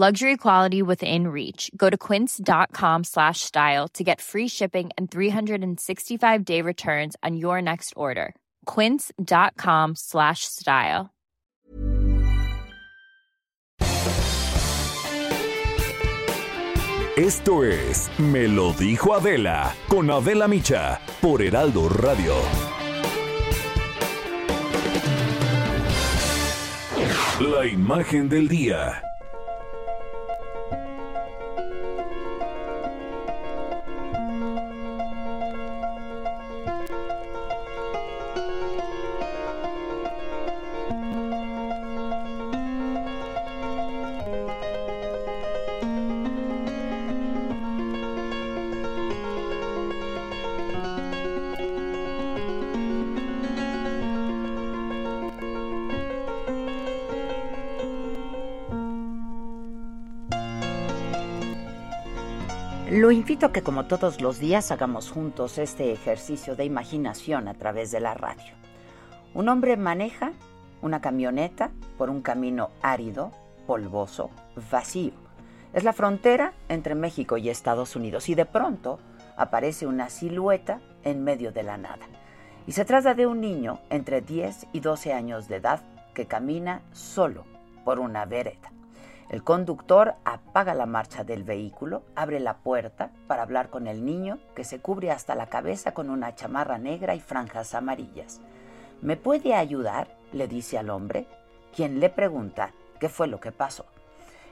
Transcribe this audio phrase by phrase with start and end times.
[0.00, 1.72] Luxury quality within reach.
[1.76, 7.94] Go to quince.com slash style to get free shipping and 365-day returns on your next
[7.96, 8.36] order.
[8.64, 11.10] quince.com slash style.
[17.16, 22.36] Esto es Me lo dijo Adela con Adela Micha por Heraldo Radio.
[27.40, 29.02] La imagen del día.
[63.38, 67.92] Invito a que como todos los días hagamos juntos este ejercicio de imaginación a través
[67.92, 68.52] de la radio.
[69.32, 70.32] Un hombre maneja
[70.82, 73.30] una camioneta por un camino árido,
[73.64, 74.30] polvoso,
[74.72, 75.12] vacío.
[75.72, 78.98] Es la frontera entre México y Estados Unidos y de pronto
[79.36, 82.08] aparece una silueta en medio de la nada.
[82.66, 85.80] Y se trata de un niño entre 10 y 12 años de edad
[86.12, 87.44] que camina solo
[87.84, 88.72] por una vereda.
[89.28, 94.38] El conductor apaga la marcha del vehículo, abre la puerta para hablar con el niño,
[94.54, 98.40] que se cubre hasta la cabeza con una chamarra negra y franjas amarillas.
[99.02, 100.16] ¿Me puede ayudar?
[100.32, 101.26] le dice al hombre,
[101.74, 103.84] quien le pregunta qué fue lo que pasó.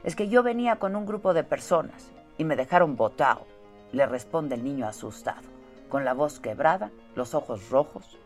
[0.03, 3.45] Es que yo venía con un grupo de personas y me dejaron botado,
[3.91, 5.41] le responde el niño asustado,
[5.89, 8.17] con la voz quebrada, los ojos rojos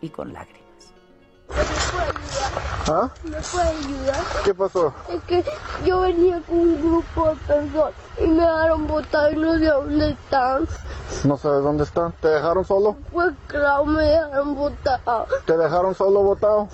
[0.00, 0.65] y con lágrimas.
[2.88, 3.10] ¿Ah?
[3.24, 4.24] ¿Me puede ayudar?
[4.44, 4.94] ¿Qué pasó?
[5.08, 5.44] Es que
[5.84, 10.10] yo venía con un grupo de personas y me dejaron botar y no sé dónde
[10.10, 10.68] están.
[11.24, 12.12] No sé dónde están.
[12.20, 12.96] ¿Te dejaron solo?
[13.12, 15.00] Pues claro, me dejaron botar.
[15.44, 16.68] ¿Te dejaron solo botado?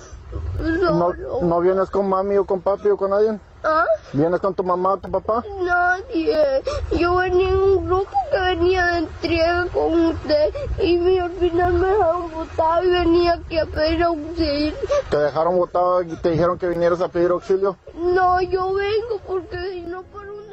[0.59, 1.13] ¿No.
[1.41, 3.41] ¿No vienes con mami o con papi o con alguien?
[3.65, 3.85] ¿Ah?
[4.11, 5.43] ¿Vienes con tu mamá o tu papá?
[5.63, 6.61] Nadie.
[6.99, 11.73] Yo venía en un grupo que venía de entrega con usted y me- al final
[11.73, 14.73] me dejaron botar y venía aquí a pedir auxilio.
[15.09, 17.77] ¿Te dejaron botado y te dijeron que vinieras a pedir auxilio?
[17.95, 20.43] No, yo vengo porque si no, ¿por dónde?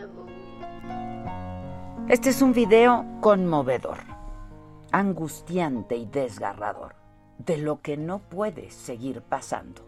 [2.09, 3.99] Este es un video conmovedor,
[4.93, 6.95] angustiante y desgarrador
[7.39, 9.83] de lo que no puede seguir pasando.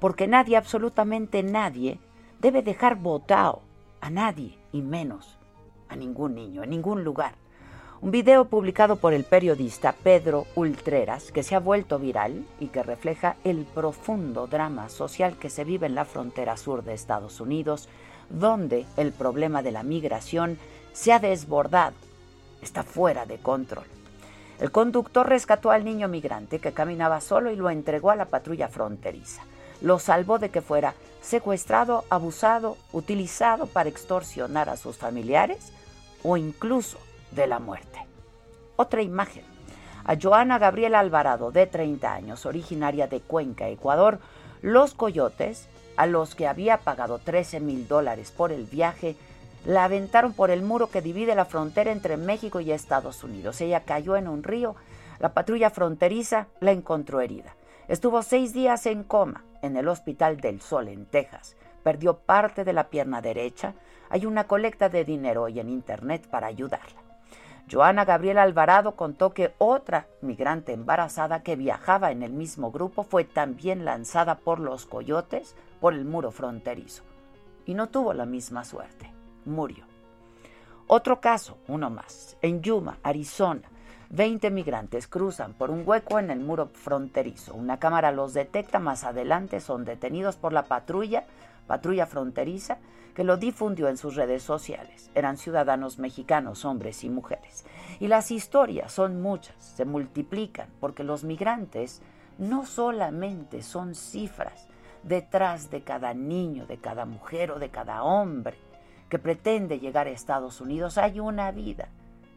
[0.00, 1.98] Porque nadie, absolutamente nadie,
[2.40, 3.62] debe dejar botado
[4.00, 5.38] a nadie y menos
[5.88, 7.34] a ningún niño, en ningún lugar.
[8.00, 12.84] Un video publicado por el periodista Pedro Ultreras, que se ha vuelto viral y que
[12.84, 17.88] refleja el profundo drama social que se vive en la frontera sur de Estados Unidos,
[18.30, 20.58] donde el problema de la migración
[20.92, 21.96] se ha desbordado,
[22.62, 23.86] está fuera de control.
[24.60, 28.68] El conductor rescató al niño migrante que caminaba solo y lo entregó a la patrulla
[28.68, 29.42] fronteriza.
[29.80, 35.72] Lo salvó de que fuera secuestrado, abusado, utilizado para extorsionar a sus familiares
[36.22, 36.98] o incluso
[37.32, 38.06] de la muerte.
[38.76, 39.44] Otra imagen.
[40.04, 44.20] A Joana Gabriela Alvarado, de 30 años, originaria de Cuenca, Ecuador,
[44.62, 49.16] los coyotes, a los que había pagado 13 mil dólares por el viaje,
[49.66, 53.60] la aventaron por el muro que divide la frontera entre México y Estados Unidos.
[53.60, 54.76] Ella cayó en un río.
[55.18, 57.56] La patrulla fronteriza la encontró herida.
[57.88, 61.56] Estuvo seis días en coma en el Hospital del Sol en Texas.
[61.82, 63.74] Perdió parte de la pierna derecha.
[64.10, 67.00] Hay una colecta de dinero hoy en Internet para ayudarla.
[67.70, 73.24] Joana Gabriela Alvarado contó que otra migrante embarazada que viajaba en el mismo grupo fue
[73.24, 77.02] también lanzada por los coyotes por el muro fronterizo.
[77.66, 79.12] Y no tuvo la misma suerte.
[79.44, 79.84] Murió.
[80.86, 83.68] Otro caso, uno más, en Yuma, Arizona.
[84.10, 87.54] 20 migrantes cruzan por un hueco en el muro fronterizo.
[87.54, 91.24] Una cámara los detecta, más adelante son detenidos por la patrulla,
[91.66, 92.78] patrulla fronteriza,
[93.14, 95.10] que lo difundió en sus redes sociales.
[95.14, 97.66] Eran ciudadanos mexicanos, hombres y mujeres.
[98.00, 102.00] Y las historias son muchas, se multiplican, porque los migrantes
[102.38, 104.68] no solamente son cifras
[105.02, 108.56] detrás de cada niño, de cada mujer o de cada hombre
[109.10, 111.88] que pretende llegar a Estados Unidos, hay una vida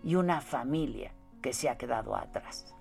[0.03, 2.73] y una familia que se ha quedado atrás.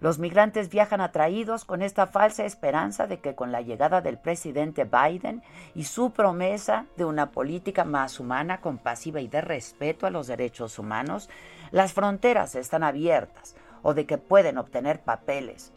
[0.00, 4.84] Los migrantes viajan atraídos con esta falsa esperanza de que con la llegada del presidente
[4.84, 5.42] Biden
[5.74, 10.78] y su promesa de una política más humana, compasiva y de respeto a los derechos
[10.78, 11.28] humanos,
[11.72, 15.72] las fronteras están abiertas o de que pueden obtener papeles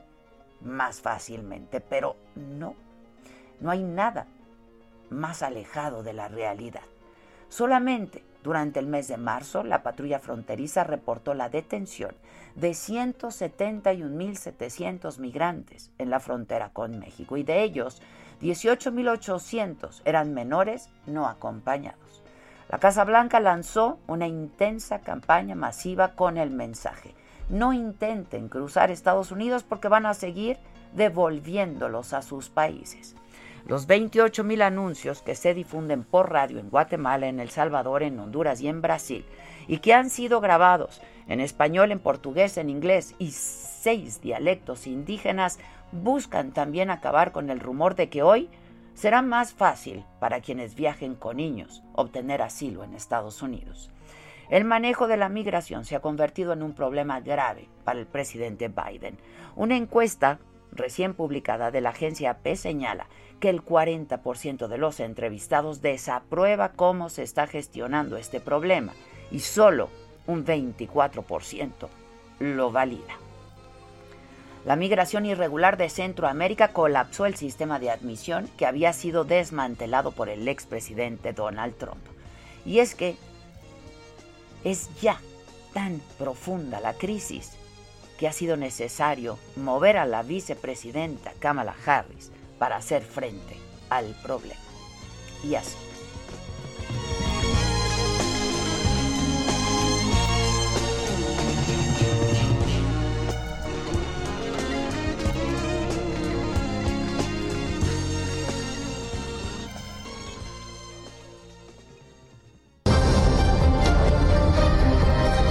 [0.61, 1.81] más fácilmente.
[1.81, 2.75] Pero no,
[3.59, 4.27] no hay nada
[5.09, 6.83] más alejado de la realidad.
[7.49, 12.15] Solamente durante el mes de marzo, la patrulla fronteriza reportó la detención
[12.55, 18.01] de 171.700 migrantes en la frontera con México y de ellos
[18.41, 22.23] 18.800 eran menores no acompañados.
[22.69, 27.15] La Casa Blanca lanzó una intensa campaña masiva con el mensaje,
[27.49, 30.59] no intenten cruzar Estados Unidos porque van a seguir
[30.93, 33.15] devolviéndolos a sus países.
[33.71, 38.19] Los 28 mil anuncios que se difunden por radio en Guatemala, en El Salvador, en
[38.19, 39.23] Honduras y en Brasil,
[39.65, 45.57] y que han sido grabados en español, en portugués, en inglés y seis dialectos indígenas,
[45.93, 48.49] buscan también acabar con el rumor de que hoy
[48.93, 53.89] será más fácil para quienes viajen con niños obtener asilo en Estados Unidos.
[54.49, 58.67] El manejo de la migración se ha convertido en un problema grave para el presidente
[58.67, 59.17] Biden.
[59.55, 60.39] Una encuesta
[60.73, 63.07] recién publicada de la agencia AP señala
[63.41, 68.93] que el 40% de los entrevistados desaprueba cómo se está gestionando este problema
[69.31, 69.89] y solo
[70.27, 71.71] un 24%
[72.39, 73.17] lo valida.
[74.63, 80.29] La migración irregular de Centroamérica colapsó el sistema de admisión que había sido desmantelado por
[80.29, 82.05] el expresidente Donald Trump.
[82.63, 83.17] Y es que
[84.63, 85.19] es ya
[85.73, 87.53] tan profunda la crisis
[88.19, 93.57] que ha sido necesario mover a la vicepresidenta Kamala Harris para hacer frente
[93.89, 94.61] al problema.
[95.43, 95.75] Y así.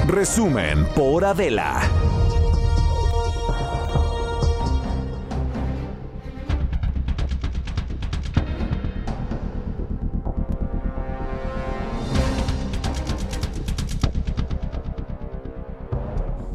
[0.06, 1.82] Resumen por Adela.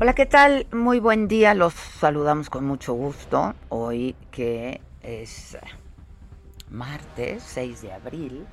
[0.06, 0.68] Hola, ¿qué tal?
[0.72, 1.56] Muy buen día.
[1.56, 3.56] Los saludamos con mucho gusto.
[3.70, 5.58] Hoy que es
[6.70, 8.46] martes 6 de abril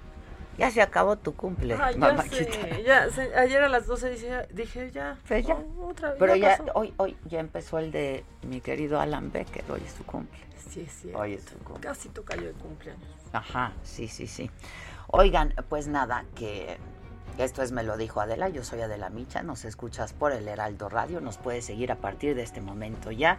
[0.57, 4.91] ya se acabó tu cumple, Ay, ya sé, ya, ayer a las 12 dije, dije
[4.93, 5.59] ya, pues ya.
[5.83, 6.19] otra vez.
[6.19, 10.07] Pero ya, hoy, hoy ya empezó el de mi querido Alan Becker, hoy es su
[10.07, 10.41] cumple.
[10.71, 11.13] Sí, sí.
[11.15, 11.87] Hoy es su cumple.
[11.87, 13.11] Casi toca yo de cumpleaños.
[13.35, 14.51] Ajá, sí, sí, sí.
[15.09, 16.79] Oigan, pues nada, que
[17.39, 20.89] esto es Me lo dijo Adela, yo soy Adela Micha, nos escuchas por el Heraldo
[20.89, 23.39] Radio, nos puedes seguir a partir de este momento ya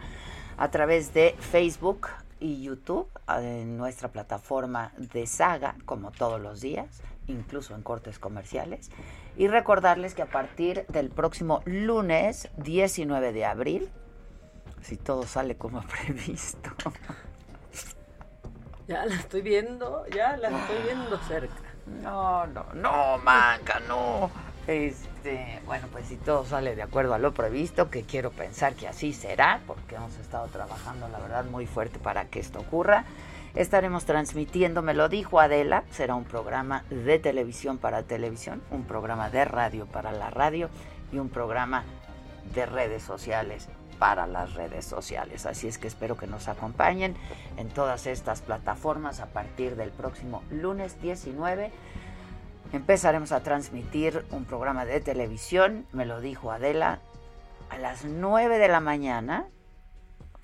[0.56, 2.08] a través de Facebook,
[2.44, 8.90] y YouTube en nuestra plataforma de Saga, como todos los días, incluso en cortes comerciales.
[9.38, 13.90] Y recordarles que a partir del próximo lunes 19 de abril,
[14.82, 16.70] si todo sale como previsto.
[18.86, 21.73] Ya la estoy viendo, ya la estoy viendo cerca.
[21.86, 24.30] No, no, no, Manca, no.
[24.66, 28.88] Este, bueno, pues si todo sale de acuerdo a lo previsto, que quiero pensar que
[28.88, 33.04] así será, porque hemos estado trabajando, la verdad, muy fuerte para que esto ocurra.
[33.54, 39.30] Estaremos transmitiendo, me lo dijo Adela, será un programa de televisión para televisión, un programa
[39.30, 40.70] de radio para la radio
[41.12, 41.84] y un programa
[42.54, 43.68] de redes sociales
[44.04, 45.46] para las redes sociales.
[45.46, 47.16] Así es que espero que nos acompañen
[47.56, 51.72] en todas estas plataformas a partir del próximo lunes 19
[52.74, 57.00] empezaremos a transmitir un programa de televisión, me lo dijo Adela,
[57.70, 59.46] a las 9 de la mañana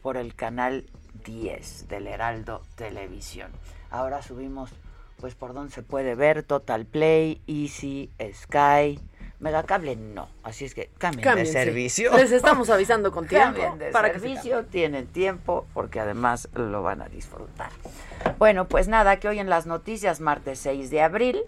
[0.00, 0.86] por el canal
[1.26, 3.52] 10 del Heraldo Televisión.
[3.90, 4.70] Ahora subimos,
[5.18, 8.98] pues por donde se puede ver, Total Play, Easy, Sky,
[9.40, 12.14] Megacable no, así es que cambien de servicio.
[12.16, 13.60] Les estamos avisando con tiempo.
[13.60, 17.70] Cambien de para servicio, tienen tiempo porque además lo van a disfrutar.
[18.38, 21.42] Bueno, pues nada, que hoy en las noticias, martes 6 de abril,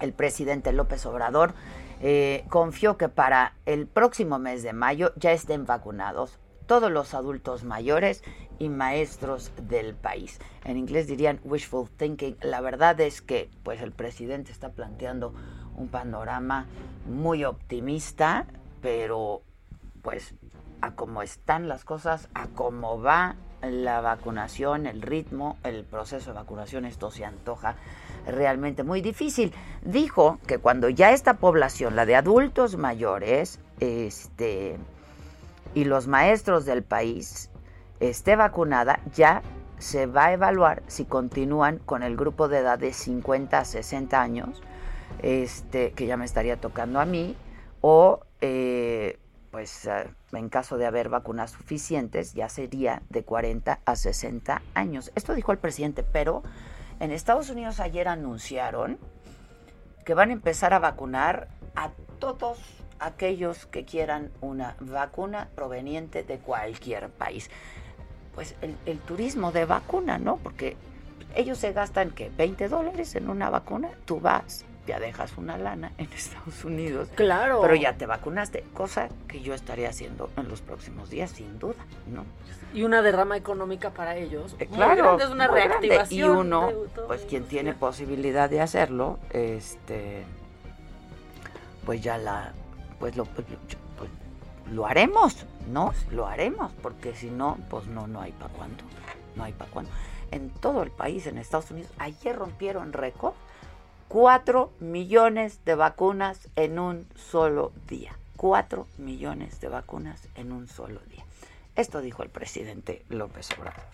[0.00, 1.54] el presidente López Obrador
[2.00, 7.64] eh, confió que para el próximo mes de mayo ya estén vacunados todos los adultos
[7.64, 8.22] mayores
[8.58, 10.38] y maestros del país.
[10.64, 12.36] En inglés dirían wishful thinking.
[12.42, 15.32] La verdad es que pues el presidente está planteando
[15.78, 16.66] un panorama
[17.06, 18.46] muy optimista,
[18.82, 19.42] pero
[20.02, 20.34] pues
[20.80, 26.36] a cómo están las cosas, a cómo va la vacunación, el ritmo, el proceso de
[26.36, 27.74] vacunación, esto se antoja
[28.26, 29.52] realmente muy difícil.
[29.82, 34.78] Dijo que cuando ya esta población, la de adultos mayores, este,
[35.74, 37.50] y los maestros del país
[38.00, 39.42] esté vacunada, ya
[39.78, 44.20] se va a evaluar si continúan con el grupo de edad de 50 a 60
[44.20, 44.62] años,
[45.22, 47.36] este, que ya me estaría tocando a mí,
[47.80, 49.18] o eh,
[49.50, 55.10] pues eh, en caso de haber vacunas suficientes, ya sería de 40 a 60 años.
[55.14, 56.42] Esto dijo el presidente, pero
[57.00, 58.98] en Estados Unidos ayer anunciaron
[60.04, 62.58] que van a empezar a vacunar a todos
[62.98, 67.50] aquellos que quieran una vacuna proveniente de cualquier país.
[68.34, 70.36] Pues el, turismo de vacuna, ¿no?
[70.36, 70.76] Porque
[71.34, 75.92] ellos se gastan, que 20 dólares en una vacuna, tú vas, ya dejas una lana
[75.98, 77.08] en Estados Unidos.
[77.14, 77.60] Claro.
[77.60, 81.84] Pero ya te vacunaste, cosa que yo estaría haciendo en los próximos días, sin duda,
[82.06, 82.24] ¿no?
[82.72, 84.56] Y una derrama económica para ellos.
[84.58, 85.18] Eh, claro.
[85.18, 86.18] es una reactivación.
[86.18, 86.72] Y uno,
[87.06, 90.24] pues quien tiene posibilidad de hacerlo, este,
[91.84, 92.52] pues ya la,
[92.98, 93.46] pues lo, pues,
[93.98, 94.10] pues,
[94.72, 95.92] lo haremos, ¿no?
[96.10, 98.84] Lo haremos, porque si no, pues no, no hay para cuándo.
[99.36, 99.90] No hay para cuándo.
[100.30, 103.34] En todo el país, en Estados Unidos, ayer rompieron récord
[104.08, 108.16] 4 millones de vacunas en un solo día.
[108.38, 111.24] 4 millones de vacunas en un solo día.
[111.76, 113.84] Esto dijo el presidente López Obrador.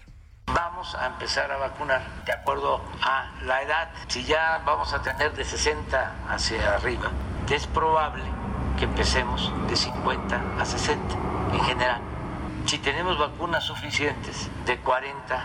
[0.47, 3.91] Vamos a empezar a vacunar de acuerdo a la edad.
[4.07, 7.11] Si ya vamos a tener de 60 hacia arriba,
[7.51, 8.23] es probable
[8.79, 11.15] que empecemos de 50 a 60
[11.53, 12.01] en general.
[12.67, 15.45] Si tenemos vacunas suficientes de 40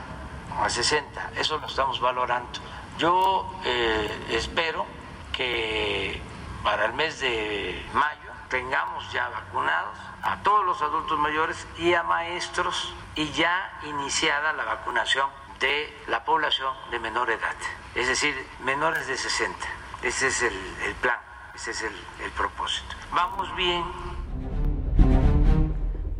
[0.61, 2.59] a 60, eso lo estamos valorando
[3.00, 4.86] yo eh, espero
[5.32, 6.22] que
[6.63, 12.03] para el mes de mayo tengamos ya vacunados a todos los adultos mayores y a
[12.03, 15.29] maestros y ya iniciada la vacunación
[15.62, 17.56] de la población de menor edad,
[17.96, 19.58] es decir, menores de 60.
[20.03, 21.20] Ese es el, plan,
[21.56, 22.96] ese es el propósito.
[23.13, 23.84] Vamos bien.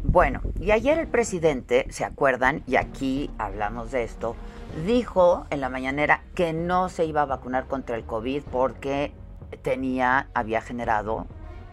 [0.04, 2.64] Bueno, y ayer el presidente, ¿se acuerdan?
[2.68, 4.36] Y aquí hablamos de esto
[4.86, 9.14] dijo en la mañanera que no se iba a vacunar contra el COVID porque
[9.62, 11.28] tenía, había generado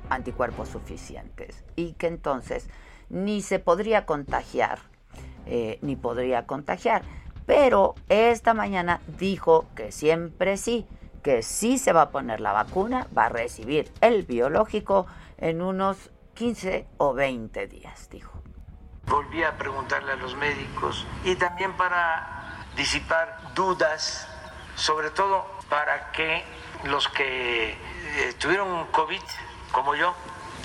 [0.08, 2.68] anticuerpos suficientes y que entonces
[3.08, 4.80] ni se podría contagiar,
[5.46, 7.02] eh, ni podría contagiar.
[7.46, 10.86] Pero esta mañana dijo que siempre sí,
[11.22, 15.06] que sí se va a poner la vacuna, va a recibir el biológico
[15.38, 18.32] en unos 15 o 20 días, dijo.
[19.06, 22.35] Volví a preguntarle a los médicos y también para
[22.76, 24.28] disipar dudas,
[24.76, 26.44] sobre todo para que
[26.84, 29.22] los que eh, tuvieron COVID,
[29.72, 30.14] como yo,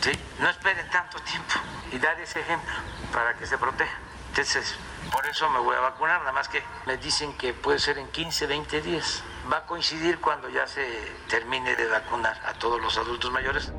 [0.02, 0.12] ¿sí?
[0.40, 1.54] no esperen tanto tiempo
[1.92, 2.74] y dar ese ejemplo
[3.12, 3.98] para que se proteja.
[4.30, 4.76] Entonces,
[5.12, 8.08] por eso me voy a vacunar, nada más que me dicen que puede ser en
[8.08, 9.24] 15, 20 días.
[9.52, 10.86] Va a coincidir cuando ya se
[11.28, 13.74] termine de vacunar a todos los adultos mayores.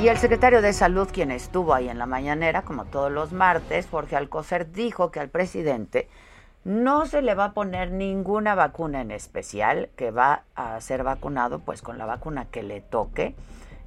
[0.00, 3.86] Y el secretario de Salud, quien estuvo ahí en la mañanera, como todos los martes,
[3.86, 6.08] Jorge Alcocer, dijo que al presidente
[6.64, 11.58] no se le va a poner ninguna vacuna en especial, que va a ser vacunado
[11.58, 13.34] pues con la vacuna que le toque.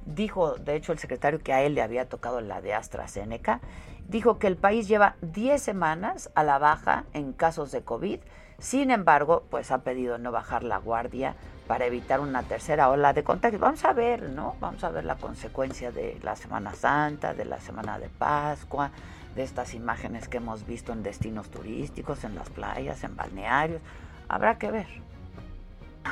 [0.06, 3.60] Dijo, de hecho, el secretario que a él le había tocado la de AstraZeneca.
[4.06, 8.20] Dijo que el país lleva 10 semanas a la baja en casos de COVID.
[8.60, 11.34] Sin embargo, pues ha pedido no bajar la guardia
[11.66, 13.60] para evitar una tercera ola de contagios.
[13.60, 14.56] Vamos a ver, ¿no?
[14.60, 18.90] Vamos a ver la consecuencia de la Semana Santa, de la Semana de Pascua,
[19.34, 23.80] de estas imágenes que hemos visto en destinos turísticos, en las playas, en balnearios.
[24.28, 24.86] Habrá que ver.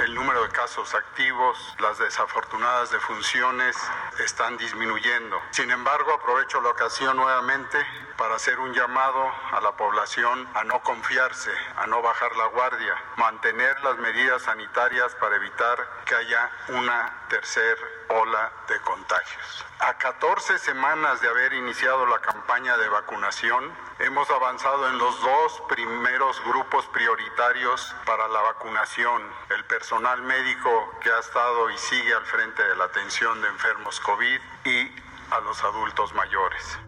[0.00, 3.76] El número de casos activos, las desafortunadas defunciones
[4.24, 5.38] están disminuyendo.
[5.50, 7.78] Sin embargo, aprovecho la ocasión nuevamente
[8.16, 12.94] para hacer un llamado a la población a no confiarse, a no bajar la guardia,
[13.16, 19.66] mantener las medidas sanitarias para evitar que haya una tercera ola de contagios.
[19.78, 25.62] A 14 semanas de haber iniciado la campaña de vacunación, hemos avanzado en los dos
[25.68, 29.81] primeros grupos prioritarios para la vacunación, el personal
[30.22, 30.70] médico
[31.02, 34.90] que ha estado y sigue al frente de la atención de enfermos COVID y
[35.30, 36.78] a los adultos mayores.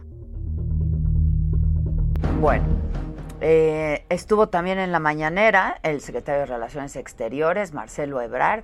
[2.41, 2.65] Bueno,
[3.41, 8.63] eh, estuvo también en la mañanera el secretario de Relaciones Exteriores, Marcelo Ebrard,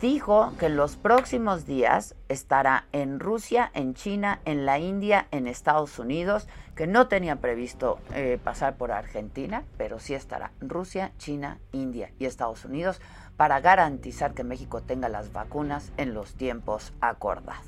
[0.00, 5.46] dijo que en los próximos días estará en Rusia, en China, en la India, en
[5.46, 11.58] Estados Unidos, que no tenía previsto eh, pasar por Argentina, pero sí estará Rusia, China,
[11.72, 13.00] India y Estados Unidos
[13.38, 17.64] para garantizar que México tenga las vacunas en los tiempos acordados.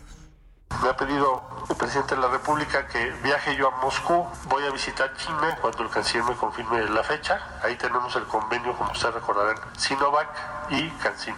[0.82, 4.26] Me ha pedido el presidente de la República que viaje yo a Moscú.
[4.48, 7.40] Voy a visitar China cuando el canciller me confirme la fecha.
[7.62, 10.28] Ahí tenemos el convenio, como ustedes recordarán, Sinovac
[10.70, 11.36] y CanSino.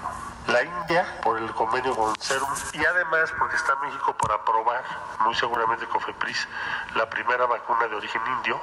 [0.49, 4.83] La India por el convenio con Serum y además porque está México por aprobar,
[5.21, 6.49] muy seguramente COFEPRIS,
[6.97, 8.61] la primera vacuna de origen indio,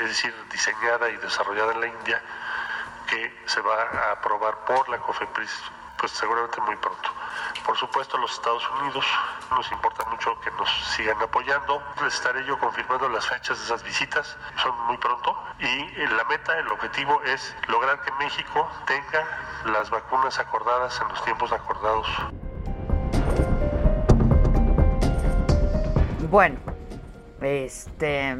[0.00, 2.22] es decir, diseñada y desarrollada en la India,
[3.10, 5.50] que se va a aprobar por la COFEPRIS,
[5.98, 7.10] pues seguramente muy pronto.
[7.66, 9.04] Por supuesto, los Estados Unidos
[9.50, 11.82] nos importa mucho que nos sigan apoyando.
[12.02, 15.36] Les estaré yo confirmando las fechas de esas visitas, son muy pronto.
[15.58, 19.26] Y la meta, el objetivo es lograr que México tenga
[19.66, 22.06] las vacunas acordadas en los tiempos acordados.
[26.30, 26.60] Bueno,
[27.40, 28.36] este,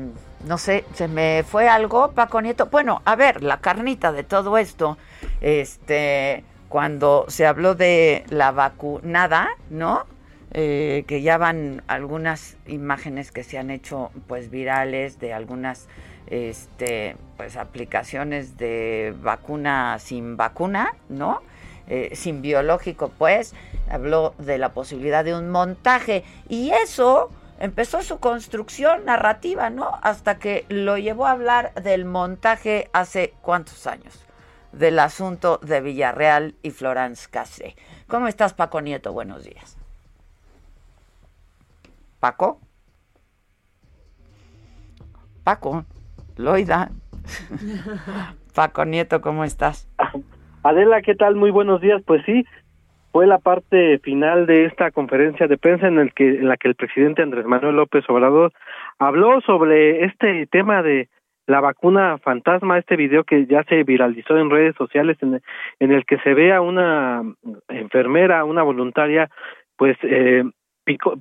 [0.47, 2.67] no sé, se me fue algo, Paco Nieto.
[2.67, 4.99] Bueno, a ver, la carnita de todo esto,
[5.41, 10.07] este, cuando se habló de la vacunada, ¿no?
[10.53, 15.87] Eh, que ya van algunas imágenes que se han hecho pues virales de algunas
[16.27, 21.43] este pues aplicaciones de vacuna sin vacuna, ¿no?
[21.91, 23.53] Eh, sin biológico, pues,
[23.91, 29.93] habló de la posibilidad de un montaje y eso empezó su construcción narrativa, ¿no?
[30.03, 34.27] Hasta que lo llevó a hablar del montaje hace cuántos años,
[34.73, 37.77] del asunto de Villarreal y Florence Cassé.
[38.09, 39.13] ¿Cómo estás, Paco Nieto?
[39.13, 39.77] Buenos días.
[42.19, 42.61] Paco.
[45.45, 45.85] Paco,
[46.37, 46.91] Loida.
[48.55, 49.89] Paco Nieto, ¿cómo estás?
[50.63, 51.37] Adela, ¿qué tal?
[51.37, 52.03] Muy buenos días.
[52.07, 52.45] Pues sí,
[53.13, 56.69] fue la parte final de esta conferencia de prensa en, el que, en la que
[56.69, 58.53] el presidente Andrés Manuel López Obrador
[58.99, 61.09] habló sobre este tema de
[61.47, 65.41] la vacuna fantasma, este video que ya se viralizó en redes sociales en,
[65.81, 67.23] el que se ve a una
[67.69, 69.29] enfermera, una voluntaria,
[69.77, 70.45] pues eh,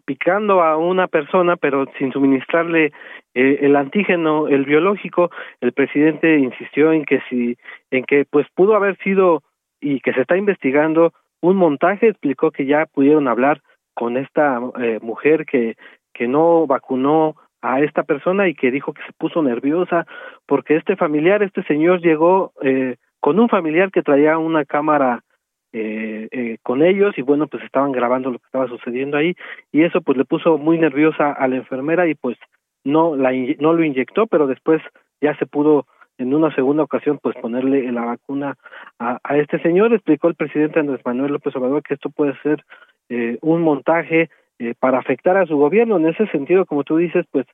[0.06, 2.92] picando a una persona, pero sin suministrarle
[3.34, 5.32] eh, el antígeno, el biológico.
[5.62, 7.58] El presidente insistió en que si,
[7.90, 9.42] en que pues pudo haber sido
[9.82, 13.62] y que se está investigando un montaje, explicó que ya pudieron hablar
[13.94, 15.76] con esta eh, mujer que,
[16.14, 20.06] que no vacunó a esta persona y que dijo que se puso nerviosa
[20.46, 25.24] porque este familiar, este señor llegó eh, con un familiar que traía una cámara
[25.72, 29.36] eh, eh, con ellos y bueno pues estaban grabando lo que estaba sucediendo ahí
[29.72, 32.38] y eso pues le puso muy nerviosa a la enfermera y pues
[32.84, 34.82] no la no lo inyectó pero después
[35.22, 35.86] ya se pudo
[36.20, 38.56] en una segunda ocasión pues ponerle la vacuna
[39.00, 39.94] a, a este señor.
[39.94, 42.64] Explicó el presidente Andrés Manuel López Obrador que esto puede ser
[43.08, 44.30] eh, un montaje
[44.60, 45.98] eh, para afectar a su gobierno.
[45.98, 47.48] En ese sentido como tú dices pues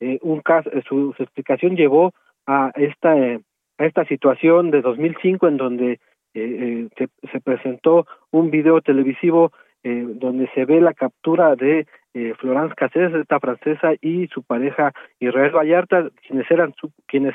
[0.00, 2.12] eh, un caso su, su, explicación llevó
[2.46, 6.00] a esta a esta situación de 2005 en donde
[6.34, 9.52] se, se presentó un video televisivo
[9.84, 14.92] eh, donde se ve la captura de eh, Florence Cassés, esta francesa, y su pareja
[15.18, 17.34] Israel Vallarta, quienes eran su, quienes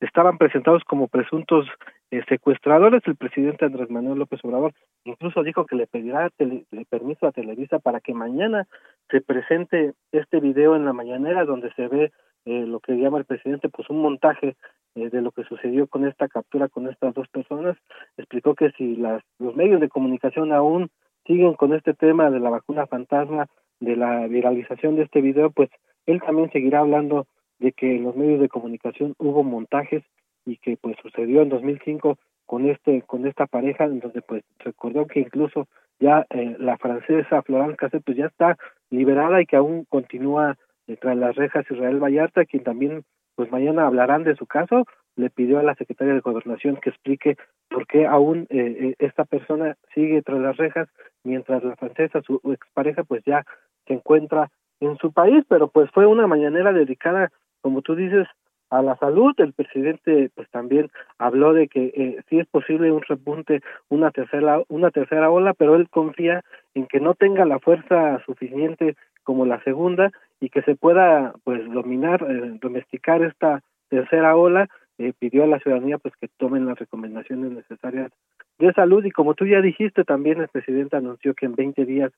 [0.00, 1.66] estaban presentados como presuntos
[2.10, 3.02] eh, secuestradores.
[3.06, 4.72] El presidente Andrés Manuel López Obrador
[5.04, 8.66] incluso dijo que le pedirá tele, permiso a Televisa para que mañana
[9.10, 12.12] se presente este video en la mañanera donde se ve
[12.46, 14.56] eh, lo que llama el presidente pues un montaje
[14.94, 17.76] eh, de lo que sucedió con esta captura con estas dos personas
[18.16, 20.90] explicó que si las los medios de comunicación aún
[21.28, 23.46] siguen con este tema de la vacuna fantasma,
[23.78, 25.70] de la viralización de este video, pues
[26.06, 27.28] él también seguirá hablando
[27.60, 30.02] de que en los medios de comunicación hubo montajes
[30.46, 35.06] y que pues sucedió en 2005 con este con esta pareja en donde pues recordó
[35.06, 35.68] que incluso
[36.00, 38.56] ya eh, la francesa Florence Cassette pues ya está
[38.90, 40.56] liberada y que aún continúa
[41.00, 43.02] tras las rejas Israel Vallarta quien también
[43.34, 44.86] pues mañana hablarán de su caso
[45.18, 47.36] le pidió a la secretaria de Gobernación que explique
[47.68, 50.88] por qué aún eh, eh, esta persona sigue tras las rejas
[51.24, 53.44] mientras la francesa, su expareja, pues ya
[53.86, 54.50] se encuentra
[54.80, 58.28] en su país, pero pues fue una mañanera dedicada, como tú dices,
[58.70, 59.34] a la salud.
[59.38, 64.62] El presidente pues también habló de que eh, sí es posible un repunte, una tercera,
[64.68, 66.42] una tercera ola, pero él confía
[66.74, 71.64] en que no tenga la fuerza suficiente como la segunda y que se pueda pues
[71.70, 76.78] dominar, eh, domesticar esta tercera ola eh, pidió a la ciudadanía pues que tomen las
[76.78, 78.10] recomendaciones necesarias
[78.58, 79.04] de salud.
[79.04, 82.12] Y como tú ya dijiste también el presidente anunció que en 20 días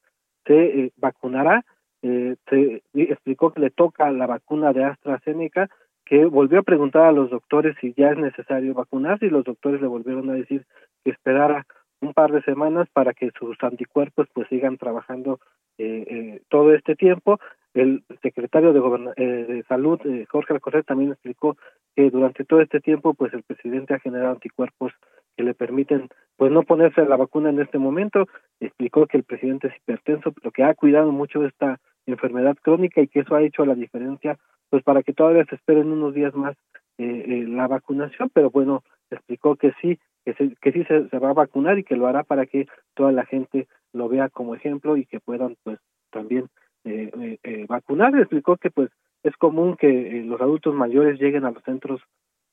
[0.47, 1.64] se eh, vacunará.
[2.03, 5.69] Eh, se explicó que le toca la vacuna de AstraZeneca
[6.11, 9.81] que volvió a preguntar a los doctores si ya es necesario vacunarse y los doctores
[9.81, 10.66] le volvieron a decir
[11.05, 11.66] que esperara
[12.01, 15.38] un par de semanas para que sus anticuerpos pues sigan trabajando
[15.79, 17.38] eh, eh, todo este tiempo
[17.74, 21.56] el secretario de, eh, de Salud, eh, Jorge Alcocer, también explicó
[21.94, 24.92] que durante todo este tiempo, pues el presidente ha generado anticuerpos
[25.37, 28.26] que le permiten pues no ponerse la vacuna en este momento.
[28.61, 33.09] Explicó que el presidente es hipertenso, pero que ha cuidado mucho esta enfermedad crónica y
[33.09, 36.56] que eso ha hecho la diferencia, pues para que todavía se esperen unos días más
[36.98, 41.35] eh, eh, la vacunación, pero bueno, explicó que sí, que, que sí se, va a
[41.35, 45.06] vacunar y que lo hará para que toda la gente lo vea como ejemplo y
[45.06, 45.78] que puedan pues
[46.11, 46.46] también
[46.85, 48.14] eh, eh, vacunar.
[48.16, 48.90] Explicó que pues
[49.23, 52.01] es común que los adultos mayores lleguen a los centros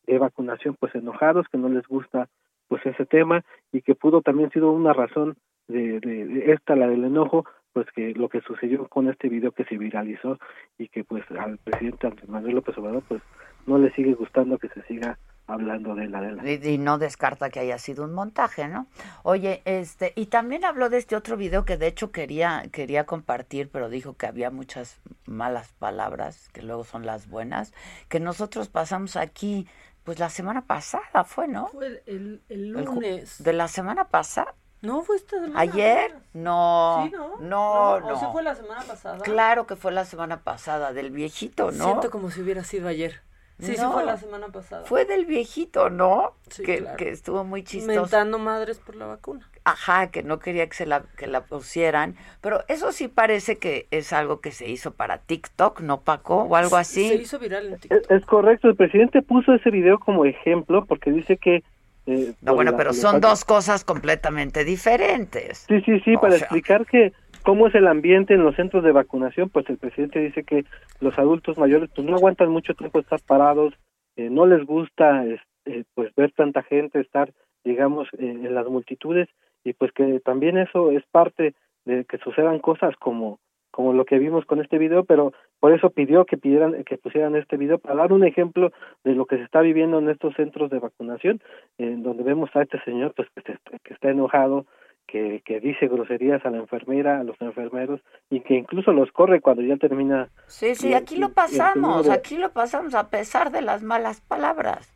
[0.06, 2.28] de vacunación pues enojados, que no les gusta
[2.68, 5.36] pues ese tema y que pudo también sido una razón
[5.68, 9.66] de, de, esta, la del enojo, pues que lo que sucedió con este video que
[9.66, 10.40] se viralizó
[10.78, 13.22] y que pues al presidente Andrés Manuel López Obrador pues
[13.66, 16.52] no le sigue gustando que se siga hablando de la de la.
[16.52, 18.88] Y, no descarta que haya sido un montaje, ¿no?
[19.24, 23.70] Oye, este, y también habló de este otro video que de hecho quería, quería compartir,
[23.72, 27.74] pero dijo que había muchas malas palabras, que luego son las buenas,
[28.10, 29.68] que nosotros pasamos aquí,
[30.04, 31.68] pues la semana pasada fue, ¿no?
[31.68, 33.42] Fue el, el lunes.
[33.44, 34.54] de la semana pasada.
[34.82, 35.60] No, fue esta semana.
[35.60, 36.16] ¿Ayer?
[36.34, 37.04] No.
[37.04, 37.38] ¿Sí, no?
[37.40, 38.14] No, no.
[38.14, 39.18] ¿O fue la semana pasada?
[39.20, 41.86] Claro que fue la semana pasada, del viejito, ¿no?
[41.86, 43.22] Siento como si hubiera sido ayer.
[43.60, 44.86] Sí, sí fue la semana pasada.
[44.86, 46.34] Fue del viejito, ¿no?
[46.50, 48.02] Sí, que, que estuvo muy chistoso.
[48.02, 49.50] Mentando madres por la vacuna.
[49.63, 52.15] Ajá, que no quería que se la, que la pusieran.
[52.39, 56.43] Pero eso sí parece que es algo que se hizo para TikTok, ¿no, Paco?
[56.43, 57.10] O algo así.
[57.10, 58.12] Se hizo viral en TikTok.
[58.12, 61.63] Es, correcto, el presidente puso ese video como ejemplo porque dice que...
[62.06, 65.65] Eh, no, bueno, pero son dos cosas completamente diferentes.
[65.67, 67.12] Sí, sí, sí, para explicar que
[67.48, 69.48] ¿Cómo es el ambiente en los centros de vacunación?
[69.48, 70.66] Pues el presidente dice que
[71.00, 73.74] los adultos mayores pues no aguantan mucho tiempo estar parados,
[74.18, 77.32] eh, no les gusta eh, pues ver tanta gente, estar
[77.64, 79.30] digamos en las multitudes
[79.64, 81.56] y pues que también eso es parte
[81.86, 83.40] de que sucedan cosas como
[83.72, 85.32] como lo que vimos con este video, pero
[85.62, 88.74] por eso pidió que pidieran que pusieran este video para dar un ejemplo
[89.06, 91.40] de lo que se está viviendo en estos centros de vacunación,
[91.78, 94.66] en donde vemos a este señor pues que está enojado,
[95.08, 99.41] que, que dice groserías a la enfermera, a los enfermeros y que incluso los corre
[99.41, 100.30] cuando ya termina.
[100.48, 104.93] Sí, sí, aquí lo pasamos, aquí lo pasamos a pesar de las malas palabras.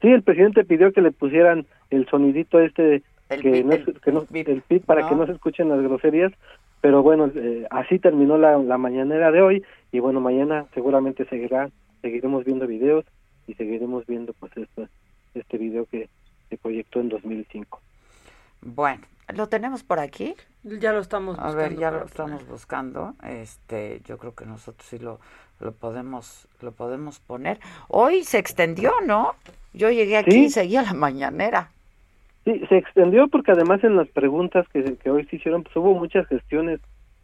[0.00, 4.62] Sí, el presidente pidió que le pusieran el sonidito este que, no, que no, el
[4.62, 6.32] pit para que no se escuchen las groserías,
[6.80, 11.70] pero bueno, eh, así terminó la, la mañanera de hoy y bueno, mañana seguramente seguirá,
[12.00, 13.04] seguiremos viendo videos
[13.46, 14.88] y seguiremos viendo pues este,
[15.34, 16.08] este video que
[16.48, 17.80] se proyectó en 2005.
[18.62, 19.02] Bueno,
[19.34, 20.34] ¿lo tenemos por aquí?
[20.62, 21.58] Ya lo estamos buscando.
[21.58, 23.14] A ver, ya lo estamos buscando.
[23.26, 25.18] Este, yo creo que nosotros sí lo,
[25.60, 27.58] lo podemos lo podemos poner.
[27.88, 29.34] Hoy se extendió, ¿no?
[29.72, 31.70] Yo llegué aquí y seguía la mañanera.
[32.44, 35.94] Sí, se extendió porque además en las preguntas que, que hoy se hicieron, pues hubo
[35.94, 36.80] muchas gestiones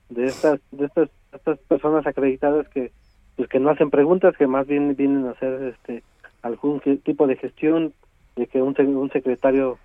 [0.09, 2.93] de estas de estas, estas personas acreditadas que
[3.37, 6.03] pues que no hacen preguntas, que más bien vienen a hacer este
[6.41, 7.93] algún tipo de gestión
[8.37, 9.79] de que un, un secretario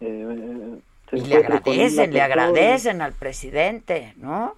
[0.00, 0.78] eh,
[1.12, 4.54] y le agradecen, le agradecen al presidente, ¿no?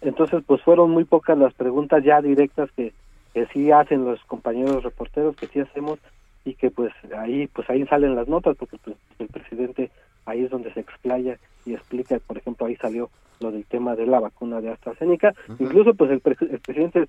[0.00, 2.92] Entonces, pues fueron muy pocas las preguntas ya directas que,
[3.34, 5.98] que sí hacen los compañeros reporteros, que sí hacemos,
[6.44, 9.90] y que pues ahí pues ahí salen las notas, porque pues, el presidente
[10.24, 14.06] ahí es donde se explaya y explica, por ejemplo, ahí salió lo del tema de
[14.06, 17.06] la vacuna de AstraZeneca, incluso pues el, el presidente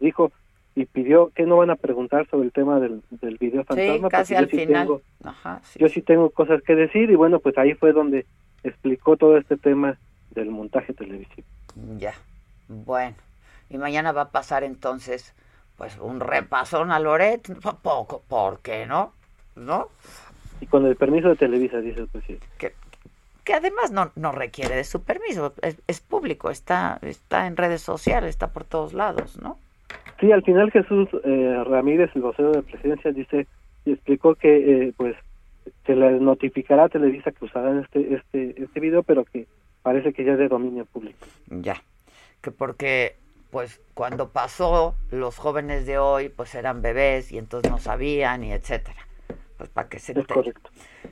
[0.00, 0.32] dijo
[0.74, 4.08] y pidió que no van a preguntar sobre el tema del, del video fantasma.
[4.08, 4.88] Sí, casi al final.
[5.76, 8.26] Yo sí tengo cosas que decir y bueno, pues ahí fue donde
[8.64, 9.98] explicó todo este tema
[10.30, 11.46] del montaje televisivo.
[11.98, 12.14] Ya,
[12.68, 13.16] bueno.
[13.68, 15.34] Y mañana va a pasar entonces,
[15.76, 17.50] pues, un repasón a Loret,
[17.82, 19.12] poco, ¿por qué no?
[19.56, 19.88] ¿No?
[20.60, 22.46] Y con el permiso de Televisa, dice el presidente.
[22.58, 22.74] Que,
[23.44, 27.82] que además no, no requiere de su permiso, es, es público, está, está en redes
[27.82, 29.58] sociales, está por todos lados, ¿no?
[30.22, 33.48] Sí, al final Jesús eh, Ramírez, el vocero de presidencia, dice
[33.84, 35.16] y explicó que eh, pues
[35.84, 39.48] se le notificará a Televisa que usarán este este este video, pero que
[39.82, 41.26] parece que ya es de dominio público.
[41.48, 41.82] Ya,
[42.40, 43.16] que porque
[43.50, 48.52] pues cuando pasó los jóvenes de hoy pues eran bebés y entonces no sabían y
[48.52, 49.08] etcétera.
[49.58, 50.70] Pues para que se Es correcto.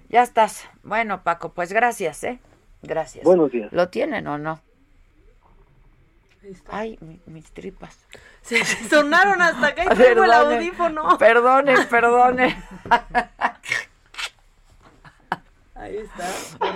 [0.09, 0.71] Ya estás.
[0.85, 2.39] Bueno, Paco, pues gracias, ¿eh?
[2.85, 3.25] Gracias.
[3.25, 3.73] Buenos días.
[3.73, 4.61] ¿Lo tienen o no?
[6.71, 8.07] Ay, mis tripas.
[8.43, 11.19] Se sonaron hasta acá y tengo el audífono.
[11.19, 12.57] Perdone, perdone.
[15.75, 16.27] Ahí está.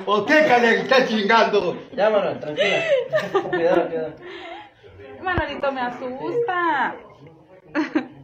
[0.06, 1.76] ¿O qué que está chingando?
[1.92, 2.82] Llámalo, tranquila.
[3.50, 4.14] Cuidado, cuidado.
[5.22, 6.96] Manolito me asusta.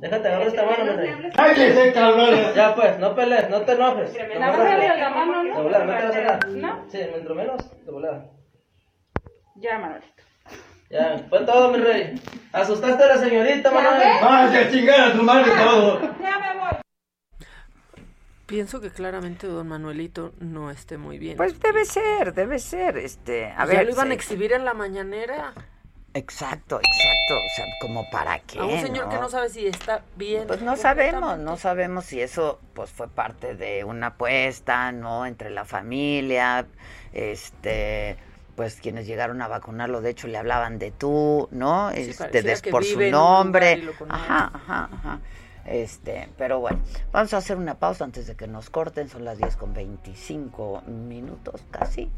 [0.00, 1.37] Déjate agarrar esta mano, Manolito.
[1.37, 2.55] ¡Cállese, cabrón!
[2.55, 4.16] Ya pues, no pelees, no te enojes.
[4.16, 5.57] Agárrale la mano, ¿no?
[5.57, 6.46] De volada, métela acá.
[6.48, 6.85] ¿No?
[6.88, 8.31] Sí, mientras menos, de volada.
[9.57, 10.22] Ya, Manolito.
[10.90, 12.20] Ya, fue todo, mi rey.
[12.53, 14.03] Asustaste a la señorita, Manuel.
[14.22, 16.00] ¡Ah, ya chingar a tu madre todo!
[16.20, 17.46] Ya me voy.
[18.46, 21.37] Pienso que claramente don Manuelito no esté muy bien.
[21.37, 22.96] Pues debe ser, debe ser.
[22.96, 24.11] Este, a ya ver, lo iban sí.
[24.11, 25.55] a exhibir en la mañanera.
[26.12, 27.37] Exacto, exacto.
[27.37, 28.59] O sea, como para qué.
[28.59, 30.48] A un señor que no sabe si está bien.
[30.48, 35.24] Pues no sabemos, no sabemos si eso pues fue parte de una apuesta, ¿no?
[35.24, 36.66] Entre la familia,
[37.12, 38.16] este,
[38.61, 41.90] pues quienes llegaron a vacunarlo, de hecho le hablaban de tú, ¿no?
[41.92, 43.83] Sí, Este, des por su nombre.
[44.07, 45.20] Ajá, ajá, ajá.
[45.64, 46.79] Este, pero bueno,
[47.11, 50.83] vamos a hacer una pausa antes de que nos corten, son las 10 con 25
[50.88, 52.11] minutos casi.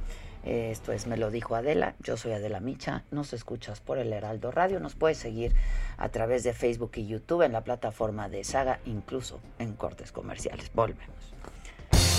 [0.43, 4.51] Esto es Me lo dijo Adela, yo soy Adela Micha, nos escuchas por el Heraldo
[4.51, 5.55] Radio, nos puedes seguir
[5.97, 10.73] a través de Facebook y YouTube en la plataforma de Saga, incluso en cortes comerciales.
[10.75, 11.37] Volvemos.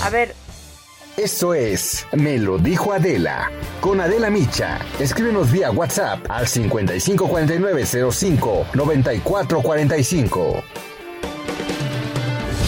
[0.01, 0.33] A ver,
[1.17, 3.51] Eso es Me lo dijo Adela.
[3.81, 4.79] Con Adela Micha.
[4.99, 10.63] Escríbenos vía WhatsApp al 554905 9445.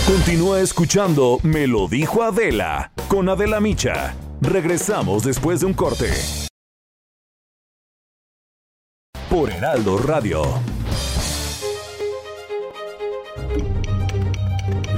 [0.06, 4.14] Continúa escuchando Me lo dijo Adela con Adela Micha.
[4.42, 6.12] Regresamos después de un corte.
[9.28, 10.44] Por Heraldo Radio.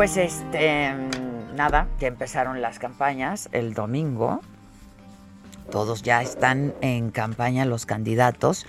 [0.00, 4.40] Pues este, mm, nada, ya empezaron las campañas el domingo.
[5.70, 8.64] Todos ya están en campaña los candidatos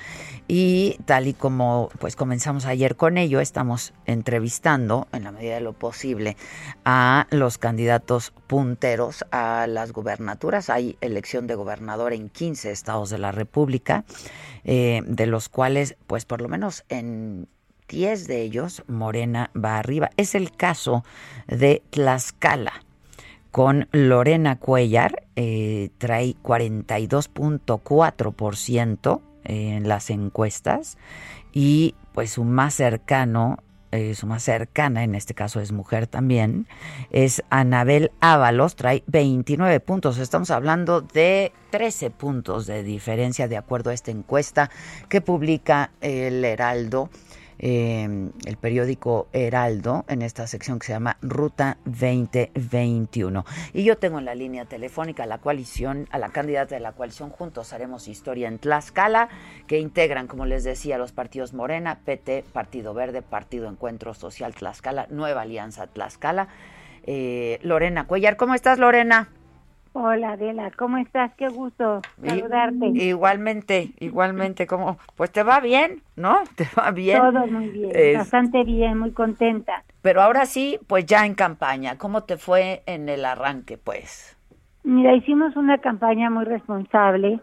[0.49, 5.61] y tal y como pues comenzamos ayer con ello, estamos entrevistando en la medida de
[5.61, 6.35] lo posible
[6.83, 10.69] a los candidatos punteros a las gubernaturas.
[10.69, 14.03] Hay elección de gobernador en 15 estados de la República,
[14.65, 17.47] eh, de los cuales pues por lo menos en
[17.91, 20.10] 10 de ellos Morena va arriba.
[20.15, 21.04] Es el caso
[21.47, 22.71] de Tlaxcala
[23.51, 30.97] con Lorena Cuellar, eh, trae 42.4% en las encuestas
[31.51, 33.58] y pues su más cercano,
[33.91, 36.65] eh, su más cercana, en este caso es mujer también,
[37.10, 40.17] es Anabel Ábalos, trae 29 puntos.
[40.17, 44.71] Estamos hablando de 13 puntos de diferencia de acuerdo a esta encuesta
[45.10, 47.10] que publica el Heraldo
[47.63, 53.45] eh, el periódico Heraldo en esta sección que se llama Ruta 2021.
[53.74, 56.93] Y yo tengo en la línea telefónica a la coalición, a la candidata de la
[56.93, 59.30] coalición Juntos Haremos Historia en Tlaxcala,
[59.67, 65.06] que integran, como les decía, los partidos Morena, PT, Partido Verde, Partido Encuentro Social Tlaxcala,
[65.12, 66.47] Nueva Alianza Tlaxcala.
[67.04, 69.30] Eh, Lorena Cuellar, ¿cómo estás Lorena?
[69.93, 71.34] Hola Adela, ¿cómo estás?
[71.36, 72.88] Qué gusto saludarte.
[72.88, 76.39] Igualmente, igualmente, como, pues te va bien, ¿no?
[76.56, 77.21] Te va bien.
[77.21, 79.84] Todo muy bien, Es- bastante bien, muy contenta.
[80.01, 81.97] Pero ahora sí, pues ya en campaña.
[81.97, 84.36] ¿Cómo te fue en el arranque, pues?
[84.84, 87.39] Mira, hicimos una campaña muy responsable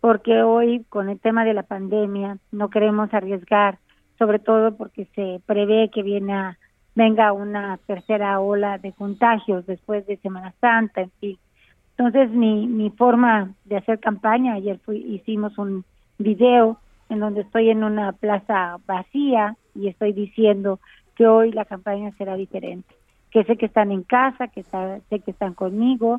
[0.00, 3.78] porque hoy con el tema de la pandemia no queremos arriesgar,
[4.18, 6.58] sobre todo porque se prevé que viene a-
[6.94, 11.38] venga una tercera ola de contagios después de Semana Santa, en fin.
[11.98, 15.84] Entonces mi, mi forma de hacer campaña, ayer fui, hicimos un
[16.18, 16.78] video
[17.08, 20.78] en donde estoy en una plaza vacía y estoy diciendo
[21.14, 22.94] que hoy la campaña será diferente,
[23.30, 26.16] que sé que están en casa, que sé que están conmigo,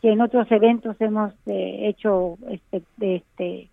[0.00, 3.68] que en otros eventos hemos eh, hecho este, este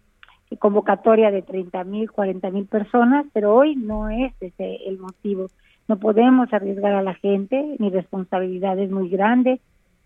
[0.57, 5.47] convocatoria de 30 mil, 40 mil personas, pero hoy no es ese el motivo.
[5.87, 9.59] No podemos arriesgar a la gente, mi responsabilidad es muy grande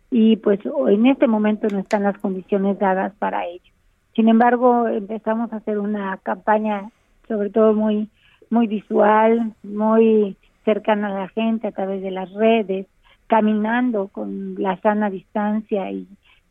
[0.10, 3.72] y pues en este momento no están las condiciones dadas para ello.
[4.16, 6.90] Sin embargo, empezamos a hacer una campaña
[7.28, 8.10] sobre todo muy
[8.50, 12.88] muy visual, muy cercana a la gente a través de las redes,
[13.28, 16.08] caminando con la sana distancia y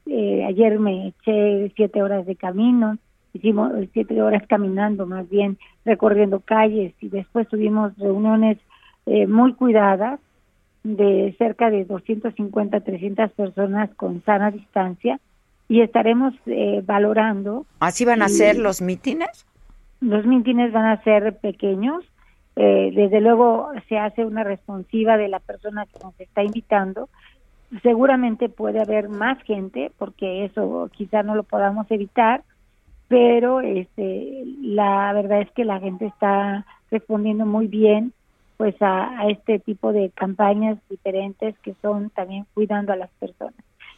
[0.07, 2.99] eh, ayer me eché siete horas de camino,
[3.33, 8.59] hicimos siete horas caminando más bien, recorriendo calles y después tuvimos reuniones
[9.07, 10.21] eh, muy cuidadas
[10.95, 15.19] de cerca de 250, 300 personas con sana distancia
[15.69, 17.67] y estaremos eh, valorando.
[17.81, 19.47] ¿Así van a ser los mítines?
[20.01, 22.05] los mítines van a ser pequeños.
[22.55, 27.09] Eh, desde luego se hace una responsiva de la persona que nos está invitando.
[27.83, 32.45] Seguramente puede haber más gente, porque eso quizá no lo podamos evitar,
[33.09, 38.13] pero este, la verdad es que la gente está respondiendo muy bien
[38.57, 43.55] pues a, a este tipo de campañas diferentes que son también cuidando a las personas.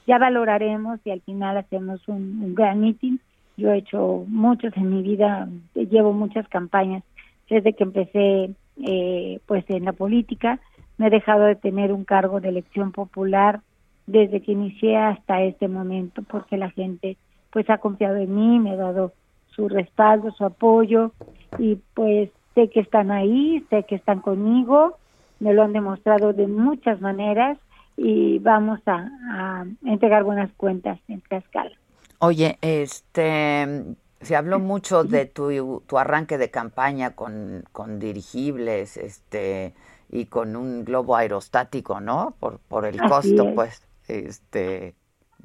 [0.09, 3.19] Ya valoraremos y al final hacemos un, gran meeting.
[3.59, 7.03] Yo he hecho muchos en mi vida, llevo muchas campañas
[7.51, 8.55] desde que empecé
[8.87, 10.61] eh, pues en la política.
[10.97, 13.61] Me he dejado de tener un cargo de elección popular
[14.07, 17.19] desde que inicié hasta este momento porque la gente
[17.51, 19.13] pues ha confiado en mí, me ha dado
[19.51, 21.13] su respaldo, su apoyo
[21.59, 24.99] y pues sé que están ahí, sé que están conmigo,
[25.39, 27.57] me lo han demostrado de muchas maneras
[27.97, 31.71] y vamos a, a entregar buenas cuentas en Tlaxcala.
[32.19, 33.85] Oye, este,
[34.21, 39.75] se habló mucho de tu, tu arranque de campaña con, con dirigibles, este,
[40.11, 42.35] y con un globo aerostático, ¿no?
[42.41, 43.55] Por, por el Así costo, es.
[43.55, 44.97] pues, este,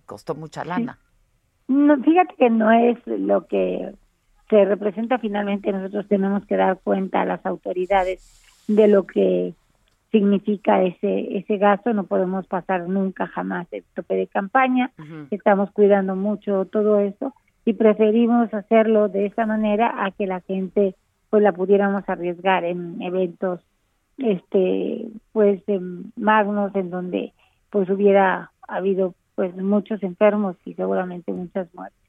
[0.08, 0.98] costó mucha lana.
[1.68, 3.94] No, fíjate que no es lo que
[4.54, 8.22] se representa finalmente, nosotros tenemos que dar cuenta a las autoridades
[8.68, 9.56] de lo que
[10.12, 14.92] significa ese ese gasto, no podemos pasar nunca jamás el tope de campaña,
[15.32, 17.34] estamos cuidando mucho todo eso
[17.66, 20.94] y preferimos hacerlo de esa manera a que la gente
[21.32, 23.60] pues la pudiéramos arriesgar en eventos
[24.20, 27.34] este pues em, magnos en donde
[27.72, 32.03] pues hubiera habido pues muchos enfermos y seguramente muchas muertes.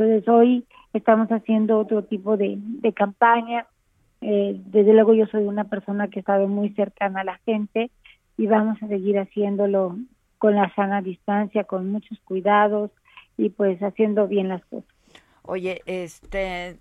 [0.00, 3.66] Entonces hoy estamos haciendo otro tipo de, de campaña.
[4.22, 7.90] Eh, desde luego yo soy una persona que sabe muy cercana a la gente
[8.38, 9.98] y vamos a seguir haciéndolo
[10.38, 12.90] con la sana distancia, con muchos cuidados
[13.36, 14.88] y pues haciendo bien las cosas.
[15.42, 16.78] Oye, este,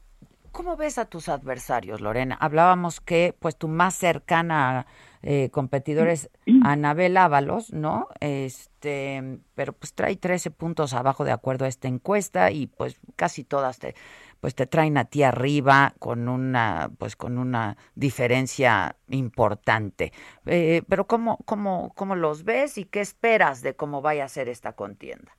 [0.52, 2.38] ¿cómo ves a tus adversarios, Lorena?
[2.40, 4.86] Hablábamos que, pues, tu más cercana
[5.22, 6.30] eh, competidor es
[6.64, 8.08] Anabel Ábalos, ¿no?
[8.22, 13.44] Este, pero pues trae 13 puntos abajo de acuerdo a esta encuesta y pues casi
[13.44, 13.96] todas te,
[14.40, 20.14] pues te traen a ti arriba con una, pues con una diferencia importante.
[20.46, 24.48] Eh, pero ¿cómo, cómo, ¿cómo los ves y qué esperas de cómo vaya a ser
[24.48, 25.39] esta contienda?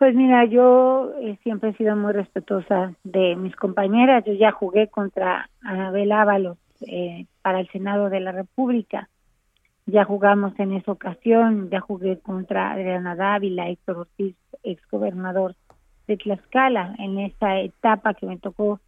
[0.00, 4.24] Pues mira, yo eh, siempre he sido muy respetuosa de mis compañeras.
[4.24, 9.10] Yo ya jugué contra Anabel Ábalos eh, para el Senado de la República.
[9.84, 15.54] Ya jugamos en esa ocasión, ya jugué contra Adriana Dávila, Héctor Ortiz, exgobernador
[16.06, 18.80] de Tlaxcala, en esa etapa que me tocó,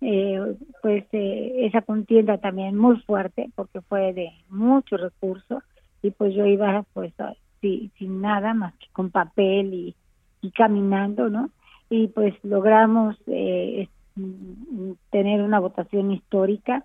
[0.00, 5.62] eh, pues eh, esa contienda también muy fuerte, porque fue de mucho recurso,
[6.02, 7.12] y pues yo iba pues
[7.60, 9.96] sin nada más que con papel y,
[10.40, 11.50] y caminando, ¿no?
[11.88, 16.84] Y pues logramos eh, mm, tener una votación histórica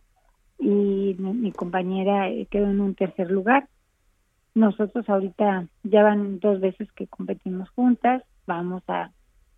[0.60, 3.68] y mi, mi compañera eh, quedó en un tercer lugar.
[4.54, 9.12] Nosotros ahorita ya van dos veces que competimos juntas, vamos a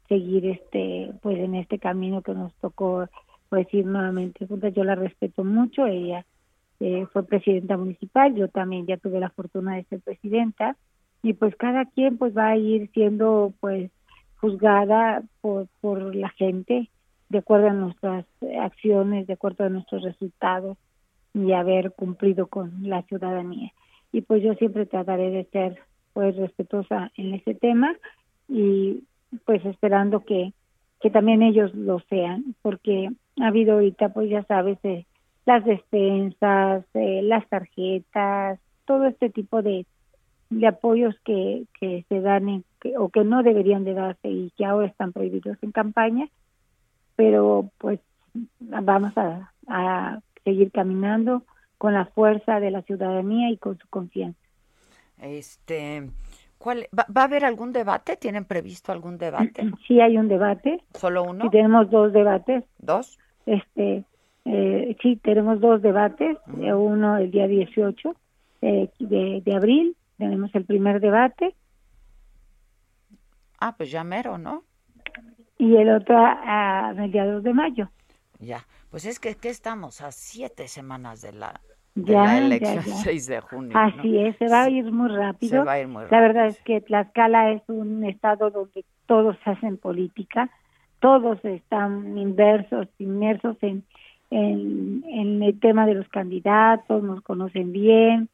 [0.07, 3.07] seguir este pues en este camino que nos tocó
[3.49, 4.73] pues ir nuevamente juntas.
[4.73, 6.25] Yo la respeto mucho, ella
[6.79, 10.75] eh, fue presidenta municipal, yo también ya tuve la fortuna de ser presidenta
[11.23, 13.89] y pues cada quien pues va a ir siendo pues
[14.35, 16.89] juzgada por, por la gente
[17.29, 18.25] de acuerdo a nuestras
[18.61, 20.77] acciones, de acuerdo a nuestros resultados
[21.33, 23.71] y haber cumplido con la ciudadanía.
[24.11, 25.79] Y pues yo siempre trataré de ser
[26.11, 27.95] pues respetuosa en ese tema
[28.47, 29.03] y
[29.45, 30.53] pues esperando que,
[31.01, 33.09] que también ellos lo sean, porque
[33.41, 35.05] ha habido ahorita pues ya sabes eh,
[35.45, 39.85] las despensas, eh, las tarjetas, todo este tipo de,
[40.59, 44.51] de apoyos que, que se dan en- que- o que no deberían de darse y
[44.57, 46.27] que ahora están prohibidos en campaña,
[47.15, 47.99] pero pues
[48.59, 51.43] vamos a, a seguir caminando
[51.77, 54.39] con la fuerza de la ciudadanía y con su confianza.
[55.21, 56.09] Este,
[56.57, 58.15] ¿cuál, va, va a haber algún debate?
[58.17, 59.63] ¿Tienen previsto algún debate?
[59.87, 60.81] Sí hay un debate.
[60.93, 61.45] ¿Solo uno?
[61.45, 62.63] Sí, tenemos dos debates.
[62.79, 63.17] ¿Dos?
[63.45, 64.03] Este,
[64.45, 66.37] eh, sí, tenemos dos debates.
[66.61, 68.15] eh, uno el día 18
[68.61, 71.55] eh, de, de abril, tenemos el primer debate,
[73.59, 74.63] Ah, pues ya mero, ¿no?
[75.57, 77.89] y el otro a, a mediados de mayo.
[78.39, 78.65] Ya.
[78.89, 80.01] Pues es que, ¿qué estamos?
[80.01, 81.61] A siete semanas de la,
[81.95, 82.93] de Ya, la ya, elección, ya.
[83.03, 83.71] 6 de junio.
[83.73, 83.79] ¿no?
[83.79, 85.61] Así es, se va a ir muy rápido.
[85.61, 86.21] Se va a ir muy La rápido.
[86.21, 90.49] verdad es que Tlaxcala es un estado donde todos hacen política,
[90.99, 93.85] todos están inversos, inmersos en,
[94.31, 98.27] en, en el tema de los candidatos, nos conocen bien,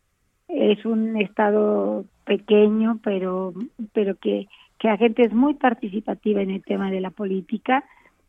[0.50, 3.54] es un estado pequeño, pero,
[3.94, 4.48] pero que,
[4.80, 7.84] que la gente es muy participativa en el tema de la política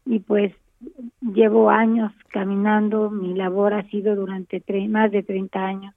[0.07, 0.53] y pues
[1.21, 5.95] llevo años caminando, mi labor ha sido durante tre- más de 30 años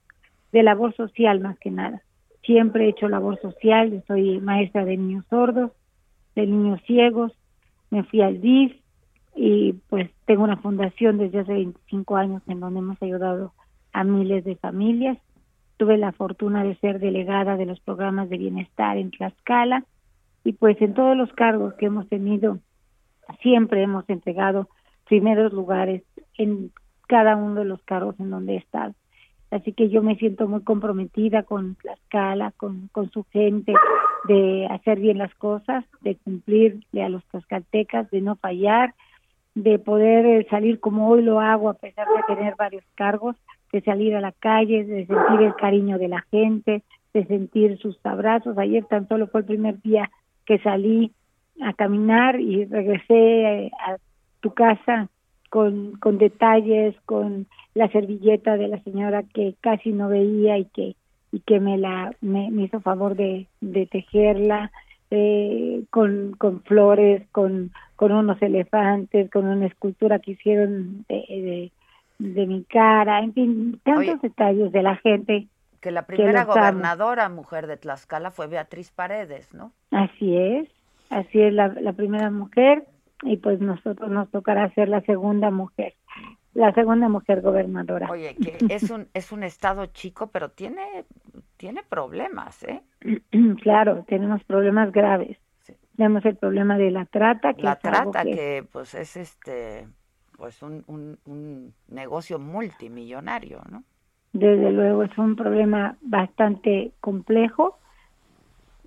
[0.52, 2.02] de labor social más que nada.
[2.42, 5.72] Siempre he hecho labor social, yo soy maestra de niños sordos,
[6.34, 7.32] de niños ciegos,
[7.90, 8.74] me fui al DIF,
[9.36, 13.52] y pues tengo una fundación desde hace 25 años en donde hemos ayudado
[13.92, 15.18] a miles de familias.
[15.84, 19.84] Tuve la fortuna de ser delegada de los programas de bienestar en Tlaxcala
[20.42, 22.58] y pues en todos los cargos que hemos tenido
[23.42, 24.66] siempre hemos entregado
[25.06, 26.02] primeros lugares
[26.38, 26.70] en
[27.06, 28.94] cada uno de los cargos en donde he estado.
[29.50, 33.74] Así que yo me siento muy comprometida con Tlaxcala, con, con su gente,
[34.26, 38.94] de hacer bien las cosas, de cumplirle a los tlaxcaltecas, de no fallar,
[39.54, 43.36] de poder eh, salir como hoy lo hago a pesar de tener varios cargos,
[43.74, 47.98] de salir a la calle, de sentir el cariño de la gente, de sentir sus
[48.06, 48.56] abrazos.
[48.56, 50.08] Ayer tan solo fue el primer día
[50.46, 51.10] que salí
[51.60, 53.96] a caminar y regresé eh, a
[54.40, 55.08] tu casa
[55.50, 60.94] con, con detalles, con la servilleta de la señora que casi no veía y que
[61.32, 64.70] y que me la me, hizo favor de, de tejerla
[65.10, 71.72] eh, con, con flores, con, con unos elefantes, con una escultura que hicieron de, de,
[72.18, 75.48] mi cara, en fin, tantos detalles de la gente.
[75.80, 79.72] Que la primera gobernadora mujer de Tlaxcala fue Beatriz Paredes, ¿no?
[79.90, 80.68] Así es,
[81.10, 82.86] así es la, la primera mujer
[83.22, 85.94] y pues nosotros nos tocará ser la segunda mujer
[86.54, 88.08] la segunda mujer gobernadora.
[88.10, 91.04] Oye, que es un es un estado chico, pero tiene
[91.56, 92.80] tiene problemas, ¿eh?
[93.62, 95.36] Claro, tenemos problemas graves.
[95.96, 98.64] Tenemos el problema de la trata, que la trata que...
[98.72, 99.86] pues es este
[100.36, 103.84] pues un, un, un negocio multimillonario, ¿no?
[104.32, 107.78] Desde luego es un problema bastante complejo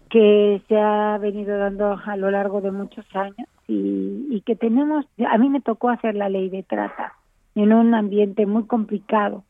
[0.09, 5.05] que se ha venido dando a lo largo de muchos años y, y que tenemos,
[5.25, 7.13] a mí me tocó hacer la ley de trata
[7.55, 9.43] en un ambiente muy complicado,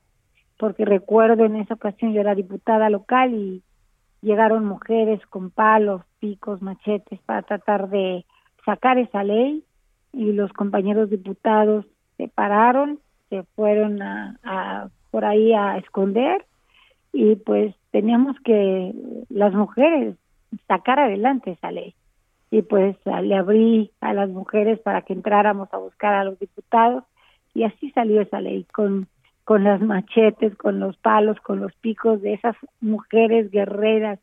[0.58, 3.64] porque recuerdo en esa ocasión yo era diputada local y
[4.22, 8.26] llegaron mujeres con palos, picos, machetes para tratar de
[8.66, 9.64] sacar esa ley
[10.18, 11.86] y los compañeros diputados
[12.18, 13.00] se pararon,
[13.30, 16.46] se fueron a, por ahí a esconder
[17.14, 18.94] y pues teníamos que
[19.30, 20.16] las mujeres
[20.68, 21.94] sacar adelante esa ley.
[22.50, 27.04] Y pues le abrí a las mujeres para que entráramos a buscar a los diputados
[27.54, 29.08] y así salió esa ley con
[29.48, 34.20] con las machetes, con los palos, con los picos de esas mujeres guerreras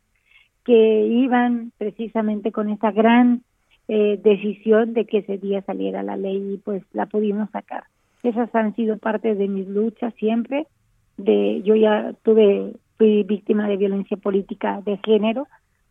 [0.65, 3.43] que iban precisamente con esa gran
[3.89, 7.85] eh, decisión de que ese día saliera la ley y pues la pudimos sacar.
[8.23, 10.67] Esas han sido parte de mis luchas siempre.
[11.17, 15.47] De yo ya tuve fui víctima de violencia política de género,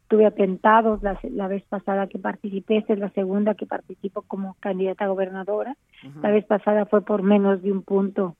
[0.08, 4.56] tuve atentados la, la vez pasada que participé, esta es la segunda que participo como
[4.60, 5.76] candidata a gobernadora.
[6.22, 8.36] La vez pasada fue por menos de un punto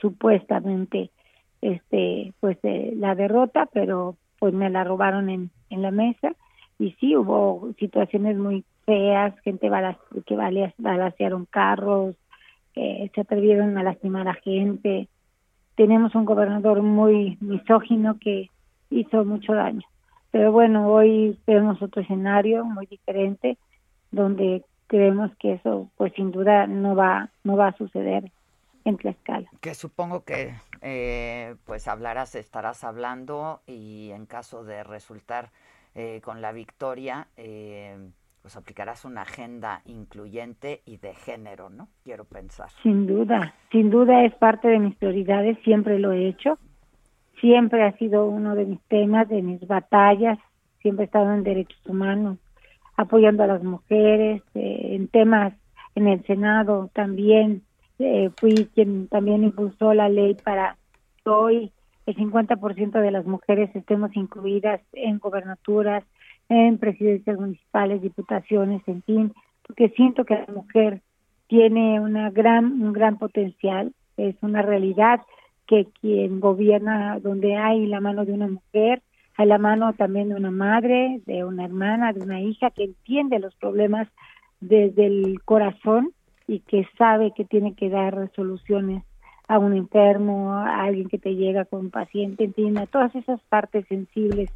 [0.00, 1.10] supuestamente
[1.60, 6.34] este pues eh, la derrota, pero pues me la robaron en, en la mesa
[6.78, 9.68] y sí hubo situaciones muy feas, gente
[10.26, 10.36] que
[10.78, 12.14] balasearon carros,
[12.74, 15.08] se atrevieron a lastimar a gente.
[15.74, 18.50] Tenemos un gobernador muy misógino que
[18.90, 19.82] hizo mucho daño.
[20.30, 23.58] Pero bueno, hoy vemos otro escenario muy diferente
[24.10, 28.30] donde creemos que eso pues sin duda no va no va a suceder
[28.84, 29.48] en Tlaxcala.
[29.60, 35.50] Que supongo que eh, pues hablarás, estarás hablando y en caso de resultar
[35.94, 37.96] eh, con la victoria, eh,
[38.42, 41.88] pues aplicarás una agenda incluyente y de género, ¿no?
[42.04, 42.70] Quiero pensar.
[42.82, 46.58] Sin duda, sin duda es parte de mis prioridades, siempre lo he hecho
[47.40, 50.38] siempre ha sido uno de mis temas, de mis batallas,
[50.80, 52.38] siempre he estado en derechos humanos,
[52.96, 55.54] apoyando a las mujeres, eh, en temas
[55.94, 57.62] en el Senado también,
[57.98, 60.76] eh, fui quien también impulsó la ley para
[61.24, 61.72] hoy
[62.08, 66.04] el 50% de las mujeres estemos incluidas en gobernaturas,
[66.48, 69.34] en presidencias municipales, diputaciones, en fin,
[69.66, 71.02] porque siento que la mujer
[71.48, 75.20] tiene una gran, un gran potencial, es una realidad
[75.66, 79.02] que quien gobierna donde hay la mano de una mujer,
[79.36, 83.38] hay la mano también de una madre, de una hermana, de una hija que entiende
[83.38, 84.08] los problemas
[84.60, 86.12] desde el corazón
[86.46, 89.04] y que sabe que tiene que dar soluciones
[89.48, 94.50] a un enfermo, a alguien que te llega con paciente, entiende todas esas partes sensibles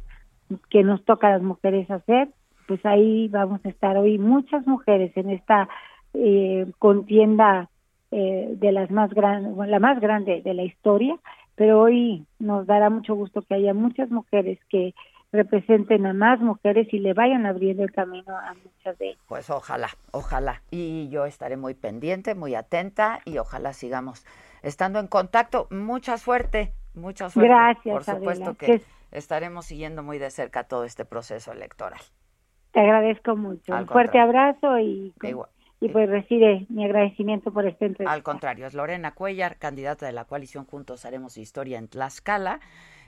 [0.69, 2.29] que nos toca a las mujeres hacer,
[2.67, 5.67] pues ahí vamos a estar hoy muchas mujeres en esta
[6.13, 7.69] eh, contienda
[8.11, 11.17] eh, de las más grandes, la más grande de la historia,
[11.55, 14.93] pero hoy nos dará mucho gusto que haya muchas mujeres que
[15.31, 19.19] representen a más mujeres y le vayan abriendo el camino a muchas de ellas.
[19.27, 20.61] Pues ojalá, ojalá.
[20.69, 24.23] Y yo estaré muy pendiente, muy atenta y ojalá sigamos
[24.63, 25.67] estando en contacto.
[25.69, 27.49] Mucha suerte, mucha suerte.
[27.49, 27.93] Gracias.
[27.93, 31.99] Por supuesto que estaremos siguiendo muy de cerca todo este proceso electoral.
[32.71, 33.75] Te agradezco mucho.
[33.75, 35.13] Un fuerte abrazo y
[35.83, 38.13] y pues recibe mi agradecimiento por este entrevista.
[38.13, 42.61] Al contrario, es Lorena Cuellar, candidata de la coalición Juntos Haremos Historia en Tlaxcala.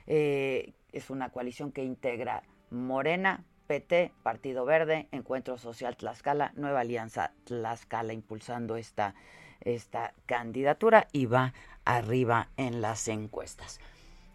[0.06, 7.32] Eh, es una coalición que integra Morena, PT, Partido Verde, Encuentro Social Tlaxcala, Nueva Alianza
[7.44, 9.14] Tlaxcala, impulsando esta,
[9.60, 11.54] esta candidatura y va
[11.84, 13.80] arriba en las encuestas.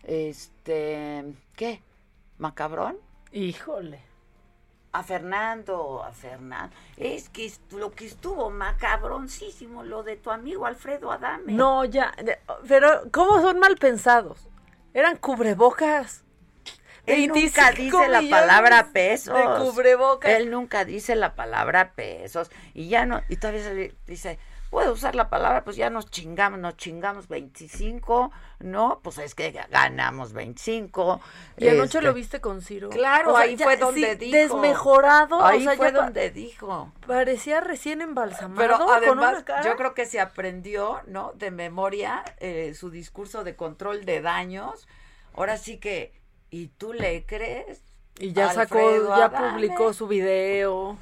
[0.03, 1.23] Este,
[1.55, 1.81] ¿qué?
[2.37, 2.97] ¿Macabrón?
[3.31, 3.99] Híjole.
[4.93, 6.75] A Fernando, a Fernando.
[6.97, 11.53] Es que lo que estuvo macabroncísimo, lo de tu amigo Alfredo Adame.
[11.53, 12.13] No, ya,
[12.67, 14.49] pero ¿cómo son mal pensados?
[14.93, 16.25] Eran cubrebocas.
[17.05, 19.33] Él nunca dice la palabra pesos.
[19.33, 20.31] De cubrebocas.
[20.31, 22.51] Él nunca dice la palabra pesos.
[22.73, 24.39] Y ya no, y todavía dice,
[24.71, 29.01] puedo usar la palabra, pues ya nos chingamos, nos chingamos 25, ¿no?
[29.03, 31.19] Pues es que ganamos 25.
[31.57, 32.89] Y anoche Este, lo viste con Ciro.
[32.89, 34.37] Claro, O sea, ahí ya, fue donde sí, dijo.
[34.37, 35.43] Desmejorado.
[35.45, 36.91] Ahí o sea, fue donde dijo.
[37.05, 38.55] Parecía recién embalsamado.
[38.55, 41.33] Pero además, yo creo que se aprendió, ¿no?
[41.35, 44.87] De memoria eh, su discurso de control de daños.
[45.35, 46.13] Ahora sí que,
[46.49, 47.83] ¿y tú le crees?
[48.19, 48.79] Y ya sacó,
[49.17, 49.51] ya Adame?
[49.51, 50.97] publicó su video.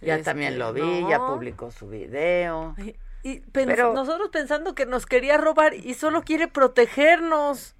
[0.00, 2.74] Ya Este, también lo vi, ya publicó su video.
[3.22, 7.74] Y pens- Pero- nosotros pensando que nos quería robar y solo quiere protegernos.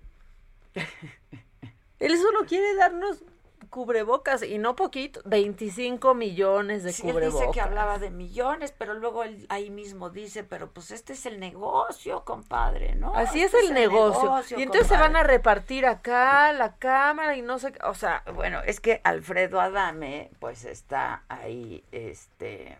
[1.99, 3.23] Él solo quiere darnos
[3.69, 7.41] cubrebocas y no poquito, 25 millones de Sí, él cubrebocas.
[7.43, 11.25] dice que hablaba de millones, pero luego él ahí mismo dice, pero pues este es
[11.27, 13.15] el negocio, compadre, ¿no?
[13.15, 14.59] Así Este es el negocio.
[14.59, 18.61] y entonces se van a repartir acá la cámara y no sé, o sea, Bueno,
[18.67, 22.77] es que Alfredo Adame, pues está ahí, este,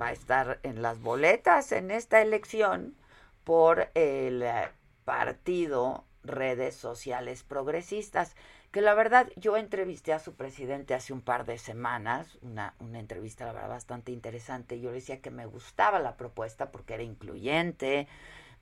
[0.00, 2.96] va a estar en las boletas en esta elección
[3.44, 4.68] por el eh,
[5.04, 8.34] partido Redes Sociales Progresistas,
[8.72, 12.98] que la verdad yo entrevisté a su presidente hace un par de semanas, una, una
[12.98, 17.02] entrevista la verdad bastante interesante, yo le decía que me gustaba la propuesta porque era
[17.02, 18.08] incluyente,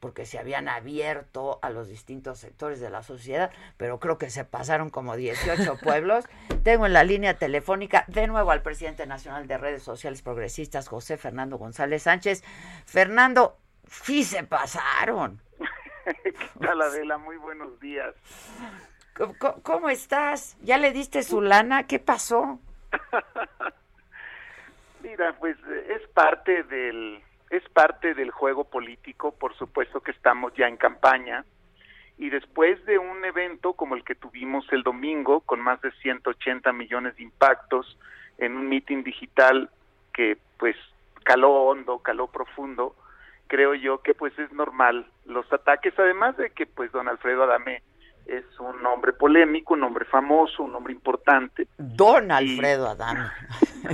[0.04, 4.44] porque se habían abierto a los distintos sectores de la sociedad, pero creo que se
[4.44, 6.26] pasaron como 18 pueblos.
[6.62, 11.16] Tengo en la línea telefónica de nuevo al presidente nacional de redes sociales progresistas, José
[11.16, 12.44] Fernando González Sánchez.
[12.84, 13.56] Fernando,
[13.88, 15.40] sí se pasaron.
[16.22, 17.16] ¿Qué tal, Adela?
[17.16, 18.14] Muy buenos días.
[19.62, 20.58] ¿Cómo, estás?
[20.60, 21.86] ¿Ya le diste su lana?
[21.86, 22.60] ¿Qué pasó?
[25.02, 25.56] Mira, pues
[25.88, 31.44] es parte del es parte del juego político, por supuesto que estamos ya en campaña
[32.16, 36.72] y después de un evento como el que tuvimos el domingo con más de 180
[36.72, 37.98] millones de impactos
[38.38, 39.70] en un meeting digital
[40.12, 40.76] que pues
[41.24, 42.94] caló hondo, caló profundo,
[43.46, 47.82] creo yo que pues es normal los ataques, además de que pues don Alfredo Adame
[48.26, 51.66] es un hombre polémico, un hombre famoso, un hombre importante.
[51.78, 53.28] Don Alfredo Adame.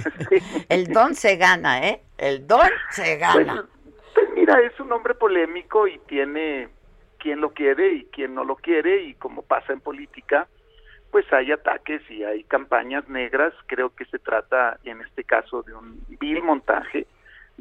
[0.69, 2.03] El don se gana, ¿eh?
[2.19, 3.67] El don se gana.
[4.15, 6.69] Pues mira, es un hombre polémico y tiene
[7.19, 10.49] quien lo quiere y quien no lo quiere y como pasa en política,
[11.11, 13.53] pues hay ataques y hay campañas negras.
[13.67, 17.07] Creo que se trata en este caso de un vil montaje,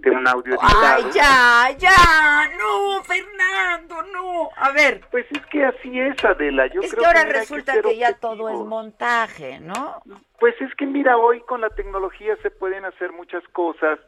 [0.02, 1.14] de un audio Ay, editado.
[1.14, 4.50] ya, ya, no, Fernando, no.
[4.56, 5.02] A ver.
[5.12, 6.68] Pues es que así es, Adela.
[6.68, 10.02] Yo es creo que ahora resulta ser que, ya todo es montaje, ¿no?
[10.39, 14.00] Pues es que mira, hoy con la tecnología se pueden hacer muchas cosas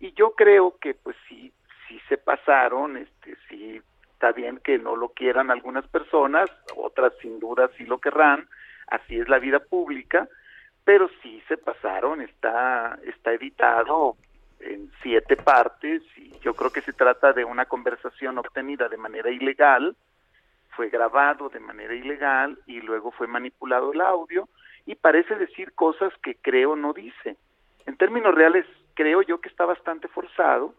[0.00, 1.52] y yo creo que pues sí,
[1.86, 3.80] sí se pasaron, este, sí
[4.12, 8.48] está bien que no lo quieran algunas personas, otras sin duda sí lo querrán,
[8.86, 10.28] así es la vida pública,
[10.84, 14.16] pero sí se pasaron, está, está editado
[14.64, 19.30] en siete partes y yo creo que se trata de una conversación obtenida de manera
[19.30, 19.96] ilegal,
[20.70, 24.48] fue grabado de manera ilegal y luego fue manipulado el audio
[24.86, 27.36] y parece decir cosas que creo no dice.
[27.86, 30.74] En términos reales, creo yo que está bastante forzado.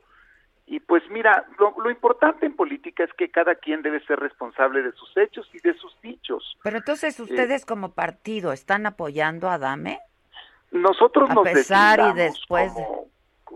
[0.68, 4.82] Y pues mira, lo, lo importante en política es que cada quien debe ser responsable
[4.82, 6.58] de sus hechos y de sus dichos.
[6.64, 10.00] Pero entonces ustedes como partido están apoyando a Dame.
[10.72, 13.10] Nosotros A nos pesar y después como,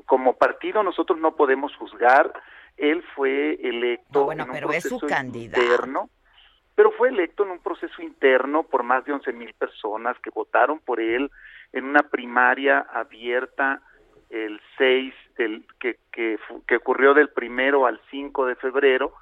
[0.06, 2.32] como partido, nosotros no podemos juzgar.
[2.78, 5.62] Él fue electo No, bueno, en un pero es su proceso candidato.
[5.62, 6.10] interno,
[6.76, 10.80] pero fue electo en un proceso interno por más de 11 mil personas que votaron
[10.80, 11.30] por él
[11.74, 13.82] en una primaria abierta
[14.30, 19.14] el 6 del que, que ocurrió del primero al 5 de febrero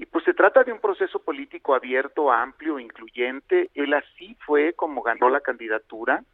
[0.00, 3.70] y pues se trata de un proceso político abierto, amplio, incluyente.
[3.74, 6.24] Él así fue como ganó la candidatura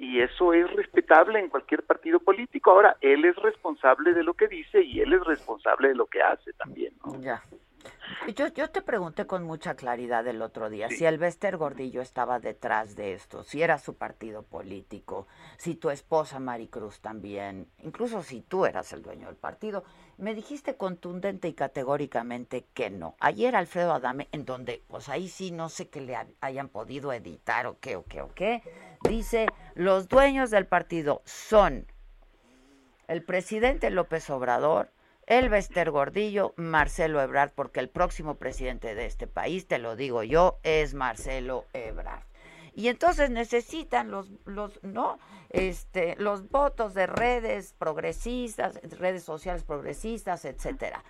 [0.00, 2.70] y eso es respetable en cualquier partido político.
[2.70, 6.22] Ahora, él es responsable de lo que dice y él es responsable de lo que
[6.22, 6.94] hace también.
[7.04, 7.20] ¿no?
[7.20, 7.42] Ya.
[8.34, 12.38] Yo, yo te pregunté con mucha claridad el otro día si el Bester Gordillo estaba
[12.38, 15.26] detrás de esto, si era su partido político,
[15.56, 19.84] si tu esposa Maricruz también, incluso si tú eras el dueño del partido.
[20.18, 23.16] Me dijiste contundente y categóricamente que no.
[23.20, 27.66] Ayer Alfredo Adame, en donde, pues ahí sí no sé que le hayan podido editar
[27.66, 28.62] o qué, o qué, o qué,
[29.08, 29.46] dice,
[29.80, 31.86] los dueños del partido son
[33.08, 34.92] el presidente López Obrador,
[35.26, 40.22] el Bester Gordillo, Marcelo Ebrard, porque el próximo presidente de este país, te lo digo
[40.22, 42.24] yo, es Marcelo Ebrard.
[42.74, 45.18] Y entonces necesitan los, los, ¿no?
[45.48, 51.02] Este, los votos de redes progresistas, redes sociales progresistas, etcétera.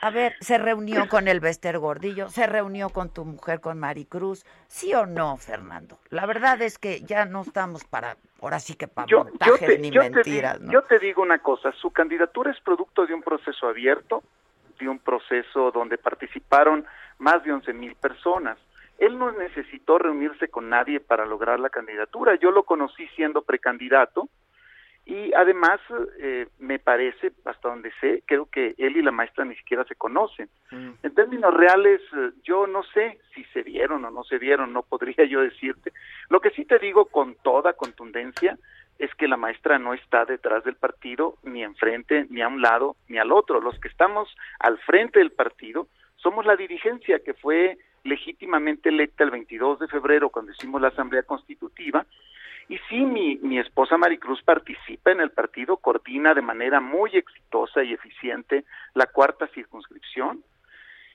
[0.00, 2.28] A, ver, ¿se reunió con el Bester Gordillo?
[2.28, 4.44] ¿Se reunió con tu mujer, con Maricruz?
[4.66, 5.98] ¿Sí o no, Fernando?
[6.10, 10.60] La verdad es que ya no estamos para, ahora sí que para montajes ni mentiras.
[10.70, 14.22] Yo te digo una cosa, su candidatura es producto de un proceso abierto,
[14.78, 16.86] de un proceso donde participaron
[17.18, 18.58] más de 11 mil personas.
[18.98, 22.34] Él no necesitó reunirse con nadie para lograr la candidatura.
[22.36, 24.28] Yo lo conocí siendo precandidato
[25.10, 25.80] y además,
[26.20, 29.96] eh, me parece, hasta donde sé, creo que él y la maestra ni siquiera se
[29.96, 30.48] conocen.
[30.70, 30.90] Mm.
[31.02, 34.82] En términos reales, eh, yo no sé si se vieron o no se vieron, no
[34.84, 35.92] podría yo decirte.
[36.28, 38.56] Lo que sí te digo con toda contundencia
[39.00, 42.94] es que la maestra no está detrás del partido, ni enfrente, ni a un lado,
[43.08, 43.60] ni al otro.
[43.60, 49.32] Los que estamos al frente del partido somos la dirigencia que fue legítimamente electa el
[49.32, 52.06] 22 de febrero cuando hicimos la Asamblea Constitutiva
[52.70, 57.82] y sí, mi, mi esposa Maricruz participa en el partido, coordina de manera muy exitosa
[57.82, 58.64] y eficiente
[58.94, 60.44] la cuarta circunscripción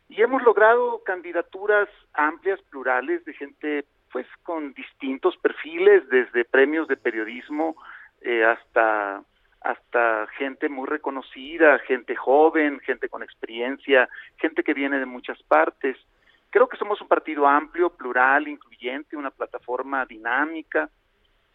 [0.10, 6.98] y hemos logrado candidaturas amplias, plurales, de gente pues con distintos perfiles, desde premios de
[6.98, 7.78] periodismo
[8.20, 9.24] eh, hasta
[9.62, 15.98] hasta gente muy reconocida, gente joven, gente con experiencia, gente que viene de muchas partes.
[16.50, 20.90] Creo que somos un partido amplio, plural, incluyente, una plataforma dinámica,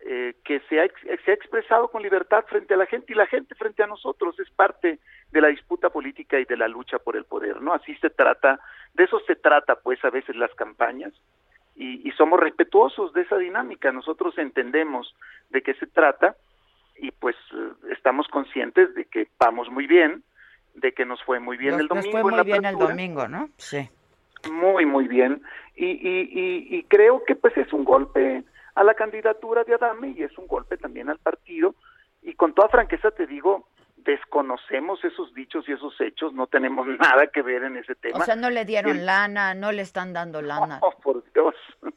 [0.07, 0.87] eh, que se ha,
[1.25, 4.39] se ha expresado con libertad frente a la gente y la gente frente a nosotros
[4.41, 4.99] es parte
[5.31, 7.75] de la disputa política y de la lucha por el poder, ¿no?
[7.75, 8.61] Así se trata,
[8.95, 11.13] de eso se trata pues a veces las campañas
[11.77, 15.15] y, y somos respetuosos de esa dinámica, nosotros entendemos
[15.51, 16.35] de qué se trata
[16.97, 17.37] y pues
[17.91, 20.23] estamos conscientes de que vamos muy bien,
[20.75, 22.13] de que nos fue muy bien el domingo.
[22.13, 23.49] Nos fue muy bien el domingo, ¿no?
[23.57, 23.89] Sí.
[24.51, 25.43] Muy, muy bien.
[25.77, 28.45] Y, y, y, y creo que pues es un golpe
[28.81, 31.75] a la candidatura de Adame y es un golpe también al partido.
[32.23, 33.69] Y con toda franqueza te digo,
[33.99, 38.21] desconocemos esos dichos y esos hechos, no tenemos nada que ver en ese tema.
[38.21, 40.79] O sea, no le dieron lana, no le están dando lana.
[40.83, 41.55] Oh, por Dios.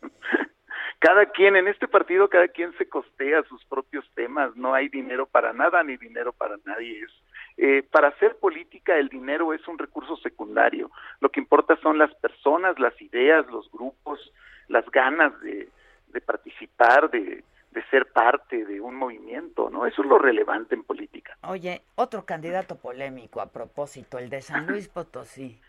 [1.00, 5.26] cada quien, en este partido, cada quien se costea sus propios temas, no hay dinero
[5.26, 7.02] para nada ni dinero para nadie.
[7.02, 7.12] Es,
[7.56, 12.14] eh, para hacer política el dinero es un recurso secundario, lo que importa son las
[12.16, 14.20] personas, las ideas, los grupos,
[14.68, 15.70] las ganas de,
[16.14, 19.86] de participar, de, de ser parte de un movimiento, ¿no?
[19.86, 21.38] Eso es lo relevante en política.
[21.42, 25.60] Oye, otro candidato polémico a propósito, el de San Luis Potosí.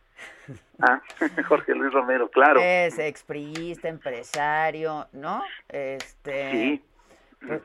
[0.80, 1.00] Ah,
[1.48, 2.60] Jorge Luis Romero, claro.
[2.62, 5.42] Es expriista, empresario, ¿no?
[5.68, 6.50] Este.
[6.50, 6.84] Sí.
[7.46, 7.62] Pues,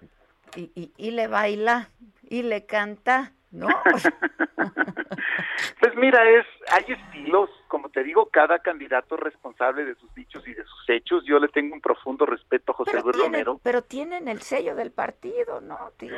[0.56, 1.90] y, y, y le baila,
[2.24, 3.68] y le canta, ¿no?
[5.80, 10.48] pues mira, es hay estilos, como te digo, cada candidato es responsable de sus dichos
[10.48, 11.26] y de sus hechos.
[11.26, 13.60] Yo le tengo un profundo respeto a José Luis Romero.
[13.62, 15.92] Pero tienen el sello del partido, ¿no?
[16.00, 16.16] Digo,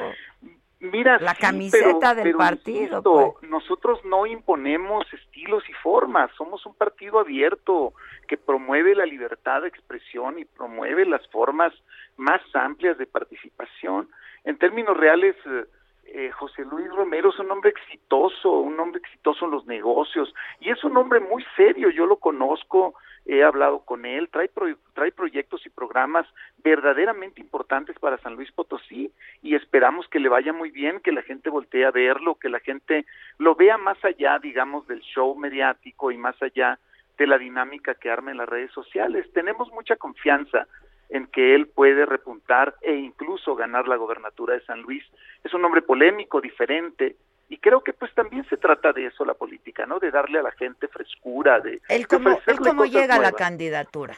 [0.79, 3.01] Mira, la camiseta del partido.
[3.01, 3.49] pues.
[3.49, 7.93] Nosotros no imponemos estilos y formas, somos un partido abierto
[8.27, 11.73] que promueve la libertad de expresión y promueve las formas
[12.15, 14.07] más amplias de participación.
[14.43, 15.65] En términos reales, eh,
[16.13, 20.69] eh, José Luis Romero es un hombre exitoso, un hombre exitoso en los negocios y
[20.69, 22.95] es un hombre muy serio, yo lo conozco,
[23.25, 24.49] he hablado con él, trae,
[24.93, 26.27] trae proyectos y programas
[26.63, 31.21] verdaderamente importantes para San Luis Potosí y esperamos que le vaya muy bien, que la
[31.21, 33.05] gente voltee a verlo, que la gente
[33.37, 36.79] lo vea más allá, digamos, del show mediático y más allá
[37.17, 39.31] de la dinámica que arma en las redes sociales.
[39.33, 40.67] Tenemos mucha confianza
[41.11, 45.03] en que él puede repuntar e incluso ganar la gobernatura de San Luis.
[45.43, 47.17] Es un hombre polémico, diferente,
[47.49, 49.99] y creo que pues también se trata de eso la política, ¿no?
[49.99, 51.81] De darle a la gente frescura, de...
[51.89, 54.15] ¿Él cómo, él cómo llega a la candidatura?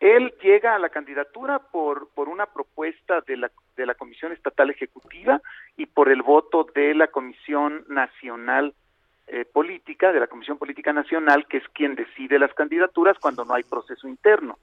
[0.00, 4.70] Él llega a la candidatura por, por una propuesta de la, de la Comisión Estatal
[4.70, 5.42] Ejecutiva
[5.76, 8.74] y por el voto de la Comisión Nacional
[9.26, 13.52] eh, Política, de la Comisión Política Nacional, que es quien decide las candidaturas cuando no
[13.52, 14.56] hay proceso interno.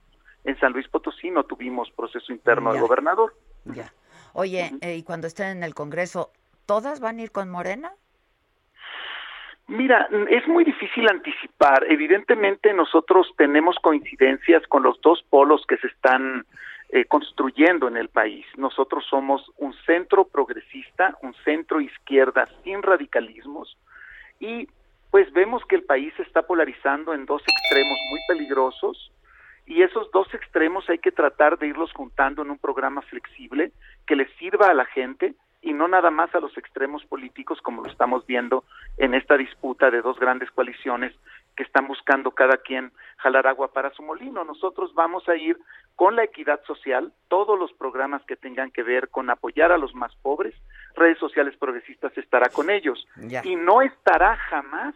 [0.43, 3.33] En San Luis Potosí no tuvimos proceso interno de gobernador.
[3.65, 3.91] Ya.
[4.33, 6.31] Oye, eh, y cuando estén en el Congreso,
[6.65, 7.93] ¿todas van a ir con Morena?
[9.67, 11.85] Mira, es muy difícil anticipar.
[11.89, 16.45] Evidentemente nosotros tenemos coincidencias con los dos polos que se están
[16.89, 18.45] eh, construyendo en el país.
[18.57, 23.77] Nosotros somos un centro progresista, un centro izquierda sin radicalismos
[24.39, 24.67] y
[25.09, 29.12] pues vemos que el país se está polarizando en dos extremos muy peligrosos
[29.65, 33.71] y esos dos extremos hay que tratar de irlos juntando en un programa flexible
[34.05, 37.81] que les sirva a la gente y no nada más a los extremos políticos como
[37.83, 38.65] lo estamos viendo
[38.97, 41.15] en esta disputa de dos grandes coaliciones
[41.55, 44.43] que están buscando cada quien jalar agua para su molino.
[44.43, 45.57] Nosotros vamos a ir
[45.95, 49.93] con la equidad social, todos los programas que tengan que ver con apoyar a los
[49.95, 50.53] más pobres,
[50.95, 53.41] redes sociales progresistas estará con ellos Ya.
[53.45, 54.95] y no estará jamás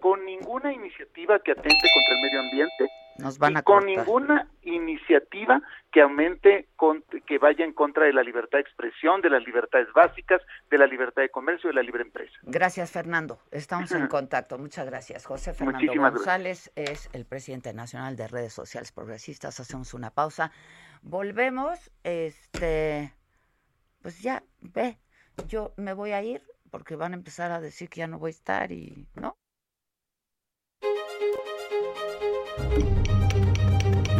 [0.00, 2.88] con ninguna iniciativa que atente contra el medio ambiente
[3.18, 3.96] Nos van y a con cortar.
[4.06, 5.60] ninguna iniciativa
[5.90, 9.88] que aumente, con- que vaya en contra de la libertad de expresión, de las libertades
[9.94, 12.34] básicas, de la libertad de comercio, de la libre empresa.
[12.42, 13.38] Gracias, Fernando.
[13.50, 14.58] Estamos en contacto.
[14.58, 15.24] Muchas gracias.
[15.24, 19.58] José Fernando Muchísimas González es el presidente nacional de redes sociales progresistas.
[19.60, 20.50] Hacemos una pausa.
[21.02, 21.90] Volvemos.
[22.04, 23.12] Este,
[24.02, 24.98] pues ya, ve.
[25.48, 28.28] Yo me voy a ir porque van a empezar a decir que ya no voy
[28.28, 29.36] a estar y, ¿no?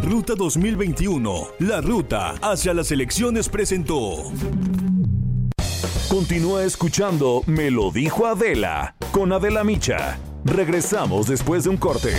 [0.09, 4.31] Ruta 2021, la ruta hacia las elecciones presentó.
[6.07, 10.17] Continúa escuchando Me lo dijo Adela con Adela Micha.
[10.45, 12.13] Regresamos después de un corte.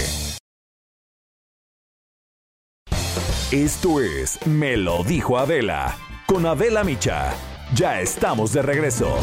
[3.52, 7.32] Esto es Me lo dijo Adela con Adela Micha.
[7.74, 9.16] Ya estamos de regreso.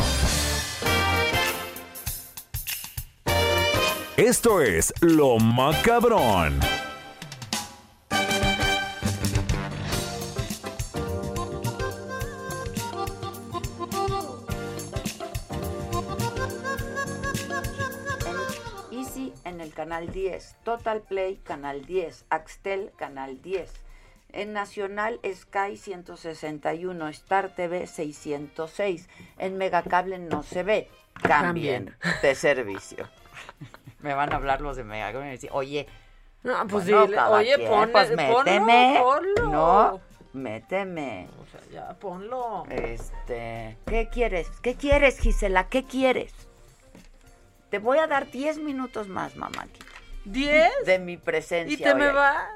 [4.17, 6.59] Esto es Lo Macabrón.
[19.95, 23.71] Canal 10, Total Play canal 10, Axtel canal 10.
[24.33, 29.07] En Nacional Sky 161, Star TV 606.
[29.37, 30.89] En Megacable no se ve.
[31.23, 32.19] Cambien Cambien.
[32.21, 33.07] de servicio.
[33.99, 35.87] Me van a hablar los de Megacable y me decir, oye,
[36.43, 38.99] No, pues bueno, dile, oye, quien, ponle- pues ponlo, méteme.
[39.01, 39.49] ponlo.
[39.49, 40.01] No,
[40.33, 41.29] méteme.
[41.41, 42.65] O sea, ya ponlo.
[42.69, 44.49] Este, ¿qué quieres?
[44.61, 45.69] ¿Qué quieres, Gisela?
[45.69, 46.33] ¿Qué quieres?
[47.69, 49.67] Te voy a dar 10 minutos más, mamá.
[50.23, 50.71] ¿Diez?
[50.85, 51.73] De mi presencia.
[51.73, 52.47] ¿Y te hoy me vas?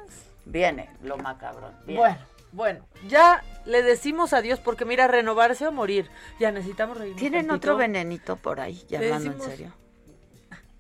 [0.46, 1.74] Viene, lo macabrón.
[1.86, 2.00] viene.
[2.00, 2.20] Bueno,
[2.52, 6.10] bueno, ya le decimos adiós porque mira, renovarse o morir.
[6.40, 7.72] Ya necesitamos reírnos ¿Tienen tantito.
[7.72, 8.84] otro venenito por ahí?
[8.88, 9.74] Ya hablando en serio.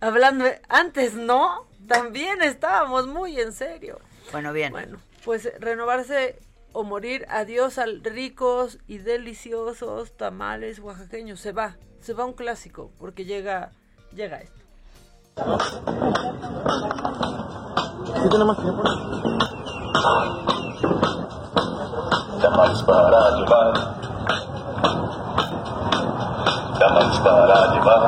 [0.01, 3.99] Hablando, antes no, también estábamos muy en serio.
[4.31, 4.71] Bueno, bien.
[4.71, 6.39] Bueno, pues renovarse
[6.71, 11.39] o morir, adiós al ricos y deliciosos tamales oaxaqueños.
[11.39, 13.71] Se va, se va un clásico porque llega,
[14.13, 14.59] llega esto.
[22.41, 23.73] Tamales para llevar.
[26.79, 28.07] Tamales para llevar.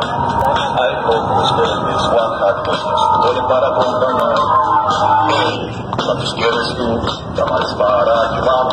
[0.82, 2.80] Hay pocos verdes oaxacos,
[3.20, 4.40] mole para acompañar.
[6.06, 6.88] ¿Cuántos quieres tú?
[7.36, 8.68] Tamales para llevar.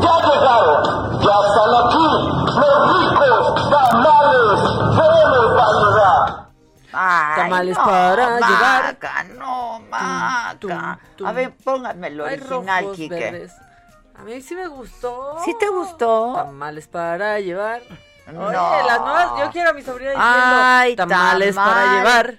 [0.00, 0.80] ¡Ya llegaron!
[1.20, 2.37] ¡Ya están aquí!
[7.48, 8.82] Tamales no, para llevar.
[8.84, 10.98] Maca, no, maca.
[11.24, 13.14] A ver, pónganme el original, rojos, Quique.
[13.14, 13.52] verdes.
[14.14, 15.38] A mí sí me gustó.
[15.44, 16.32] ¿Sí te gustó?
[16.34, 17.82] Tamales para llevar.
[18.32, 18.46] No.
[18.46, 21.96] Oye, las nuevas, yo quiero a mi sobrina diciendo Ay, tamales para tamal.
[21.96, 22.38] llevar.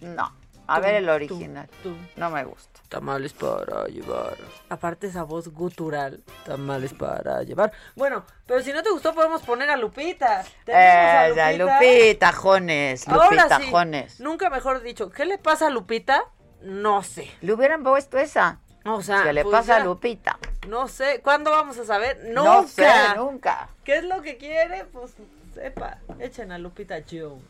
[0.00, 0.32] No,
[0.66, 1.68] a ver el original.
[2.16, 2.77] No me gusta.
[2.88, 4.36] Tamales para llevar.
[4.70, 6.22] Aparte esa voz gutural.
[6.44, 7.72] Tamales para llevar.
[7.94, 10.42] Bueno, pero si no te gustó podemos poner a Lupita.
[10.64, 14.20] Tenemos Esa, Lupita Jones, Ahora Lupita sí, Jones.
[14.20, 15.10] Nunca mejor dicho.
[15.10, 16.24] ¿Qué le pasa a Lupita?
[16.62, 17.30] No sé.
[17.42, 18.60] Le hubieran puesto esa.
[18.86, 19.84] O sea, ¿Qué le pues pasa a ya.
[19.84, 20.38] Nupita?
[20.66, 21.20] No sé.
[21.22, 22.18] ¿Cuándo vamos a saber?
[22.24, 22.42] Nunca.
[22.42, 23.68] No sé, nunca.
[23.84, 24.86] ¿Qué es lo que quiere?
[24.86, 25.12] Pues
[25.54, 25.98] sepa.
[26.18, 27.42] Echen a Lupita Jones.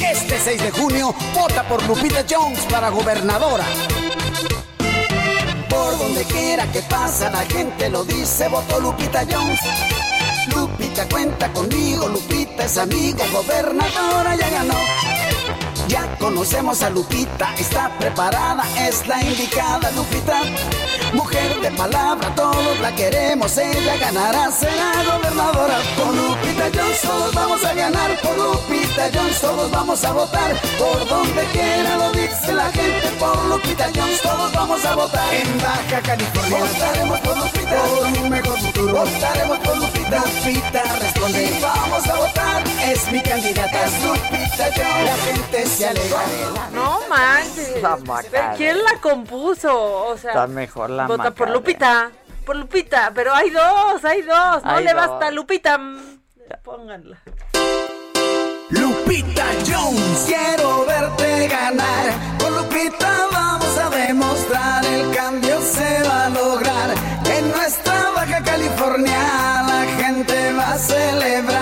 [0.00, 3.64] Este 6 de junio, vota por Lupita Jones para gobernadora.
[5.68, 9.60] Por donde quiera que pasa, la gente lo dice, votó Lupita Jones.
[10.54, 15.27] Lupita cuenta conmigo, Lupita es amiga, gobernadora ya ganó.
[15.88, 20.42] Ya conocemos a Lupita, está preparada, es la indicada Lupita.
[21.14, 25.78] Mujer de palabra, todos la queremos, ella ganará, será gobernadora.
[25.96, 30.60] Con Lupita Jones todos vamos a ganar, por Lupita Jones todos vamos a votar.
[30.78, 32.27] Por donde quiera lo dice
[34.78, 35.34] vamos a votar.
[35.34, 38.92] En Baja California votaremos por Lupita, por un mejor futuro.
[38.94, 41.44] Votaremos por Lupita, Lupita responde.
[41.44, 45.04] Y vamos a votar, es mi candidata, es Lupita Jones.
[45.04, 46.22] La gente se alegra.
[46.72, 47.82] No manches.
[48.56, 50.06] ¿Quién la compuso?
[50.06, 51.50] O sea, Está mejor la vota por.
[51.50, 52.10] Lupita.
[52.44, 54.64] Por Lupita, pero hay dos, hay dos.
[54.64, 55.06] No Hay le dos.
[55.06, 55.78] basta Lupita.
[56.64, 57.18] Pónganla.
[59.08, 60.26] Lupita Jones.
[60.26, 62.12] Quiero verte ganar.
[62.38, 66.90] Con Lupita vamos a demostrar el cambio se va a lograr.
[67.24, 71.58] En nuestra Baja California la gente va a celebrar.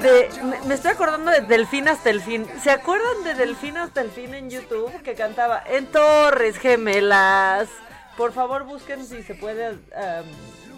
[0.00, 2.46] De- me, me estoy acordando de Delfín hasta el fin.
[2.62, 4.90] ¿Se acuerdan de Delfín hasta el fin en YouTube?
[5.02, 7.68] Que cantaba en Torres Gemelas.
[8.16, 9.78] Por favor, busquen si se puede um,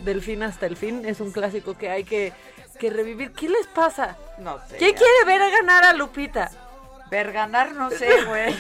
[0.05, 1.05] Delfín hasta el fin.
[1.05, 2.33] Es un clásico que hay que,
[2.79, 3.33] que revivir.
[3.33, 4.17] ¿Qué les pasa?
[4.39, 4.77] No sé.
[4.77, 6.51] ¿Quién quiere ver a ganar a Lupita?
[7.11, 8.55] Ver ganar, no sé, güey.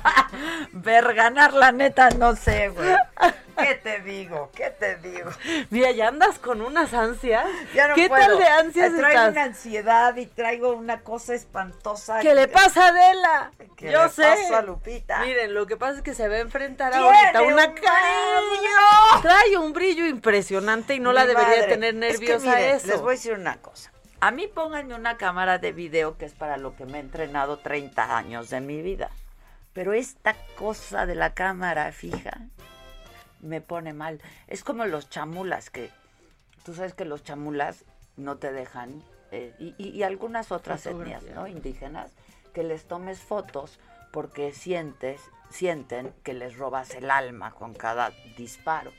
[0.72, 2.94] Ver ganar, la neta, no sé, güey.
[3.56, 4.50] ¿Qué te digo?
[4.54, 5.30] ¿Qué te digo?
[5.70, 7.44] Mira, ya andas con unas ansias.
[7.74, 8.22] Ya no ¿Qué puedo.
[8.22, 9.32] tal de ansias Traigo estás?
[9.32, 12.20] una ansiedad y traigo una cosa espantosa.
[12.20, 13.50] ¿Qué le pasa a Adela?
[13.76, 14.22] ¿Qué Yo le sé.
[14.22, 15.20] pasa a Lupita?
[15.20, 19.20] Miren, lo que pasa es que se va a enfrentar ahorita una un cara.
[19.22, 21.66] Trae un brillo impresionante y no la debería madre.
[21.66, 22.86] tener Es que, nerviosa miren, eso.
[22.86, 23.90] Les voy a decir una cosa.
[24.20, 27.58] A mí pónganme una cámara de video que es para lo que me he entrenado
[27.58, 29.10] 30 años de mi vida.
[29.72, 32.38] Pero esta cosa de la cámara fija
[33.40, 34.20] me pone mal.
[34.46, 35.90] Es como los chamulas que
[36.64, 37.84] tú sabes que los chamulas
[38.16, 39.02] no te dejan
[39.32, 41.46] eh, y, y- y algunas otras etnias, ¿no?
[41.46, 42.10] Indígenas
[42.52, 43.78] que les tomes fotos
[44.12, 48.92] porque sientes sienten que les robas el alma con cada disparo.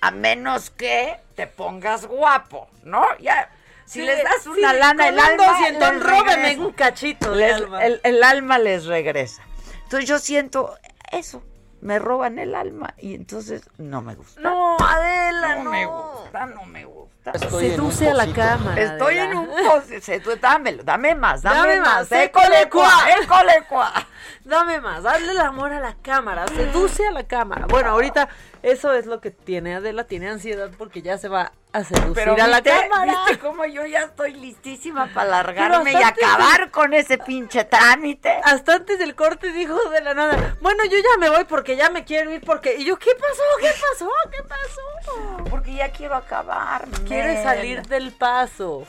[0.00, 3.04] A menos que te pongas guapo, ¿no?
[3.18, 3.50] Ya,
[3.88, 7.84] si Sí, les das sí, una lana, el alma les róbeme un cachito Les- alma.
[7.84, 9.42] El, el alma les regresa.
[9.84, 10.76] Entonces yo siento
[11.10, 11.42] eso,
[11.80, 14.40] me roban el alma y entonces no me gusta.
[14.42, 15.64] No, Adela, no.
[15.64, 15.70] no.
[15.70, 17.17] me gusta, no me gusta.
[17.34, 20.36] Estoy en un Seduce a la cámara, Estoy en un pocito.
[20.36, 22.12] Dámelo, dame más, dame, Dame más.
[22.12, 23.92] École cuá, école cuá.
[24.44, 27.66] Dame más, dale el amor a la cámara, seduce a la cámara.
[27.66, 28.28] Bueno, ahorita
[28.62, 32.32] eso es lo que tiene Adela, tiene ansiedad porque ya se va a seducir Pero
[32.32, 33.12] a la ¿viste, cámara.
[33.26, 38.40] ¿viste cómo yo ya estoy listísima para largarme y acabar de- con ese pinche trámite?
[38.42, 41.90] Hasta antes del corte dijo de la nada, bueno, yo ya me voy porque ya
[41.90, 42.76] me quiero ir porque...
[42.76, 43.42] Y yo, ¿qué pasó?
[43.60, 44.10] ¿Qué pasó?
[44.30, 45.44] ¿Qué pasó?
[45.50, 46.86] Porque ya quiero acabar.
[47.22, 48.84] Quiere salir del paso,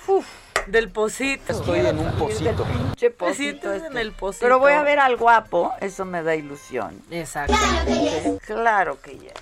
[0.68, 1.54] del pocito.
[1.54, 2.64] Estoy en un pocito.
[2.66, 3.88] Pinche sientes este.
[3.88, 4.46] en el pocito.
[4.46, 7.02] Pero voy a ver al guapo, eso me da ilusión.
[7.10, 8.40] Exactamente.
[8.46, 9.34] Claro que ya.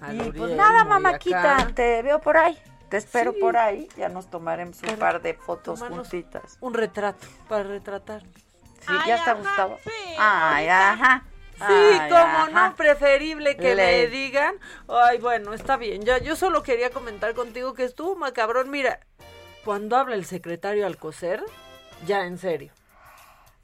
[0.00, 1.72] Al Y pues nada, muy mamáquita, acá.
[1.74, 2.58] te veo por ahí.
[2.88, 3.38] Te espero Sí.
[3.40, 3.88] por ahí.
[3.96, 6.58] Ya nos tomaremos un par de fotos juntitas.
[6.60, 8.22] Un retrato para retratar.
[8.22, 9.78] Sí, ya está Gustavo.
[10.18, 11.24] Ay, ajá.
[11.66, 14.54] Sí, como no, preferible que Le- digan.
[14.88, 16.02] Ay, bueno, está bien.
[16.02, 18.70] Ya, yo solo quería comentar contigo que estuvo macabrón.
[18.70, 19.00] Mira,
[19.64, 21.42] cuando habla el secretario Alcocer,
[22.06, 22.72] ya en serio.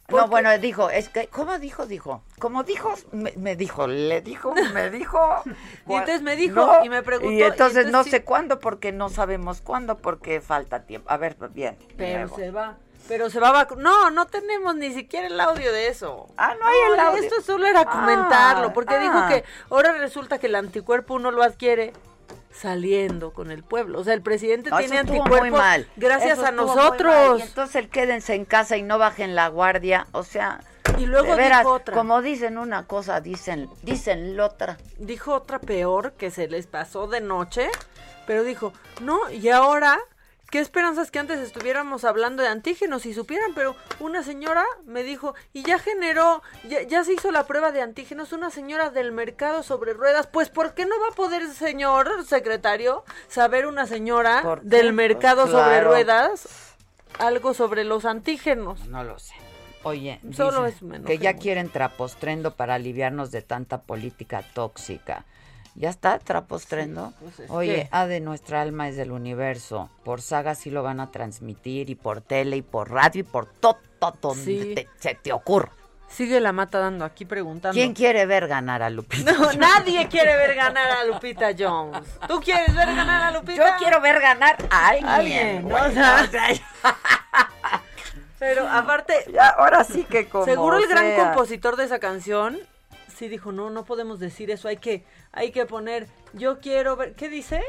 [0.09, 1.85] No, bueno, dijo, es que, ¿cómo dijo?
[1.85, 5.19] Dijo, como dijo, me, me dijo, le dijo, me dijo.
[5.87, 8.91] Y entonces me dijo No, y me preguntó, Y entonces, y no sé cuándo, porque
[8.91, 11.11] no sabemos cuándo, porque falta tiempo.
[11.11, 11.77] A ver, bien.
[11.99, 12.37] Pero luego.
[12.37, 12.79] se va.
[13.09, 16.27] Pero se va a vacu- No, no tenemos ni siquiera el audio de eso.
[16.37, 17.23] Ah, no hay el audio.
[17.23, 19.29] Esto solo era comentarlo, Ah, porque dijo ah.
[19.29, 21.93] que ahora resulta que el anticuerpo uno lo adquiere
[22.53, 24.01] saliendo con el pueblo.
[24.01, 25.89] O sea, el presidente No, tiene anticuerpos mal.
[25.97, 27.39] gracias Eso a nosotros.
[27.41, 30.07] Y entonces el quédense en casa y no bajen la guardia.
[30.13, 30.61] O sea,
[30.99, 31.95] Y luego veras, dijo otra.
[31.95, 34.77] como dicen una cosa, dicen, dicen la otra.
[34.99, 37.69] Dijo otra peor que se les pasó de noche,
[38.27, 39.99] pero dijo, no, y ahora,
[40.51, 45.35] qué esperanzas que antes estuviéramos hablando de antígenos y supieran, pero una señora me dijo,
[45.53, 49.63] y ya generó, ya, ya se hizo la prueba de antígenos, una señora del mercado
[49.63, 54.87] sobre ruedas, pues ¿por qué no va a poder, señor secretario, saber una señora del
[54.87, 55.89] Pues mercado sobre claro.
[55.89, 56.77] ruedas
[57.19, 58.87] algo sobre los antígenos?
[58.89, 59.35] No lo sé.
[59.85, 65.25] Oye, Solo es menos que ya quieren trapostrendo para aliviarnos de tanta política tóxica.
[65.79, 67.13] ¿Ya está trapostrendo?
[67.21, 69.89] pues es Oye, que- A de nuestra alma es del universo.
[70.05, 73.47] Por saga sí lo van a transmitir, y por tele, y por radio, y por
[73.47, 73.79] todo
[74.21, 74.75] donde Sí.
[74.75, 75.71] te- se te ocurra.
[76.09, 77.75] Sigue la mata dando aquí preguntando.
[77.75, 79.31] ¿Quién quiere ver ganar a Lupita?
[79.33, 82.03] No, nadie quiere ver ganar a Lupita Jones.
[82.27, 83.57] ¿Tú quieres ver ganar a Lupita?
[83.57, 85.07] Yo quiero ver ganar a alguien.
[85.09, 85.69] Alguien, ¿no?
[85.69, 85.83] güey.
[85.91, 86.49] O sea, O sea,
[88.39, 92.59] Pero aparte, ya, ahora sí que como seguro el gran compositor de esa canción
[93.19, 97.15] sí dijo, no, no podemos decir eso, hay que, hay que poner, yo quiero ver,
[97.15, 97.63] ¿qué dice?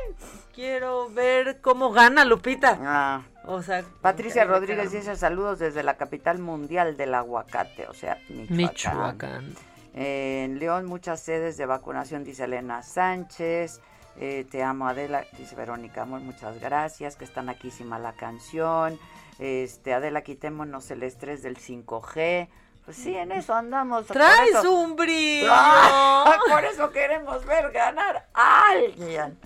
[0.54, 2.78] Quiero ver cómo gana Lupita.
[2.82, 3.24] Ah.
[3.46, 5.00] O sea, Patricia Rodríguez caramba.
[5.00, 8.58] dice saludos desde la capital mundial del aguacate, o sea, Michoacán.
[8.58, 9.56] Michoacán.
[9.96, 13.82] Eh, en León muchas sedes de vacunación, dice Elena Sánchez.
[14.18, 19.00] Eh, te amo, Adela, dice Verónica Amor, muchas gracias, que están aquí la canción.
[19.40, 22.50] Este, Adela, quitémonos el estrés del 5G.
[22.90, 24.08] Pues sí, en eso andamos.
[24.08, 25.52] Traes eso- un brillo.
[25.52, 26.40] ¡Ah!
[26.50, 29.38] Por eso queremos ver ganar a alguien.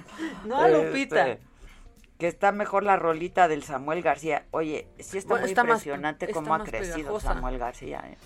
[0.46, 1.28] No a Lupita.
[1.28, 1.44] Este,
[2.18, 4.46] que está mejor la rolita del Samuel García.
[4.52, 7.34] Oye, sí está Bueno, muy está impresionante cómo ha crecido pegajosa.
[7.34, 8.18] Samuel García, eh,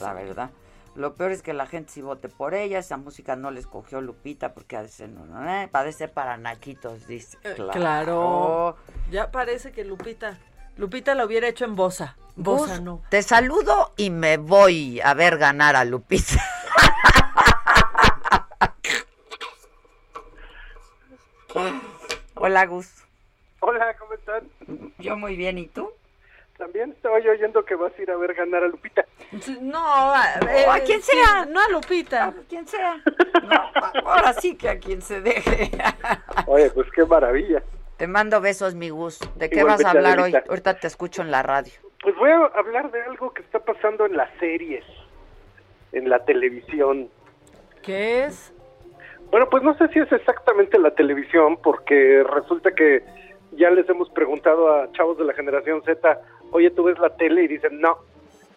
[0.00, 0.50] la verdad.
[0.96, 4.00] Lo peor es que la gente sí vote por ella, esa música no le escogió
[4.00, 7.38] Lupita porque ha de ser, no, no, eh, parece para naquitos, dice.
[7.44, 7.70] Eh, Claro.
[7.72, 8.76] Claro.
[9.12, 10.36] Ya parece que Lupita.
[10.76, 12.16] Lupita lo hubiera hecho en Bosa.
[12.36, 13.02] Bosa Gus, no.
[13.08, 16.42] Te saludo y me voy a ver ganar a Lupita.
[22.34, 22.88] Hola, Gus.
[23.60, 24.48] Hola, ¿cómo están?
[24.98, 25.90] Yo muy bien, ¿y tú?
[26.58, 29.04] También estaba yo oyendo que vas a ir a ver ganar a Lupita.
[29.60, 29.78] No,
[30.14, 30.24] a,
[30.66, 31.44] O a quien sea.
[31.46, 32.26] no a Lupita.
[32.26, 32.96] A quien sea.
[33.42, 35.70] No, ahora sí que a quien se deje.
[36.46, 37.62] Oye, pues qué maravilla.
[37.96, 39.18] Te mando besos, mi Gus.
[39.36, 40.34] ¿De qué vas a hablar hoy?
[40.48, 41.72] Ahorita te escucho en la radio.
[42.02, 44.84] Pues voy a hablar de algo que está pasando en las series,
[45.92, 47.08] en la televisión.
[47.82, 48.52] ¿Qué es?
[49.30, 53.02] Bueno, pues no sé si es exactamente la televisión, porque resulta que
[53.52, 56.20] ya les hemos preguntado a chavos de la generación Z,
[56.52, 57.44] oye, ¿tú ves la tele?
[57.44, 57.98] Y dicen, no.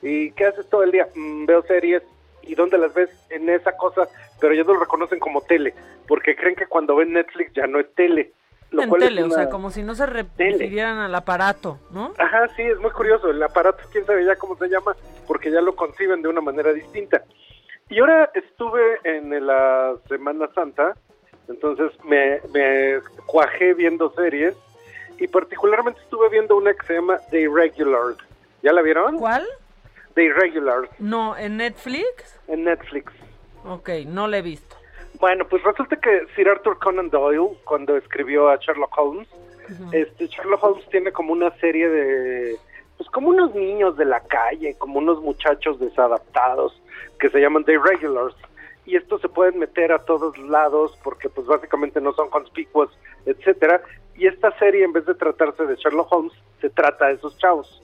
[0.02, 1.08] ¿Y qué haces todo el día?
[1.16, 2.04] "Mm, veo series.
[2.44, 3.10] ¿Y dónde las ves?
[3.30, 4.08] En esa cosa,
[4.40, 5.74] pero ya no lo reconocen como tele,
[6.08, 8.32] porque creen que cuando ven Netflix ya no es tele.
[8.72, 12.14] Lo en cual tele, o sea, como si no se refirieran al aparato, ¿no?
[12.18, 13.30] Ajá, sí, es muy curioso.
[13.30, 14.96] El aparato, quién sabe ya cómo se llama,
[15.28, 17.24] porque ya lo conciben de una manera distinta.
[17.90, 20.94] Y ahora estuve en la Semana Santa,
[21.48, 24.56] entonces me, me cuajé viendo series
[25.18, 28.18] y particularmente estuve viendo una que se llama The Irregulars.
[28.62, 29.18] ¿Ya la vieron?
[29.18, 29.48] ¿Cuál?
[30.14, 32.40] The Irregulars, No, en Netflix.
[32.48, 33.12] en Netflix.
[33.66, 34.76] Ok, no la he visto.
[35.20, 39.28] Bueno, pues resulta que Sir Arthur Conan Doyle, cuando escribió a Sherlock Holmes,
[39.92, 42.58] este Sherlock Holmes tiene como una serie de
[42.98, 46.82] pues como unos niños de la calle, como unos muchachos desadaptados
[47.18, 48.36] que se llaman The Irregulars.
[48.86, 52.90] Y estos se pueden meter a todos lados porque pues básicamente no son conspicuos,
[53.26, 53.82] etcétera,
[54.16, 57.82] y esta serie en vez de tratarse de Sherlock Holmes se trata de esos chavos.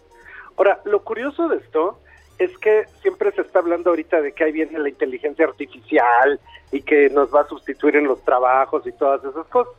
[0.58, 2.00] Ahora, lo curioso de esto
[2.38, 6.40] es que siempre se está hablando ahorita de que ahí viene la inteligencia artificial
[6.72, 9.74] y que nos va a sustituir en los trabajos y todas esas cosas.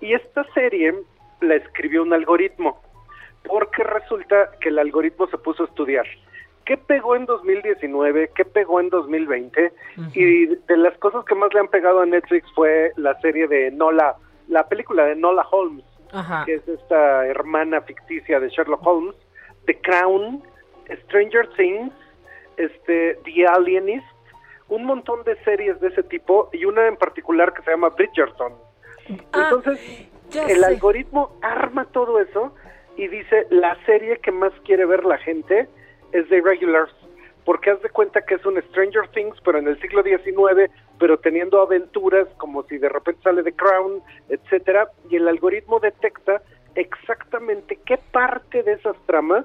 [0.00, 0.94] Y esta serie
[1.40, 2.80] la escribió un algoritmo,
[3.44, 6.06] porque resulta que el algoritmo se puso a estudiar
[6.64, 9.72] qué pegó en 2019, qué pegó en 2020,
[10.14, 13.70] y de las cosas que más le han pegado a Netflix fue la serie de
[13.70, 14.16] Nola,
[14.48, 16.44] la película de Nola Holmes, Ajá.
[16.46, 19.14] que es esta hermana ficticia de Sherlock Holmes,
[19.66, 20.42] The Crown,
[21.04, 21.92] Stranger Things,
[22.56, 24.06] este, The Alienist,
[24.68, 28.54] un montón de series de ese tipo y una en particular que se llama Bridgerton.
[29.08, 29.78] Entonces,
[30.30, 30.66] ya el sé.
[30.66, 32.54] algoritmo arma todo eso
[32.96, 35.68] y dice la serie que más quiere ver la gente
[36.12, 36.92] es The Regulars,
[37.44, 41.18] porque haz de cuenta que es un Stranger Things, pero en el siglo XIX, pero
[41.18, 46.40] teniendo aventuras como si de repente sale The Crown, etcétera, y el algoritmo detecta
[46.74, 49.44] exactamente qué parte de esas tramas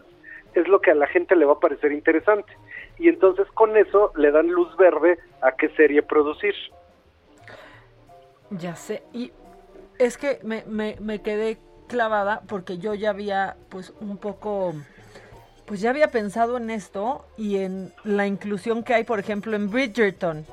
[0.53, 2.51] es lo que a la gente le va a parecer interesante.
[2.97, 6.53] Y entonces con eso le dan luz verde a qué serie producir.
[8.49, 9.03] Ya sé.
[9.13, 9.31] Y
[9.99, 14.73] es que me, me, me quedé clavada porque yo ya había, pues, un poco.
[15.65, 19.69] Pues ya había pensado en esto y en la inclusión que hay, por ejemplo, en
[19.69, 20.45] Bridgerton,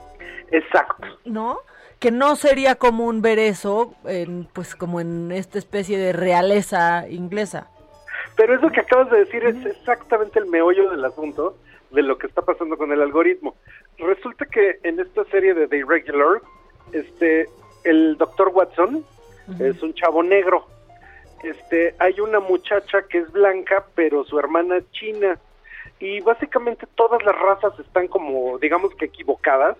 [0.50, 1.06] Exacto.
[1.24, 1.60] ¿no?
[1.98, 7.70] Que no sería común ver eso, en, pues, como en esta especie de realeza inglesa.
[8.36, 11.56] Pero eso que acabas de decir es exactamente el meollo del asunto
[11.90, 13.56] de lo que está pasando con el algoritmo.
[13.98, 16.42] Resulta que en esta serie de The Irregular,
[16.92, 17.48] este,
[17.84, 19.04] el doctor Watson
[19.58, 20.66] es un chavo negro.
[21.42, 25.38] Este, hay una muchacha que es blanca, pero su hermana es china.
[25.98, 29.78] Y básicamente todas las razas están como, digamos que equivocadas,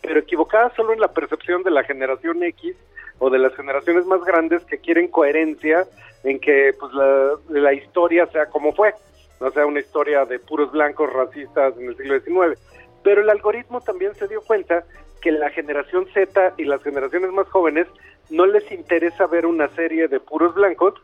[0.00, 2.74] pero equivocadas solo en la percepción de la generación X
[3.18, 5.86] o de las generaciones más grandes que quieren coherencia
[6.24, 8.94] en que pues la, la historia sea como fue,
[9.40, 12.60] no sea una historia de puros blancos racistas en el siglo XIX.
[13.02, 14.84] Pero el algoritmo también se dio cuenta
[15.20, 17.86] que la generación Z y las generaciones más jóvenes
[18.30, 20.94] no les interesa ver una serie de puros blancos,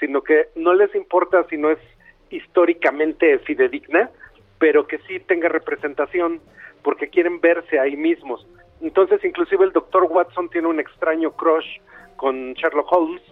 [0.00, 1.78] sino que no les importa si no es
[2.30, 4.10] históricamente fidedigna,
[4.58, 6.40] pero que sí tenga representación,
[6.82, 8.46] porque quieren verse ahí mismos.
[8.82, 11.78] Entonces, inclusive el doctor Watson tiene un extraño crush
[12.16, 13.22] con Sherlock Holmes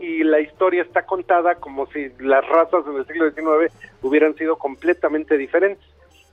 [0.00, 3.72] y la historia está contada como si las razas en el siglo XIX
[4.02, 5.86] hubieran sido completamente diferentes.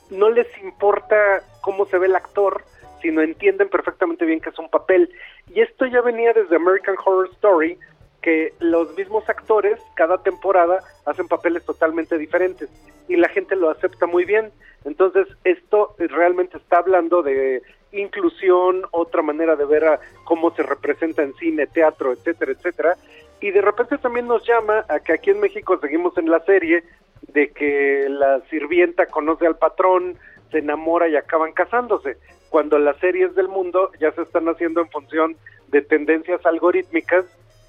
[0.09, 2.64] No les importa cómo se ve el actor,
[3.01, 5.09] sino entienden perfectamente bien que es un papel.
[5.53, 7.78] Y esto ya venía desde American Horror Story,
[8.22, 12.70] que los mismos actores cada temporada hacen papeles totalmente diferentes
[13.09, 14.51] y la gente lo acepta muy bien.
[14.86, 17.61] Entonces, esto realmente está hablando de
[17.94, 22.98] inclusión, otra manera de ver a cómo se representa en cine, teatro, etcétera, etcétera.
[23.39, 26.84] Y de repente también nos llama a que aquí en México seguimos en la serie
[27.28, 30.18] de que la sirvienta conoce al patrón,
[30.52, 32.18] se enamora y acaban casándose,
[32.50, 35.36] cuando las series del mundo ya se están haciendo en función
[35.70, 37.26] de tendencias algorítmicas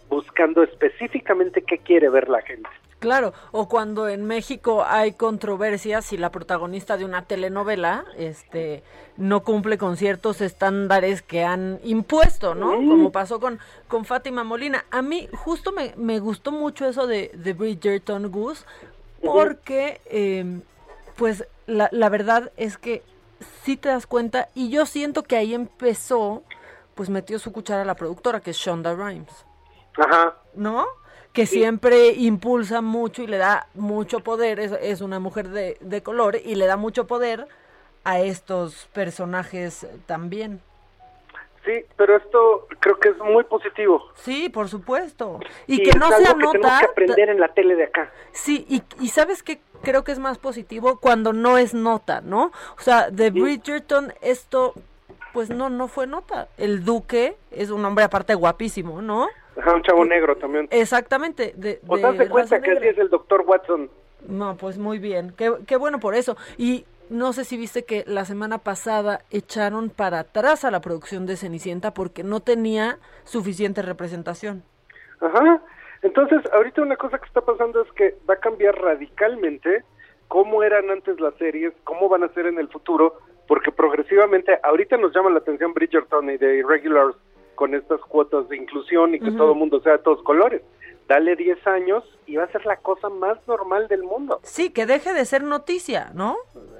[0.08, 2.68] buscando específicamente qué quiere ver la gente.
[3.04, 8.82] Claro, o cuando en México hay controversias si la protagonista de una telenovela este
[9.18, 12.70] no cumple con ciertos estándares que han impuesto, ¿no?
[12.70, 14.86] Como pasó con, con Fátima Molina.
[14.90, 18.64] A mí justo me, me gustó mucho eso de, de Bridgerton Goose,
[19.22, 20.60] porque eh,
[21.16, 23.02] pues la, la verdad es que
[23.64, 26.42] sí te das cuenta, y yo siento que ahí empezó,
[26.94, 29.44] pues metió su cuchara la productora, que es Shonda Rhimes.
[29.98, 30.36] Ajá.
[30.54, 30.86] ¿No?
[31.34, 36.02] Que siempre impulsa mucho y le da mucho poder, es, es una mujer de, de
[36.02, 37.46] color y le da mucho poder
[38.04, 40.62] a estos personajes también.
[41.64, 44.02] Sí, pero esto creo que es muy positivo.
[44.14, 45.40] Sí, por supuesto.
[45.66, 46.78] Y, que es no algo se que tenemos anota.
[46.80, 48.10] que aprender en la tele de acá.
[48.32, 52.52] Sí, y, y sabes que creo que es más positivo cuando no es nota, ¿no?
[52.78, 54.74] O sea, de Bridgerton esto,
[55.32, 56.48] pues no, no fue nota.
[56.58, 59.28] El duque es un hombre aparte guapísimo, ¿no?
[59.56, 60.68] Ajá, un chavo negro también.
[60.70, 61.52] Exactamente.
[61.56, 63.90] De, O sea, se cuenta que así es el doctor Watson.
[64.26, 65.34] No, pues muy bien.
[65.36, 66.36] Qué, qué bueno por eso.
[66.56, 71.26] Y no sé si viste que la semana pasada echaron para atrás a la producción
[71.26, 74.62] de Cenicienta porque no tenía suficiente representación.
[75.20, 75.60] Ajá.
[76.02, 79.84] Entonces, ahorita una cosa que está pasando es que va a cambiar radicalmente
[80.28, 84.96] cómo eran antes las series, cómo van a ser en el futuro, porque progresivamente, ahorita
[84.96, 87.16] nos llama la atención Bridgerton y de Irregulars
[87.54, 90.62] con estas cuotas de inclusión y que todo el mundo sea de todos colores.
[91.08, 94.40] Dale 10 años y va a ser la cosa más normal del mundo.
[94.42, 96.36] Sí, que deje de ser noticia, ¿no?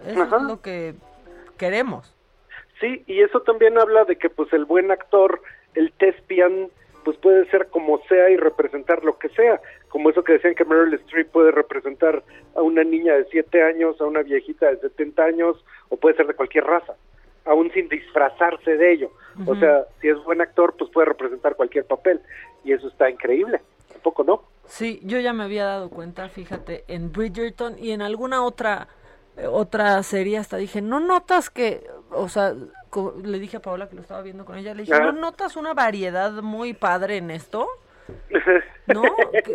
[0.07, 0.37] Eso Ajá.
[0.39, 0.95] es lo que
[1.59, 2.15] queremos.
[2.81, 5.41] Sí, y eso también habla de que pues el buen actor,
[5.75, 6.69] el tespian,
[7.05, 10.65] pues puede ser como sea y representar lo que sea, como eso que decían que
[10.65, 12.25] Meryl Streep puede representar
[12.57, 16.27] a una niña de 7 años, a una viejita de 70 años, o puede ser
[16.27, 16.95] de cualquier raza,
[17.45, 19.11] aún sin disfrazarse de ello.
[19.47, 22.21] O sea, si es buen actor, pues puede representar cualquier papel,
[22.63, 23.61] y eso está increíble,
[23.93, 24.43] tampoco no.
[24.67, 28.87] Sí, yo ya me había dado cuenta, fíjate, en Bridgerton y en alguna otra
[29.37, 32.55] eh, otra serie hasta dije, ¿no notas que, o sea,
[33.25, 34.97] le dije a Paola que lo estaba viendo con ella, le dije.
[35.01, 37.67] ¿no notas una variedad muy padre en esto?
[38.87, 39.03] ¿No?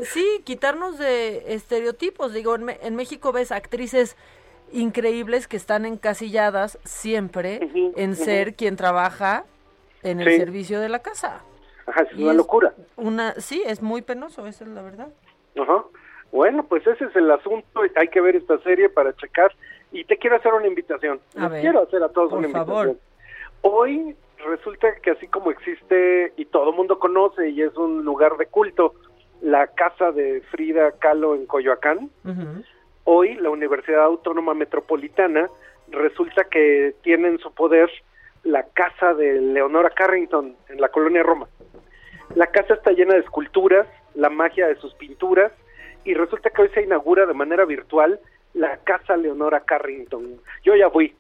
[0.04, 2.34] Sí, quitarnos de estereotipos.
[2.34, 4.18] Digo, en, Me- en México ves actrices
[4.72, 9.46] increíbles que están encasilladas siempre en ser quien trabaja
[10.04, 11.42] en el servicio de la casa.
[11.88, 12.74] Ajá, es Y una es locura.
[12.96, 15.08] Una, sí, es muy penoso, esa es la verdad.
[15.60, 15.84] Ajá.
[16.32, 17.82] Bueno, pues ese es el asunto.
[17.96, 19.52] Hay que ver esta serie para checar.
[19.92, 21.20] Y te quiero hacer una invitación.
[21.36, 21.62] A Les ver.
[21.62, 22.88] quiero hacer a todos Por una favor.
[22.90, 23.00] invitación.
[23.62, 24.16] Hoy
[24.46, 28.46] resulta que así como existe y todo el mundo conoce y es un lugar de
[28.46, 28.94] culto,
[29.42, 32.10] la casa de Frida Kahlo en Coyoacán,
[33.12, 35.50] hoy la Universidad Autónoma Metropolitana
[35.88, 37.90] resulta que tiene en su poder
[38.44, 41.48] la casa de Leonora Carrington en la colonia Roma.
[42.36, 45.52] La casa está llena de esculturas, la magia de sus pinturas,
[46.04, 48.20] y resulta que hoy se inaugura de manera virtual
[48.54, 50.40] la casa Leonora Carrington.
[50.64, 51.16] Yo ya fui,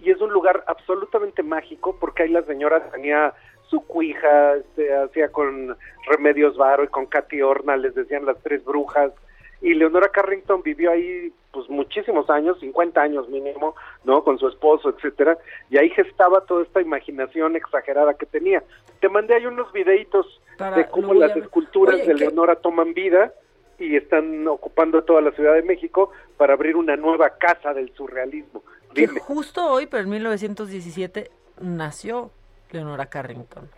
[0.00, 3.32] y es un lugar absolutamente mágico porque ahí la señora tenía
[3.68, 5.76] su cuija, se hacía con
[6.08, 9.12] Remedios Varo y con Katy Horna, les decían las tres brujas,
[9.60, 14.22] y Leonora Carrington vivió ahí pues muchísimos años, 50 años mínimo, ¿no?
[14.22, 15.36] Con su esposo, etcétera,
[15.70, 18.62] y ahí gestaba toda esta imaginación exagerada que tenía.
[19.00, 22.56] Te mandé ahí unos videitos Para- de cómo a las esculturas Oye, de ¿qué- Leonora
[22.56, 23.32] toman vida
[23.78, 28.62] y están ocupando toda la Ciudad de México para abrir una nueva casa del surrealismo.
[28.94, 29.20] Que Dime.
[29.20, 31.30] justo hoy, pero en 1917,
[31.60, 32.30] nació
[32.70, 33.68] Leonora Carrington.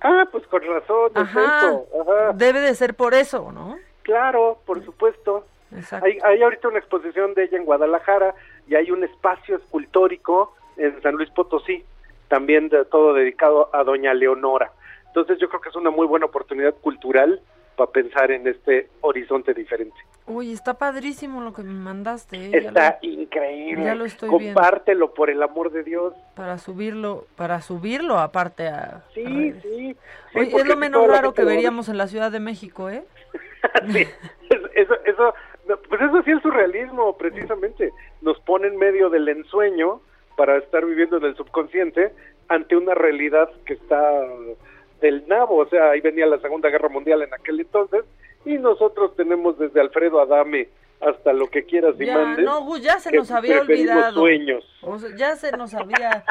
[0.00, 1.58] Ah, pues con razón, es Ajá.
[1.58, 1.86] eso.
[2.00, 2.32] Ajá.
[2.34, 3.76] Debe de ser por eso, ¿no?
[4.08, 5.44] Claro, por supuesto.
[5.70, 6.06] Exacto.
[6.06, 8.34] Hay, hay ahorita una exposición de ella en Guadalajara
[8.66, 11.84] y hay un espacio escultórico en San Luis Potosí,
[12.28, 14.72] también de, todo dedicado a doña Leonora.
[15.08, 17.38] Entonces yo creo que es una muy buena oportunidad cultural
[17.76, 19.98] para pensar en este horizonte diferente.
[20.28, 22.36] Uy, está padrísimo lo que me mandaste.
[22.36, 22.50] ¿eh?
[22.52, 23.84] Está lo- increíble.
[23.84, 24.60] ya lo estoy viendo.
[24.60, 26.14] Compártelo por el amor de Dios.
[26.34, 29.02] Para subirlo, para subirlo aparte a...
[29.14, 29.96] Sí, a sí.
[30.34, 33.04] Oye, es lo menos raro que veríamos en la Ciudad de México, ¿eh?
[33.92, 34.06] Sí,
[34.50, 35.34] es- eso, eso,
[35.88, 37.90] pues eso sí es surrealismo, precisamente.
[38.22, 40.00] Nos pone en medio del ensueño
[40.36, 42.12] para estar viviendo en el subconsciente
[42.48, 44.00] ante una realidad que está
[45.00, 48.04] del nabo, o sea, ahí venía la Segunda Guerra Mundial en aquel entonces,
[48.54, 50.68] y nosotros tenemos desde Alfredo Adame
[51.00, 52.44] hasta lo que quieras y Ya, mandes.
[52.44, 54.20] no, Gus, ya se nos había olvidado.
[54.20, 54.64] sueños.
[54.82, 56.24] O sea, ya se nos había,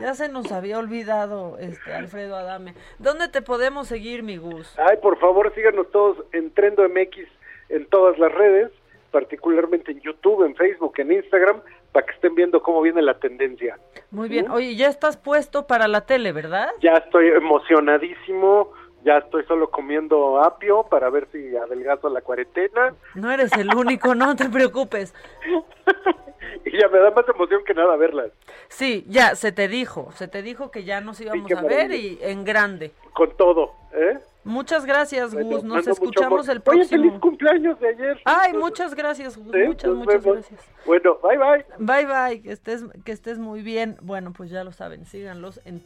[0.00, 2.74] ya se nos había olvidado, este, Alfredo Adame.
[2.98, 4.74] ¿Dónde te podemos seguir, mi Gus?
[4.78, 7.26] Ay, por favor, síganos todos en Trendo MX
[7.68, 8.70] en todas las redes,
[9.10, 11.60] particularmente en YouTube, en Facebook, en Instagram,
[11.92, 13.78] para que estén viendo cómo viene la tendencia.
[14.10, 14.50] Muy bien.
[14.50, 16.68] Oye, ya estás puesto para la tele, ¿verdad?
[16.80, 18.72] Ya estoy emocionadísimo,
[19.04, 24.14] ya estoy solo comiendo apio para ver si adelgazo la cuarentena No eres el único,
[24.14, 25.14] no te preocupes.
[26.64, 28.30] y ya me da más emoción que nada verlas.
[28.68, 32.18] Sí, ya, se te dijo, se te dijo que ya nos íbamos a ver y
[32.22, 32.92] en grande.
[33.12, 34.18] Con todo, ¿eh?
[34.44, 35.64] Muchas gracias, Bueno, Gus.
[35.64, 37.02] Nos escuchamos el Oye, próximo.
[37.02, 38.20] feliz cumpleaños de ayer.
[38.26, 39.52] Ay, muchas gracias, Gus.
[39.52, 39.58] ¿Sí?
[39.66, 40.48] Muchas, Nos muchas vemos.
[40.48, 40.70] gracias.
[40.84, 41.64] Bueno, bye bye.
[41.78, 43.96] Bye bye, que estés, que estés muy bien.
[44.02, 45.80] Bueno, pues ya lo saben, síganlos en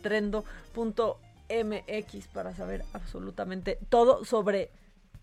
[1.49, 4.71] trendo.mx para saber absolutamente todo sobre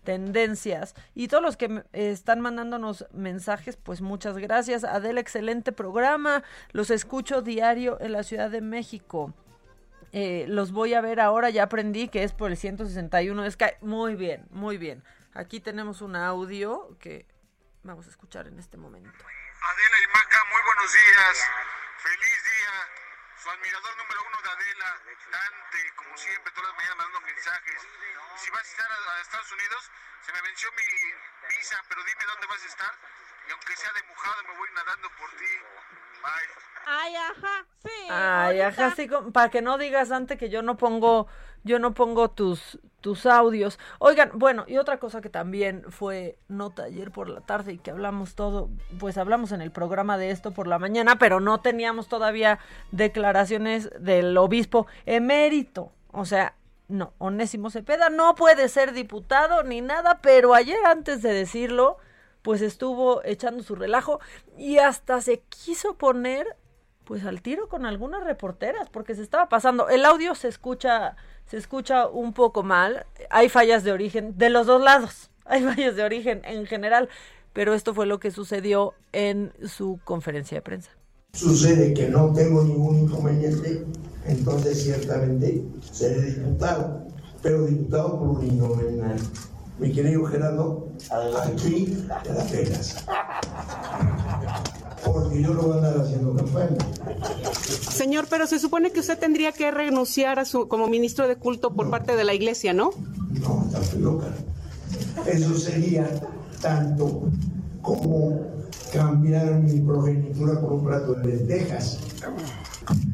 [0.04, 0.94] tendencias.
[1.14, 4.84] Y todos los que están mandándonos mensajes, pues muchas gracias.
[4.84, 6.44] Adela, excelente programa.
[6.72, 9.34] Los escucho diario en la Ciudad de México.
[10.12, 13.76] Eh, los voy a ver ahora, ya aprendí que es por el 161 de.
[13.80, 15.02] Muy bien, muy bien.
[15.34, 17.26] Aquí tenemos un audio que
[17.82, 19.10] vamos a escuchar en este momento.
[19.10, 21.50] Adela y Maca, muy buenos días.
[21.98, 23.05] Feliz día.
[23.46, 25.00] Su admirador número uno de Adela,
[25.30, 27.80] Dante, como siempre, todas las mañanas mandando mensajes.
[28.42, 29.90] Si vas a estar a, a Estados Unidos,
[30.26, 30.82] se me venció mi
[31.54, 32.92] visa, pero dime dónde vas a estar.
[33.46, 35.62] Y aunque sea de mojado, me voy nadando por ti.
[36.88, 37.90] Ay, ajá, sí.
[38.08, 41.26] Ay, ajá, sí, para que no digas antes que yo no pongo,
[41.64, 43.80] yo no pongo tus, tus audios.
[43.98, 47.90] Oigan, bueno, y otra cosa que también fue nota ayer por la tarde y que
[47.90, 48.70] hablamos todo,
[49.00, 52.60] pues hablamos en el programa de esto por la mañana, pero no teníamos todavía
[52.92, 55.90] declaraciones del obispo emérito.
[56.12, 56.54] O sea,
[56.88, 61.98] no, Onésimo Cepeda no puede ser diputado ni nada, pero ayer antes de decirlo,
[62.46, 64.20] pues estuvo echando su relajo
[64.56, 66.46] y hasta se quiso poner
[67.02, 69.88] pues al tiro con algunas reporteras porque se estaba pasando.
[69.88, 71.16] El audio se escucha
[71.50, 75.32] se escucha un poco mal, hay fallas de origen de los dos lados.
[75.44, 77.08] Hay fallas de origen en general,
[77.52, 80.90] pero esto fue lo que sucedió en su conferencia de prensa.
[81.32, 83.84] Sucede que no tengo ningún inconveniente,
[84.24, 87.08] entonces ciertamente seré diputado,
[87.42, 89.18] pero diputado plurinominal.
[89.78, 90.88] Mi querido Gerardo,
[91.42, 93.04] aquí te la pegas.
[95.04, 96.76] Porque yo no voy a andar haciendo campaña.
[97.90, 101.74] Señor, pero se supone que usted tendría que renunciar a su como ministro de culto
[101.74, 102.90] por parte de la iglesia, ¿no?
[103.40, 104.28] No, estás loca.
[105.26, 106.08] Eso sería
[106.62, 107.24] tanto
[107.82, 108.40] como
[108.92, 111.98] cambiar mi progenitura por un plato de lentejas.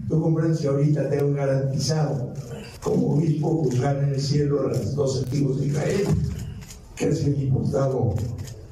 [0.09, 2.33] Tú comprendes que ahorita tengo garantizado
[2.83, 6.07] como obispo juzgar en el cielo a los dos antiguos de Israel.
[6.97, 8.15] ¿Crees que el diputado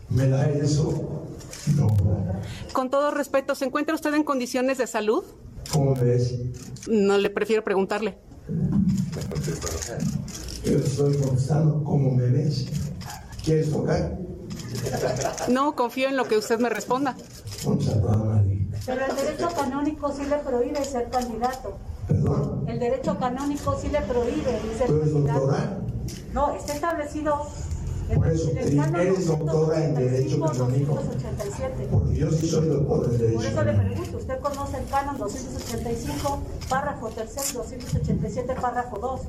[0.08, 1.24] me da eso?
[1.76, 1.88] No.
[2.72, 5.24] Con todo respeto, ¿se encuentra usted en condiciones de salud?
[5.72, 6.34] ¿Cómo me ves?
[6.88, 8.18] No le prefiero preguntarle.
[10.64, 12.66] Yo estoy contestando, ¿cómo me ves?
[13.44, 14.18] ¿Quieres tocar?
[15.48, 17.16] No, confío en lo que usted me responda.
[18.86, 21.76] Pero el derecho canónico sí le prohíbe ser candidato.
[22.08, 22.64] Perdón.
[22.66, 25.52] El derecho canónico sí le prohíbe ser ¿Tú eres candidato.
[26.32, 27.46] No, está establecido
[28.14, 30.94] Por eso, eres doctora en Derecho 285, Canónico.
[30.94, 31.88] 287.
[31.90, 35.18] Porque yo sí soy doctor en Por Derecho eso le pregunto, ¿usted conoce el canon
[35.18, 39.20] 285, párrafo tercero, 287, párrafo 2?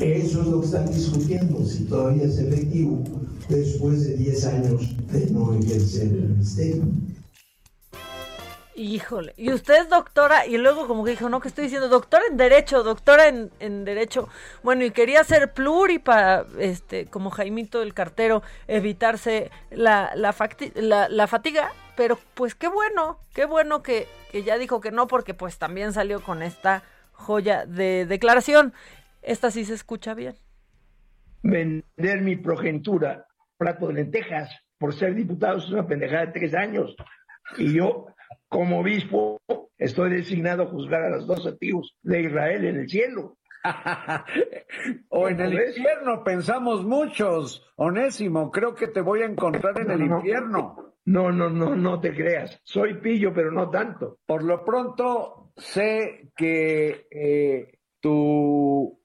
[0.00, 2.98] Eso es lo que están discutiendo, si todavía es efectivo
[3.48, 6.82] después de 10 años de no ejercer el ministerio.
[8.78, 12.22] Híjole, y usted es doctora, y luego como que dijo, no, que estoy diciendo, doctora
[12.30, 14.28] en Derecho, doctora en, en Derecho.
[14.62, 21.72] Bueno, y quería ser pluri para, este, como Jaimito el cartero, evitarse la, la, fatiga,
[21.96, 25.92] pero pues qué bueno, qué bueno que, que ya dijo que no, porque pues también
[25.92, 28.72] salió con esta joya de declaración.
[29.22, 30.36] Esta sí se escucha bien.
[31.42, 33.26] Vender mi progenitura,
[33.56, 34.48] plato de lentejas,
[34.78, 36.94] por ser diputado es una pendejada de tres años.
[37.56, 38.06] Y yo,
[38.48, 39.40] como obispo,
[39.76, 43.36] estoy designado a juzgar a los dos antiguos de Israel en el cielo.
[45.10, 45.76] O en el ¿Ves?
[45.76, 47.66] infierno, pensamos muchos.
[47.76, 50.16] Onésimo, creo que te voy a encontrar en el No, no.
[50.18, 50.94] infierno.
[51.04, 52.60] No, no, no, no te creas.
[52.64, 54.18] Soy pillo, pero no tanto.
[54.26, 59.00] Por lo pronto, sé que eh, tu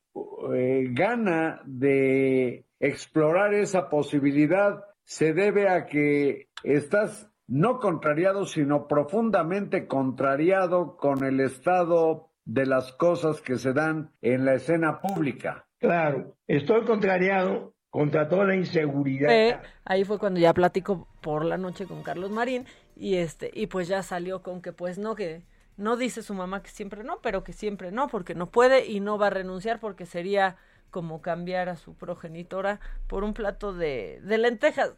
[0.53, 9.87] eh, gana de explorar esa posibilidad se debe a que estás no contrariado, sino profundamente
[9.87, 15.65] contrariado con el estado de las cosas que se dan en la escena pública.
[15.79, 19.29] Claro, estoy contrariado contra toda la inseguridad.
[19.31, 22.65] Eh, ahí fue cuando ya platico por la noche con Carlos Marín
[22.95, 25.43] y este y pues ya salió con que pues no que
[25.77, 28.99] no dice su mamá que siempre no, pero que siempre no porque no puede y
[28.99, 30.57] no va a renunciar porque sería
[30.89, 34.93] como cambiar a su progenitora por un plato de, de lentejas.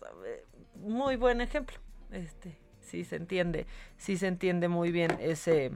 [0.76, 1.78] Muy buen ejemplo.
[2.16, 3.68] Este, sí se entiende,
[3.98, 5.72] sí se entiende muy bien ese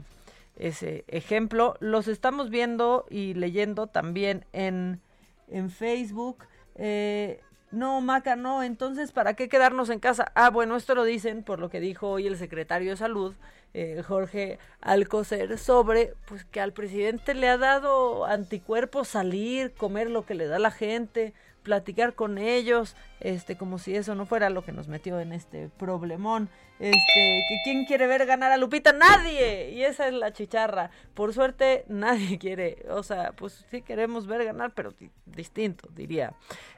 [0.60, 1.76] ese ejemplo.
[1.80, 5.02] Los estamos viendo y leyendo también en,
[5.48, 6.46] en Facebook.
[6.76, 7.42] Eh,
[7.72, 10.32] no, Maca, no, entonces, ¿para qué quedarnos en casa?
[10.36, 13.36] Ah, bueno, esto lo dicen por lo que dijo hoy el secretario de Salud,
[13.74, 20.26] eh, Jorge Alcocer, sobre pues que al presidente le ha dado anticuerpos salir, comer lo
[20.26, 21.34] que le da la gente,
[21.64, 25.70] platicar con ellos, este, como si eso no fuera lo que nos metió en este
[25.78, 26.50] problemón.
[26.80, 30.92] Este, que quién quiere ver ganar a Lupita, nadie, y esa es la chicharra.
[31.14, 34.94] Por suerte, nadie quiere, o sea, pues sí queremos ver ganar, pero
[35.26, 36.34] distinto, diría,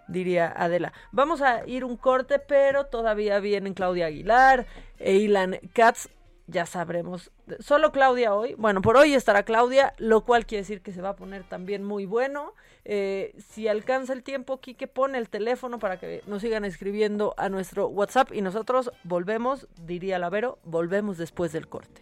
[0.07, 0.91] diría Adela.
[1.11, 4.65] Vamos a ir un corte, pero todavía vienen Claudia Aguilar
[4.97, 6.09] e Ilan Katz
[6.47, 7.31] ya sabremos.
[7.59, 8.55] Solo Claudia hoy.
[8.55, 11.83] Bueno, por hoy estará Claudia, lo cual quiere decir que se va a poner también
[11.83, 12.53] muy bueno.
[12.83, 17.49] Eh, si alcanza el tiempo, Quique pone el teléfono para que nos sigan escribiendo a
[17.49, 22.01] nuestro WhatsApp y nosotros volvemos, diría Lavero, volvemos después del corte.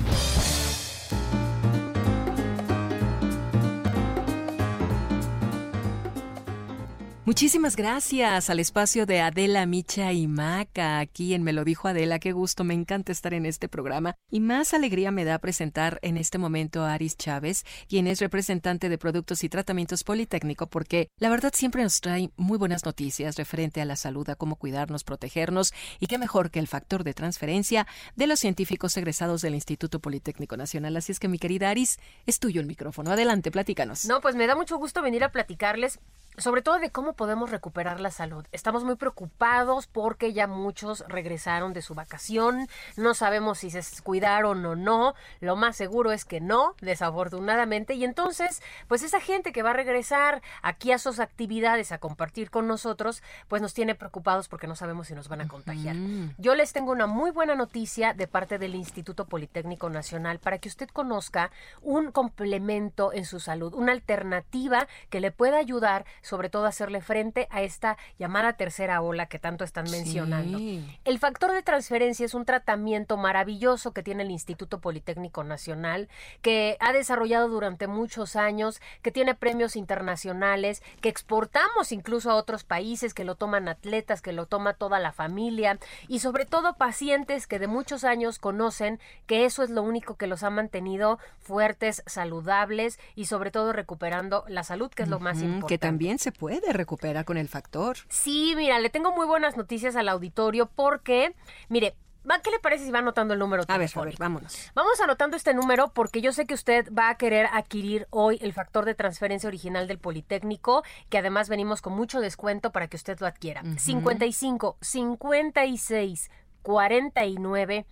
[7.23, 12.17] Muchísimas gracias al espacio de Adela Micha y Maca aquí en Me lo dijo Adela.
[12.17, 16.17] Qué gusto, me encanta estar en este programa y más alegría me da presentar en
[16.17, 21.29] este momento a Aris Chávez, quien es representante de Productos y Tratamientos Politécnico, porque la
[21.29, 25.75] verdad siempre nos trae muy buenas noticias referente a la salud, a cómo cuidarnos, protegernos
[25.99, 27.85] y qué mejor que el factor de transferencia
[28.15, 30.97] de los científicos egresados del Instituto Politécnico Nacional.
[30.97, 33.11] Así es que mi querida Aris, es tuyo el micrófono.
[33.11, 34.05] Adelante, platícanos.
[34.05, 35.99] No, pues me da mucho gusto venir a platicarles
[36.37, 38.45] sobre todo de cómo podemos recuperar la salud.
[38.51, 44.65] Estamos muy preocupados porque ya muchos regresaron de su vacación, no sabemos si se cuidaron
[44.65, 49.63] o no, lo más seguro es que no, desafortunadamente, y entonces, pues esa gente que
[49.63, 54.47] va a regresar aquí a sus actividades a compartir con nosotros, pues nos tiene preocupados
[54.47, 55.95] porque no sabemos si nos van a contagiar.
[56.37, 60.69] Yo les tengo una muy buena noticia de parte del Instituto Politécnico Nacional para que
[60.69, 61.51] usted conozca
[61.81, 67.47] un complemento en su salud, una alternativa que le pueda ayudar sobre todo hacerle frente
[67.51, 70.59] a esta llamada tercera ola que tanto están mencionando.
[71.03, 76.09] El factor de transferencia es un tratamiento maravilloso que tiene el Instituto Politécnico Nacional,
[76.41, 82.63] que ha desarrollado durante muchos años, que tiene premios internacionales, que exportamos incluso a otros
[82.63, 87.47] países, que lo toman atletas, que lo toma toda la familia y sobre todo pacientes
[87.47, 92.03] que de muchos años conocen que eso es lo único que los ha mantenido fuertes,
[92.05, 95.67] saludables y sobre todo recuperando la salud, que es lo más importante.
[95.67, 97.97] Que también se puede recuperar con el factor.
[98.09, 101.35] Sí, mira, le tengo muy buenas noticias al auditorio porque,
[101.69, 101.95] mire,
[102.43, 103.63] ¿Qué le parece si va anotando el número?
[103.67, 104.71] A ver, a ver, vámonos.
[104.75, 108.53] Vamos anotando este número porque yo sé que usted va a querer adquirir hoy el
[108.53, 113.19] factor de transferencia original del Politécnico, que además venimos con mucho descuento para que usted
[113.19, 113.63] lo adquiera.
[113.77, 116.31] 55 56
[116.61, 117.85] 49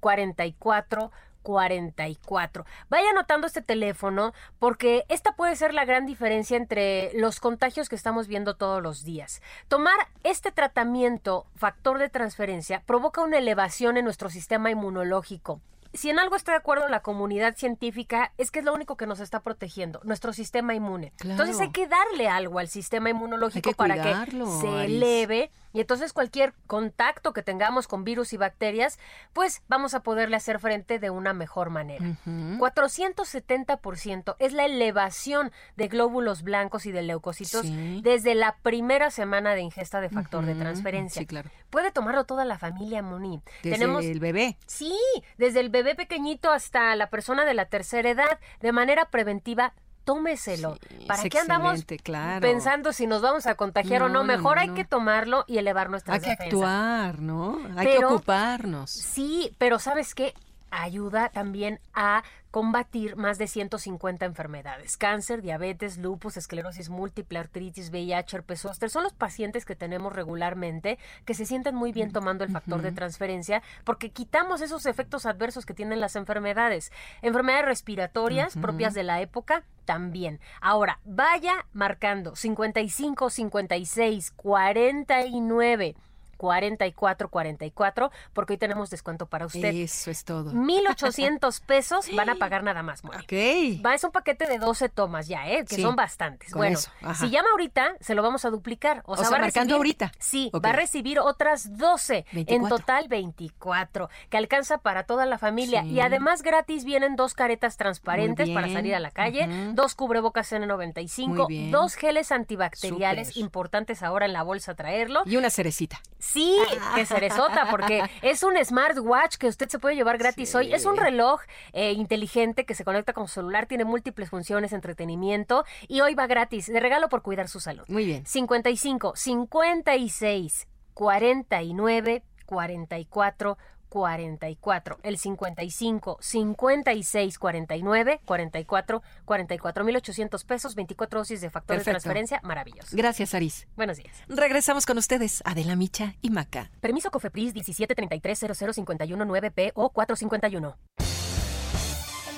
[0.00, 1.10] 44
[1.42, 2.64] 44.
[2.88, 7.96] Vaya anotando este teléfono porque esta puede ser la gran diferencia entre los contagios que
[7.96, 9.42] estamos viendo todos los días.
[9.68, 15.60] Tomar este tratamiento, factor de transferencia, provoca una elevación en nuestro sistema inmunológico
[15.94, 19.06] si en algo está de acuerdo la comunidad científica, es que es lo único que
[19.06, 21.12] nos está protegiendo, nuestro sistema inmune.
[21.22, 26.54] Entonces hay que darle algo al sistema inmunológico para que se eleve y entonces cualquier
[26.66, 28.98] contacto que tengamos con virus y bacterias,
[29.32, 32.04] pues vamos a poderle hacer frente de una mejor manera.
[32.26, 37.66] 470% es la elevación de glóbulos blancos y de leucocitos
[38.02, 41.20] desde la primera semana de ingesta de factor de transferencia.
[41.20, 41.50] Sí, claro.
[41.70, 43.40] Puede tomarlo toda la familia, Moni.
[43.62, 44.58] Desde Tenemos, el bebé.
[44.66, 44.96] Sí,
[45.38, 49.72] desde el bebé pequeñito hasta la persona de la tercera edad, de manera preventiva
[50.04, 50.78] tómeselo.
[51.06, 52.40] ¿Para es qué andamos claro.
[52.40, 55.90] pensando si nos vamos a contagiar o No, Mejor no, hay que tomarlo y elevar
[55.90, 57.58] nuestras Hay que actuar, ¿no?
[57.76, 58.90] Hay que ocuparnos.
[58.90, 60.34] Sí, pero ¿sabes qué?
[60.70, 62.22] Ayuda también a
[62.52, 64.96] combatir más de 150 enfermedades.
[64.98, 68.90] Cáncer, diabetes, lupus, esclerosis múltiple, artritis, VIH, herpes zóster.
[68.90, 72.92] Son los pacientes que tenemos regularmente que se sienten muy bien tomando el factor de
[72.92, 76.92] transferencia porque quitamos esos efectos adversos que tienen las enfermedades.
[77.22, 80.38] Enfermedades respiratorias propias de la época también.
[80.60, 85.96] Ahora, vaya marcando 55, 56, 49.
[86.36, 89.72] 44 44 porque hoy tenemos descuento para usted.
[89.74, 90.52] Eso es todo.
[90.52, 93.18] 1800 pesos van a pagar nada más, Moni.
[93.18, 93.84] Ok.
[93.84, 95.64] Va, es un paquete de 12 tomas ya, ¿eh?
[95.68, 96.52] Que Sí, son bastantes.
[96.52, 99.02] bueno, eso, si llama ahorita, se lo vamos a duplicar.
[99.06, 100.12] O, O sea, sea, va marcando recibir- ahorita.
[100.18, 102.24] Sí, va a recibir otras 12.
[102.32, 102.78] En 24.
[102.78, 104.08] total, 24.
[104.30, 105.82] Que alcanza para toda la familia.
[105.82, 105.90] Sí.
[105.90, 111.26] Y además, gratis vienen dos caretas transparentes para salir a la calle, dos cubrebocas N95,
[111.28, 111.70] Muy bien.
[111.70, 115.22] dos geles antibacteriales importantes ahora en la bolsa traerlo.
[115.26, 116.00] Y una cerecita.
[116.32, 116.56] Sí,
[116.94, 120.72] que cerezota, porque es un smartwatch que usted se puede llevar gratis hoy.
[120.72, 121.40] Es un reloj
[121.72, 126.26] eh, inteligente que se conecta con su celular, tiene múltiples funciones, entretenimiento y hoy va
[126.26, 127.84] gratis, de regalo por cuidar su salud.
[127.88, 128.24] Muy bien.
[128.24, 133.58] 55, 56, 49, 44,
[133.92, 134.98] 44.
[135.02, 139.84] El 55, 56, 49, 44, 44.
[139.84, 142.00] 1800 pesos, 24 dosis de factor de Perfecto.
[142.00, 142.40] transferencia.
[142.42, 142.96] Maravilloso.
[142.96, 143.68] Gracias, Aris.
[143.76, 144.16] Buenos días.
[144.28, 146.70] Regresamos con ustedes, Adela Micha y Maca.
[146.80, 150.74] Permiso Cofepris 173300519 p o 451.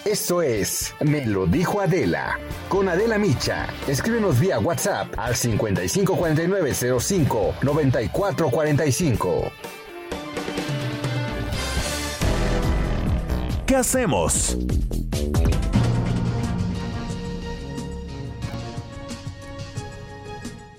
[0.05, 2.37] Esto es Me lo dijo Adela.
[2.69, 3.69] Con Adela Micha.
[3.87, 9.53] Escríbenos vía WhatsApp al 554905 9445.
[13.67, 14.59] ¿Qué hacemos?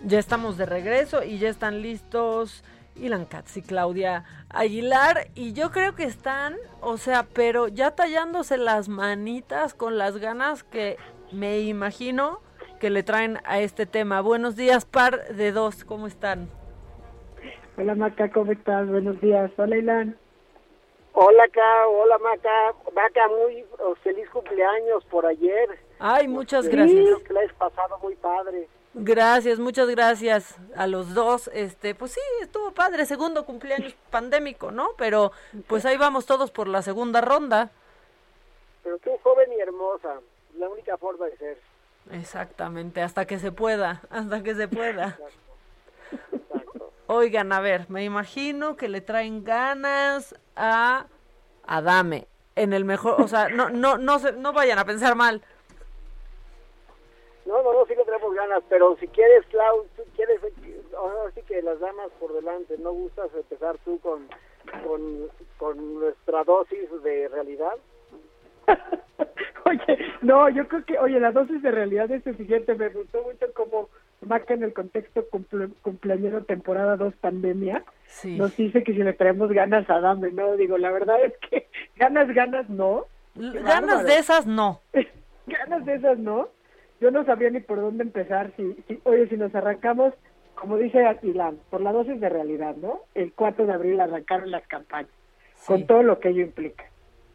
[0.04, 2.64] Ya estamos de regreso y ya están listos
[2.96, 5.30] Ilan Katz y Claudia Aguilar.
[5.34, 10.64] Y yo creo que están, o sea, pero ya tallándose las manitas con las ganas
[10.64, 10.98] que
[11.32, 12.40] me imagino
[12.80, 14.22] que le traen a este tema.
[14.22, 16.50] Buenos días, par de dos, ¿cómo están?
[17.78, 18.88] Hola Maca, ¿cómo estás?
[18.88, 19.52] Buenos días.
[19.58, 20.25] Hola Ilan.
[21.18, 22.74] Hola, Ca, hola, Maca.
[22.94, 25.80] Maca, muy oh, feliz cumpleaños por ayer.
[25.98, 27.22] Ay, muchas gracias.
[27.22, 28.68] Que la has pasado muy padre.
[28.94, 31.50] Gracias, muchas gracias a los dos.
[31.54, 34.90] Este, pues sí, estuvo padre, segundo cumpleaños pandémico, ¿no?
[34.98, 35.32] Pero
[35.68, 37.72] pues ahí vamos todos por la segunda ronda.
[38.84, 40.20] Pero tú, joven y hermosa,
[40.58, 41.58] la única forma de ser.
[42.12, 45.18] Exactamente, hasta que se pueda, hasta que se pueda.
[47.08, 51.06] Oigan, a ver, me imagino que le traen ganas a
[51.68, 55.42] Adame en el mejor, o sea, no no no se, no vayan a pensar mal.
[57.46, 60.42] No, no, no, sí que tenemos ganas, pero si quieres, Clau, tú quieres,
[60.98, 64.28] ahora sí que las damas por delante, ¿no gustas empezar tú con,
[64.84, 67.76] con, con nuestra dosis de realidad?
[69.66, 72.76] Oye, no, yo creo que, oye, la dosis de realidad es suficiente.
[72.76, 73.90] Me gustó mucho como
[74.22, 78.38] Maca en el contexto cumple, cumpleañero temporada 2 pandemia Sí.
[78.38, 81.68] nos dice que si le traemos ganas a Dame, no, digo, la verdad es que
[81.98, 83.06] ganas, ganas no.
[83.34, 84.04] Qué Ganas bárbaro.
[84.08, 84.82] de esas no.
[85.48, 86.50] ganas de esas no.
[87.02, 88.52] Yo no sabía ni por dónde empezar.
[88.56, 90.14] Si, si, oye, si nos arrancamos,
[90.56, 93.02] como dice Atilán, por la dosis de realidad, ¿no?
[93.14, 95.12] El 4 de abril arrancaron las campañas,
[95.68, 96.86] con todo lo que ello implica,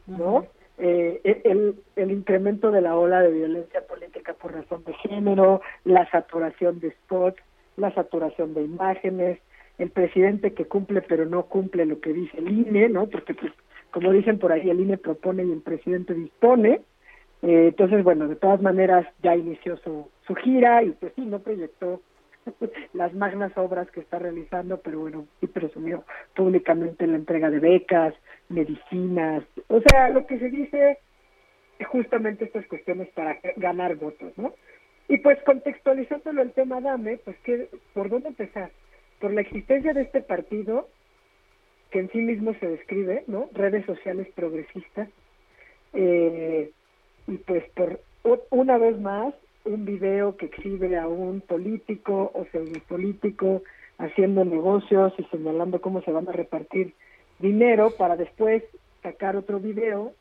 [0.06, 0.46] ¿no?
[0.78, 6.08] Eh, el, el incremento de la ola de violencia política por razón de género, la
[6.10, 7.40] saturación de spots,
[7.76, 9.38] la saturación de imágenes,
[9.78, 13.06] el presidente que cumple pero no cumple lo que dice el INE, ¿no?
[13.06, 13.52] Porque pues,
[13.90, 16.82] como dicen por ahí, el INE propone y el presidente dispone.
[17.42, 21.38] Eh, entonces, bueno, de todas maneras ya inició su, su gira y pues sí, no
[21.38, 22.00] proyectó
[22.92, 26.04] las magnas obras que está realizando, pero bueno, sí presumió
[26.34, 28.14] públicamente la entrega de becas,
[28.48, 30.98] medicinas, o sea, lo que se dice
[31.84, 34.54] justamente estas cuestiones para ganar votos, ¿no?
[35.08, 38.70] Y pues contextualizándolo el tema Dame, pues que, ¿por dónde empezar?
[39.18, 40.88] Por la existencia de este partido
[41.90, 43.48] que en sí mismo se describe, ¿no?
[43.52, 45.08] Redes sociales progresistas,
[45.92, 46.70] eh,
[47.26, 48.00] y pues por
[48.50, 49.34] una vez más
[49.64, 53.62] un video que exhibe a un político o pseudopolítico
[53.98, 56.94] haciendo negocios y señalando cómo se van a repartir
[57.38, 58.62] dinero para después
[59.02, 60.12] sacar otro video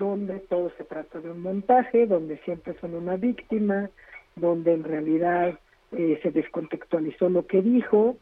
[0.00, 3.90] donde todo se trata de un montaje, donde siempre son una víctima,
[4.34, 5.58] donde en realidad
[5.92, 8.16] eh, se descontextualizó lo que dijo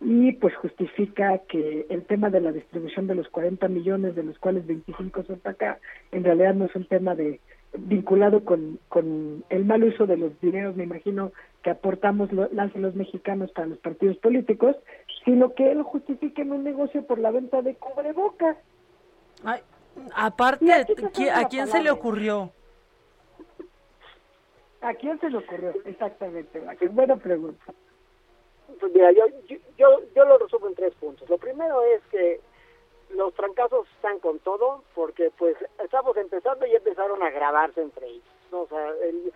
[0.00, 4.38] y pues justifica que el tema de la distribución de los 40 millones, de los
[4.38, 5.78] cuales 25 son para acá,
[6.12, 7.40] en realidad no es un tema de
[7.76, 8.78] vinculado con,
[9.50, 11.32] el mal uso de los dineros, me imagino,
[11.64, 14.76] que aportamos lo- los mexicanos para los partidos políticos,
[15.24, 18.56] sino que él justifique en un negocio por la venta de cubrebocas.
[19.42, 19.60] Ay,
[20.14, 22.50] aparte, Y aquí se ¿qui- sabe ¿a quién se le ocurrió?
[24.80, 25.72] ¿A quién se le ocurrió?
[25.86, 26.60] Exactamente,
[26.90, 27.64] buena pregunta.
[28.80, 31.28] Pues mira, yo, yo, yo, yo lo resumo en tres puntos.
[31.28, 32.40] Lo primero es que
[33.10, 38.24] los trancazos están con todo porque pues estamos empezando y empezaron a grabarse entre ellos.
[38.50, 38.62] ¿no?
[38.62, 39.32] O sea, el,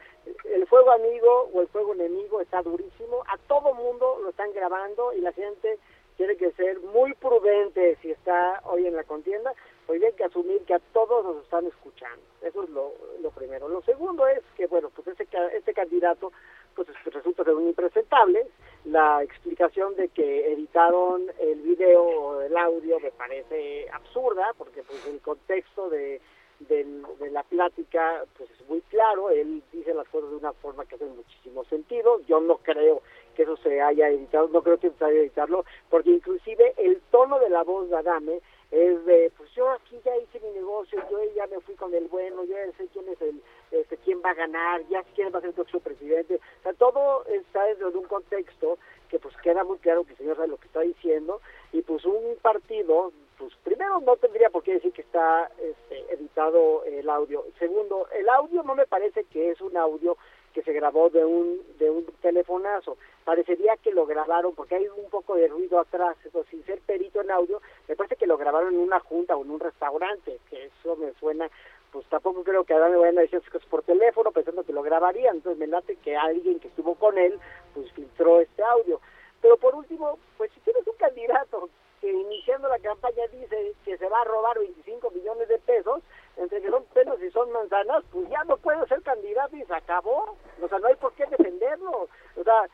[0.52, 3.22] el fuego amigo o el fuego enemigo está durísimo.
[3.28, 5.78] A todo mundo lo están grabando y la gente
[6.16, 9.55] tiene que ser muy prudente si está hoy en la contienda,
[9.89, 12.20] pues hay que asumir que a todos nos están escuchando.
[12.43, 12.93] Eso es lo,
[13.23, 13.69] lo primero.
[13.69, 16.31] Lo segundo es que, bueno, pues ese, este candidato
[16.77, 18.47] pues es- resulta ser un impresentable.
[18.85, 25.05] La explicación de que editaron el video o el audio me parece absurda, porque pues
[25.06, 26.20] el contexto de,
[26.60, 30.85] del- de la plática pues es muy claro, él dice las cosas de una forma
[30.85, 33.01] que hace muchísimo sentido, yo no creo
[33.35, 37.39] que eso se haya editado, no creo que se haya editarlo, porque inclusive el tono
[37.39, 38.40] de la voz de Adame
[38.70, 42.07] es de, pues yo aquí ya hice mi negocio, yo ya me fui con el
[42.09, 45.39] bueno, yo ya sé quién es el, este, quién va a ganar, ya quién va
[45.39, 48.78] a ser el próximo presidente, o sea, todo está dentro de un contexto
[49.09, 51.40] que pues queda muy claro que el señor lo que está diciendo,
[51.73, 56.85] y pues un partido, pues primero no tendría por qué decir que está este, editado
[56.85, 60.19] el audio, segundo, el audio no me parece que es un audio
[60.59, 62.98] que se grabó de un de un telefonazo.
[63.24, 67.20] Parecería que lo grabaron porque hay un poco de ruido atrás, eso sin ser perito
[67.20, 70.64] en audio, me parece que lo grabaron en una junta o en un restaurante, que
[70.64, 71.48] eso me suena,
[71.93, 74.72] pues tampoco creo que ahora me vayan a decir esas cosas por teléfono pensando que
[74.72, 77.39] lo grabarían, entonces me late que alguien que estuvo con él,
[77.72, 79.01] pues filtró este audio.
[79.40, 81.68] Pero por último, pues si tienes un candidato
[82.01, 86.02] que iniciando la campaña dice que se va a robar 25 millones de pesos,
[86.36, 89.74] entre que son pelos y son manzanas, pues ya no puede ser candidato y se
[89.74, 90.36] acabó.
[90.62, 92.09] O sea, no hay por qué defenderlo.
[92.36, 92.68] O sea,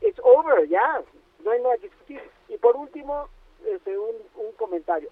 [0.00, 1.02] it's, over, ya.
[1.44, 2.22] No hay nada que discutir.
[2.48, 3.28] Y por último,
[3.64, 5.10] este, un, un comentario.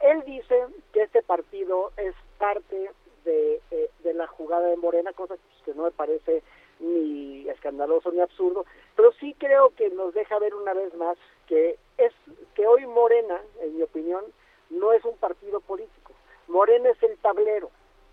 [0.00, 2.90] Él dice que este partido es parte
[3.24, 6.42] de, eh, de la jugada de Morena, cosa que no me parece
[6.80, 8.66] ni escandaloso ni absurdo,
[8.96, 11.16] pero sí creo que nos deja ver una vez más
[11.46, 12.12] que es
[12.54, 14.24] que hoy Morena, en mi opinión,
[14.70, 16.12] no es un partido político.
[16.48, 17.70] Morena es el tablero,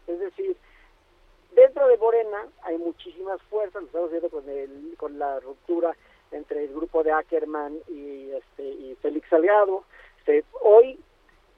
[0.08, 0.56] es decir,
[1.52, 5.96] dentro de Morena hay muchísimas fuerzas, lo estamos viendo con el, con la ruptura
[6.32, 9.84] entre el grupo de Ackerman y este y Félix Salgado.
[10.20, 10.98] Este, hoy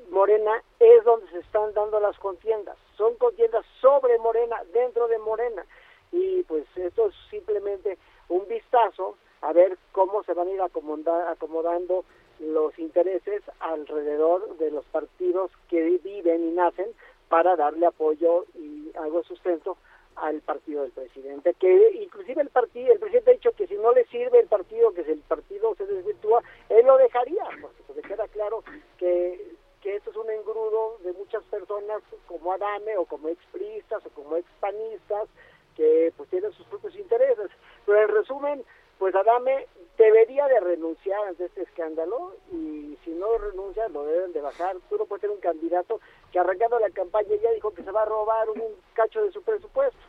[0.10, 2.78] Morena es donde se están dando las contiendas.
[2.98, 5.66] Son contiendas sobre Morena, dentro de Morena.
[6.12, 7.98] Y pues esto es simplemente
[8.30, 12.04] un vistazo a ver cómo se van a ir acomoda- acomodando
[12.40, 16.88] los intereses alrededor de los partidos que viven y nacen
[17.34, 19.78] para darle apoyo y algo de sustento
[20.18, 23.92] al partido del presidente, que inclusive el partido, el presidente ha dicho que si no
[23.92, 27.96] le sirve el partido, que si el partido se desvirtúa, él lo dejaría, porque pues
[27.96, 28.64] le queda claro
[29.00, 34.10] que, que esto es un engrudo de muchas personas como Adame o como expristas o
[34.12, 35.28] como expanistas
[35.76, 37.50] que pues tienen sus propios intereses.
[37.88, 38.64] Pero en resumen,
[39.04, 39.68] pues Adame
[39.98, 44.78] debería de renunciar ante este escándalo y si no renuncia lo deben de bajar.
[44.90, 46.00] Tú no puedes tener un candidato
[46.32, 48.62] que arrancando la campaña ya dijo que se va a robar un
[48.94, 50.00] cacho de su presupuesto.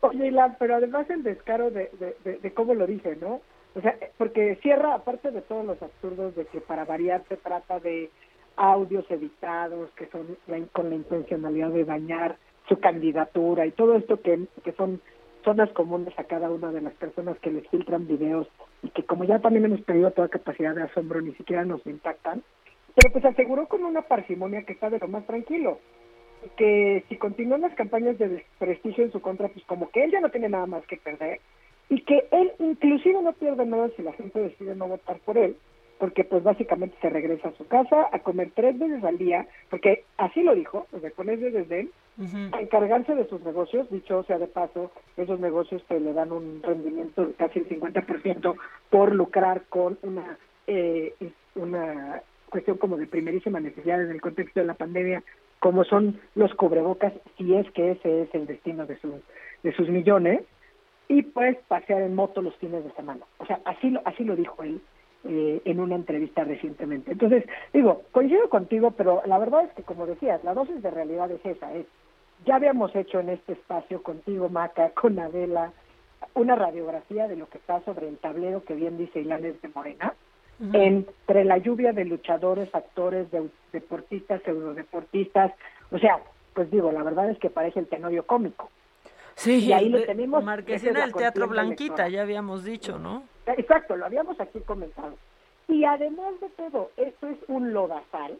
[0.00, 1.92] Oye, Ilan, pero además el descaro de,
[2.24, 3.40] de, cómo lo dice, ¿no?
[3.76, 7.36] O sea, eh, porque cierra, aparte de todos los absurdos de que para variar se
[7.36, 8.10] trata de
[8.56, 10.36] audios editados que son
[10.72, 12.36] con la intencionalidad de dañar
[12.68, 15.00] su candidatura y todo esto que, que son
[15.44, 18.48] zonas comunes a cada una de las personas que les filtran videos
[18.82, 22.42] y que como ya también hemos perdido toda capacidad de asombro, ni siquiera nos impactan,
[22.94, 25.78] pero pues aseguró con una parsimonia que está de lo más tranquilo.
[26.56, 30.20] Que si continúan las campañas de desprestigio en su contra, pues como que él ya
[30.20, 31.40] no tiene nada más que perder
[31.88, 35.56] y que él inclusive no pierde nada si la gente decide no votar por él,
[35.98, 40.04] porque pues básicamente se regresa a su casa a comer tres veces al día, porque
[40.16, 41.28] así lo dijo, o sea, con
[42.16, 46.32] desdén, a encargarse de sus negocios, dicho sea de paso, esos negocios que le dan
[46.32, 48.56] un rendimiento de casi el 50%
[48.90, 51.14] por lucrar con una eh,
[51.54, 55.22] una cuestión como de primerísima necesidad en el contexto de la pandemia,
[55.58, 59.14] como son los cubrebocas, si es que ese es el destino de sus
[59.62, 60.42] de sus millones,
[61.08, 63.24] y pues pasear en moto los fines de semana.
[63.38, 64.80] O sea, así lo, así lo dijo él
[65.24, 67.12] eh, en una entrevista recientemente.
[67.12, 71.30] Entonces, digo, coincido contigo, pero la verdad es que, como decías, la dosis de realidad
[71.30, 71.86] es esa, es,
[72.44, 75.72] ya habíamos hecho en este espacio contigo, Maca, con Adela,
[76.34, 80.14] una radiografía de lo que está sobre el tablero que bien dice Ilanes de Morena,
[80.72, 85.52] entre la lluvia de luchadores, actores, de, deportistas, pseudodeportistas,
[85.90, 86.18] o sea,
[86.54, 88.70] pues digo, la verdad es que parece el tenorio cómico.
[89.34, 90.44] Sí, y ahí lo tenemos.
[90.44, 92.12] Marquesina del Teatro Blanquita, electoral.
[92.12, 93.24] ya habíamos dicho, ¿no?
[93.46, 95.16] Exacto, lo habíamos aquí comentado.
[95.66, 98.38] Y además de todo, esto es un lodazal.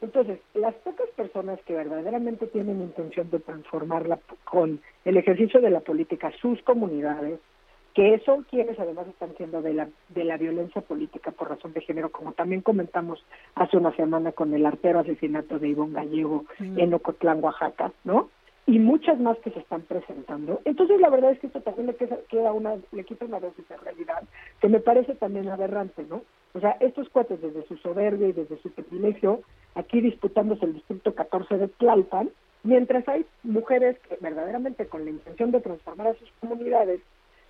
[0.00, 5.80] Entonces, las pocas personas que verdaderamente tienen intención de transformarla con el ejercicio de la
[5.80, 7.40] política sus comunidades,
[7.94, 11.80] que son quienes además están siendo de la, de la violencia política por razón de
[11.80, 13.24] género, como también comentamos
[13.56, 16.78] hace una semana con el artero asesinato de Ivonne Gallego Mm.
[16.78, 18.28] en Ocotlán, Oaxaca, ¿no?
[18.68, 20.60] y muchas más que se están presentando.
[20.66, 23.66] Entonces, la verdad es que esto también le queda, queda una, le quita una dosis
[23.66, 24.22] de realidad
[24.60, 26.20] que me parece también aberrante, ¿no?
[26.54, 29.42] O sea, estos cuates desde su soberbia y desde su privilegio,
[29.74, 32.30] aquí disputándose el distrito 14 de Tlalpan,
[32.62, 37.00] mientras hay mujeres que verdaderamente con la intención de transformar a sus comunidades,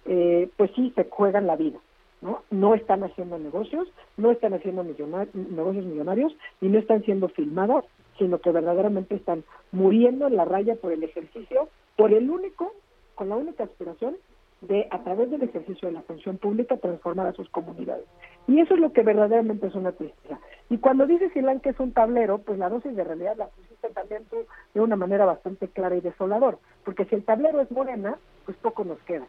[0.06, 1.78] eh, pues sí, se juegan la vida.
[2.20, 2.42] ¿no?
[2.50, 7.84] No están haciendo negocios, no están haciendo millonar- negocios millonarios y no están siendo filmados,
[8.18, 12.72] sino que verdaderamente están muriendo en la raya por el ejercicio, por el único,
[13.14, 14.16] con la única aspiración
[14.60, 18.04] de, a través del ejercicio de la función pública, transformar a sus comunidades.
[18.46, 20.38] Y eso es lo que verdaderamente es una tristeza.
[20.68, 23.88] Y cuando dices, Ilan, que es un tablero, pues la dosis de realidad la pusiste
[23.90, 24.38] también tú
[24.74, 26.58] de una manera bastante clara y desolador.
[26.84, 29.26] Porque si el tablero es morena, pues poco nos queda.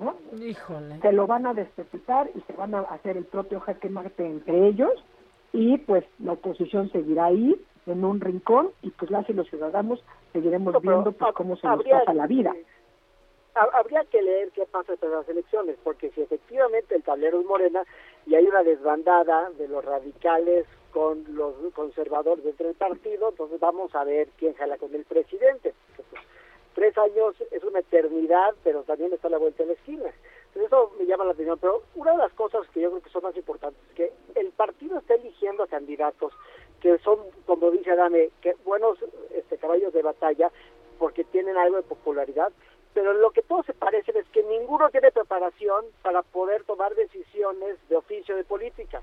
[0.00, 0.14] ¿no?
[0.42, 0.98] Híjole.
[1.00, 4.68] se lo van a despetitar y se van a hacer el propio jaque mate entre
[4.68, 4.92] ellos
[5.52, 7.54] y pues la oposición seguirá ahí
[7.86, 10.02] en un rincón y pues las y los ciudadanos
[10.32, 12.54] seguiremos No, viendo pues cómo se nos pasa la vida.
[13.54, 17.84] Habría que leer qué pasa tras las elecciones, porque si efectivamente el tablero es morena
[18.26, 23.94] y hay una desbandada de los radicales con los conservadores dentro del partido, entonces vamos
[23.94, 25.74] a ver quién jala con el presidente.
[26.74, 30.10] Tres años es una eternidad, pero también está la vuelta de la esquina.
[30.46, 31.58] Entonces eso me llama la atención.
[31.60, 34.50] Pero una de las cosas que yo creo que son más importantes es que el
[34.52, 36.32] partido está eligiendo a candidatos
[36.80, 38.98] que son, como dice Adame, que buenos
[39.34, 40.50] este, caballos de batalla
[40.98, 42.52] porque tienen algo de popularidad,
[42.94, 47.76] pero lo que todos se parecen es que ninguno tiene preparación para poder tomar decisiones
[47.88, 49.02] de oficio de política.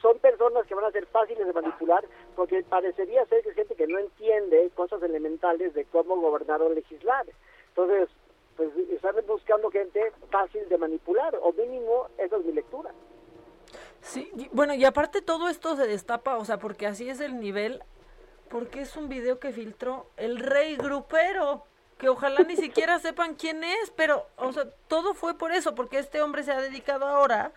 [0.00, 2.04] Son personas que van a ser fáciles de manipular
[2.34, 7.26] porque parecería ser que gente que no entiende cosas elementales de cómo gobernar o legislar.
[7.68, 8.08] Entonces,
[8.56, 12.90] pues están buscando gente fácil de manipular, o mínimo, esa es mi lectura.
[14.00, 17.38] Sí, y- bueno, y aparte todo esto se destapa, o sea, porque así es el
[17.40, 17.82] nivel,
[18.48, 21.64] porque es un video que filtró el rey grupero,
[21.98, 25.98] que ojalá ni siquiera sepan quién es, pero, o sea, todo fue por eso, porque
[25.98, 27.52] este hombre se ha dedicado ahora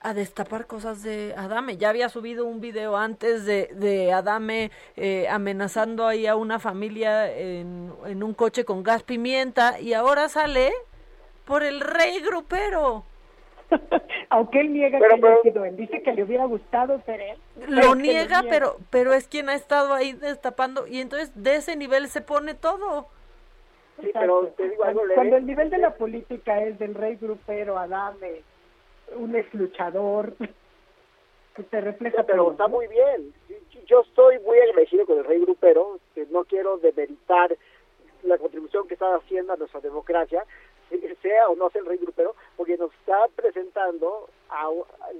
[0.00, 1.76] a destapar cosas de Adame.
[1.76, 7.30] Ya había subido un video antes de, de Adame eh, amenazando ahí a una familia
[7.36, 10.72] en, en un coche con gas pimienta y ahora sale
[11.44, 13.04] por el rey grupero.
[14.30, 17.20] Aunque él niega Pero- que haya pero- sido él, dice que le hubiera gustado ser
[17.20, 17.38] él.
[17.58, 21.74] pero Lo niega, pero pero es quien ha estado ahí destapando y entonces de ese
[21.76, 23.08] nivel se pone todo.
[24.00, 27.78] Sí, pero te digo algo Cuando, el nivel de la política es del rey grupero,
[27.78, 28.42] Adame,
[29.16, 30.34] un ex luchador,
[31.56, 32.76] que te refleja Sí, pero todo, está ¿no?
[32.76, 33.32] muy bien.
[33.86, 37.56] Yo- estoy muy agradecido con el rey grupero, que no quiero demeritar
[38.22, 40.44] la contribución que está haciendo a nuestra democracia,
[41.22, 44.68] sea o no sea el rey grupero, porque nos está presentando a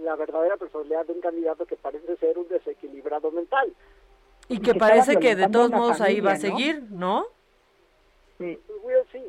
[0.03, 3.73] la verdadera personalidad de un candidato que parece ser un desequilibrado mental.
[4.49, 7.27] Y que que parece que de todos modos ahí va a seguir, ¿no?
[8.39, 8.59] Sí.
[8.66, 9.23] Pues, bueno, sí,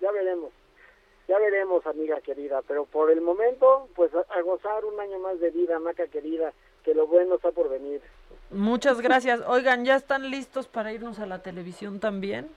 [0.00, 0.50] ya veremos.
[1.28, 5.38] Ya veremos, amiga querida, pero por el momento, pues a, a gozar un año más
[5.40, 6.52] de vida, maca querida,
[6.84, 8.00] que lo bueno está por venir.
[8.50, 9.42] Muchas gracias.
[9.46, 12.48] Oigan, ¿ya están listos para irnos a la televisión también?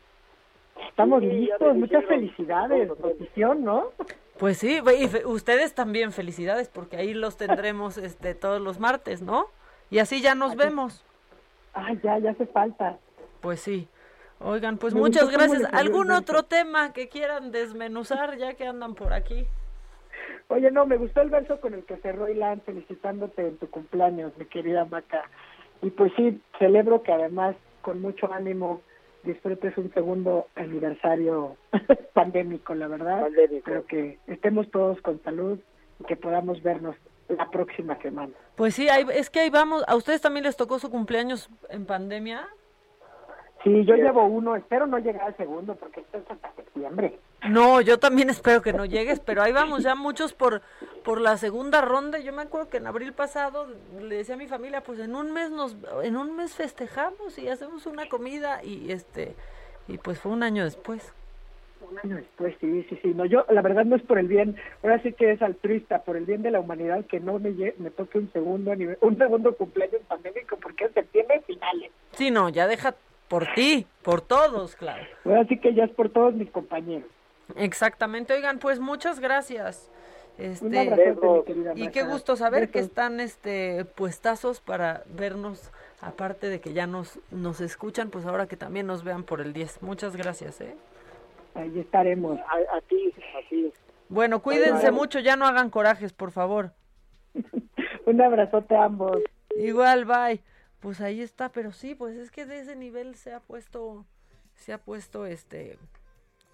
[0.88, 3.92] Estamos Sí, listos, muchas felicidades, notición, ¿no?
[4.40, 9.48] Pues sí, y ustedes también felicidades porque ahí los tendremos este todos los martes, ¿no?
[9.90, 11.04] Y así ya nos vemos.
[11.74, 12.98] Ah, ya, ya hace falta.
[13.42, 13.90] Pues sí.
[14.44, 15.64] Oigan, pues Me muchas gracias.
[15.74, 19.48] ¿Algún otro tema que quieran desmenuzar ya que andan por aquí?
[20.48, 24.34] Oye, no, me gustó el verso con el que cerró Ilan felicitándote en tu cumpleaños,
[24.38, 25.24] mi querida Maca.
[25.82, 28.82] Y pues sí, celebro que además, con mucho ánimo,
[29.24, 31.56] disfrutes un segundo aniversario
[32.14, 33.22] pandémico, la verdad.
[33.22, 33.64] Pandémico.
[33.66, 35.60] Pero que estemos todos con salud
[36.00, 36.96] y que podamos vernos
[37.30, 38.34] la próxima semana.
[38.56, 39.84] Pues sí, es que ahí vamos.
[39.88, 42.48] ¿A ustedes también les tocó su cumpleaños en pandemia?
[43.64, 47.20] Sí, yo llevo uno, espero no llegar al segundo porque esto es hasta septiembre.
[47.48, 50.62] No, yo también espero que no llegues, pero ahí vamos ya muchos por
[51.04, 52.20] por la segunda ronda.
[52.20, 53.68] Yo me acuerdo que en abril pasado
[54.00, 57.48] le decía a mi familia, pues en un mes nos en un mes festejamos y
[57.50, 59.36] hacemos una comida y este
[59.88, 61.14] y pues fue un año después.
[61.90, 63.14] Un año después, sí, sí, sí.
[63.16, 66.16] No, yo, la verdad, no es por el bien, ahora sí que es altruista, por
[66.16, 69.56] el bien de la humanidad, que no me, me toque un segundo anive- un segundo
[69.56, 71.92] cumpleaños pandémico, porque en septiembre finales.
[72.12, 72.94] Sí, no, ya deja
[73.32, 75.02] por ti, por todos, claro.
[75.40, 77.10] Así que ya es por todos mis compañeros.
[77.56, 79.90] Exactamente, oigan, pues muchas gracias.
[80.38, 85.72] Un Este, abrazote, mi querida y qué gusto saber que están este puestazos para vernos,
[86.02, 89.54] aparte de que ya nos, nos escuchan, pues ahora que también nos vean por el
[89.54, 89.82] 10.
[89.82, 90.76] Muchas gracias, ¿eh?
[91.56, 92.38] Ahí estaremos.
[92.38, 93.72] A, a ti, a ti.
[94.10, 96.72] Bueno, cuídense mucho, ya no hagan corajes, por favor.
[98.06, 99.20] Un abrazote a ambos.
[99.56, 100.42] Igual, bye.
[100.82, 104.06] Pues ahí está, pero sí, pues es que de ese nivel se ha puesto,
[104.56, 105.78] se ha puesto este,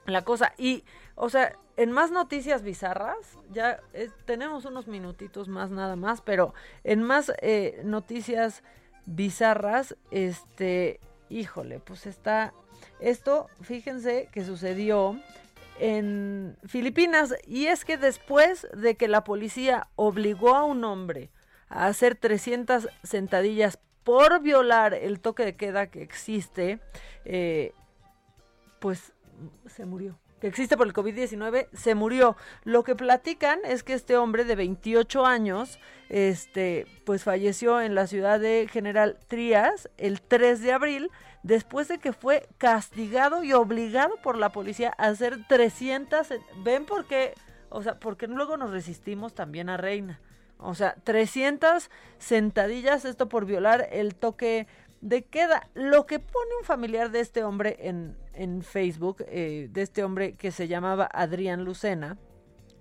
[0.05, 0.53] la cosa.
[0.57, 0.83] Y,
[1.15, 3.17] o sea, en más noticias bizarras,
[3.51, 8.63] ya eh, tenemos unos minutitos más nada más, pero en más eh, noticias
[9.05, 10.99] bizarras, este,
[11.29, 12.53] híjole, pues está,
[12.99, 15.17] esto, fíjense que sucedió
[15.79, 21.29] en Filipinas y es que después de que la policía obligó a un hombre
[21.69, 26.79] a hacer 300 sentadillas por violar el toque de queda que existe,
[27.25, 27.73] eh,
[28.79, 29.11] pues
[29.65, 30.17] se murió.
[30.39, 32.37] Que existe por el COVID-19, se murió.
[32.63, 35.77] Lo que platican es que este hombre de 28 años,
[36.07, 41.11] este, pues falleció en la ciudad de General Trías el 3 de abril,
[41.43, 46.29] después de que fue castigado y obligado por la policía a hacer 300.
[46.63, 47.33] ¿Ven por qué?
[47.67, 50.21] O sea, porque luego nos resistimos también a Reina.
[50.59, 54.67] O sea, 300 sentadillas, esto por violar el toque
[55.01, 55.69] de queda.
[55.73, 60.33] Lo que pone un familiar de este hombre en, en Facebook, eh, de este hombre
[60.33, 62.17] que se llamaba Adrián Lucena,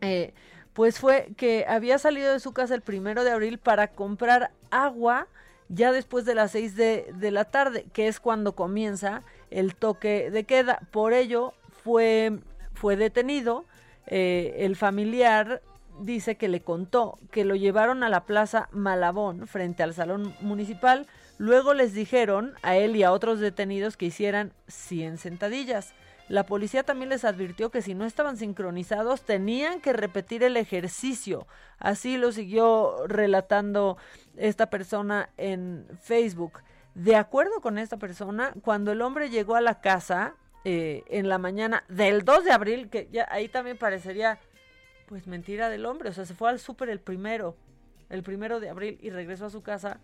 [0.01, 0.33] eh,
[0.73, 5.27] pues fue que había salido de su casa el primero de abril para comprar agua
[5.69, 10.31] ya después de las 6 de, de la tarde, que es cuando comienza el toque
[10.31, 10.81] de queda.
[10.91, 12.39] Por ello fue,
[12.75, 13.65] fue detenido.
[14.07, 15.61] eh, el familiar
[16.01, 21.07] dice que le contó que lo llevaron a la plaza Malabón frente al salón municipal.
[21.39, 25.95] Luego les dijeron a él y a otros detenidos que hicieran 100 sentadillas.
[26.29, 31.47] La policía también les advirtió que si no estaban sincronizados tenían que repetir el ejercicio.
[31.79, 33.97] Así lo siguió relatando
[34.37, 36.63] esta persona en Facebook.
[36.95, 41.39] De acuerdo con esta persona, cuando el hombre llegó a la casa eh, en la
[41.39, 44.41] mañana del 2 de abril, que ya ahí también parecería
[45.07, 47.57] pues mentira del hombre, o sea, se fue al súper el primero,
[48.11, 50.01] el primero de abril y regresó a su casa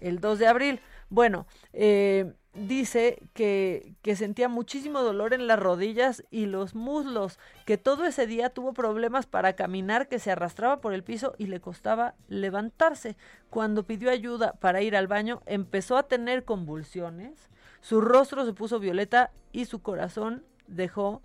[0.00, 0.80] el 2 de abril.
[1.10, 7.78] Bueno, eh, dice que, que sentía muchísimo dolor en las rodillas y los muslos, que
[7.78, 11.60] todo ese día tuvo problemas para caminar, que se arrastraba por el piso y le
[11.60, 13.16] costaba levantarse.
[13.48, 17.48] Cuando pidió ayuda para ir al baño, empezó a tener convulsiones,
[17.80, 21.22] su rostro se puso violeta y su corazón dejó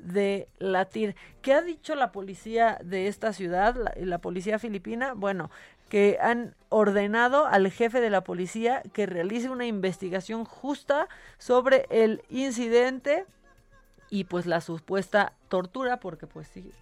[0.00, 1.16] de latir.
[1.42, 5.14] ¿Qué ha dicho la policía de esta ciudad, la, la, policía filipina?
[5.14, 5.50] Bueno,
[5.88, 11.08] que han ordenado al jefe de la policía que realice una investigación justa
[11.38, 13.26] sobre el incidente
[14.10, 16.72] y pues la supuesta tortura, porque pues sí,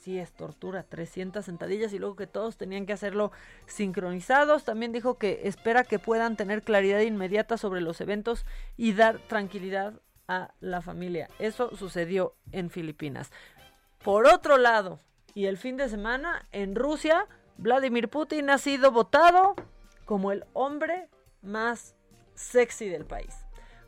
[0.00, 3.30] sí es tortura, 300 sentadillas y luego que todos tenían que hacerlo
[3.66, 4.64] sincronizados.
[4.64, 10.00] También dijo que espera que puedan tener claridad inmediata sobre los eventos y dar tranquilidad
[10.60, 11.28] la familia.
[11.38, 13.30] Eso sucedió en Filipinas.
[14.02, 14.98] Por otro lado,
[15.34, 17.26] y el fin de semana en Rusia,
[17.56, 19.54] Vladimir Putin ha sido votado
[20.04, 21.08] como el hombre
[21.42, 21.94] más
[22.34, 23.34] sexy del país.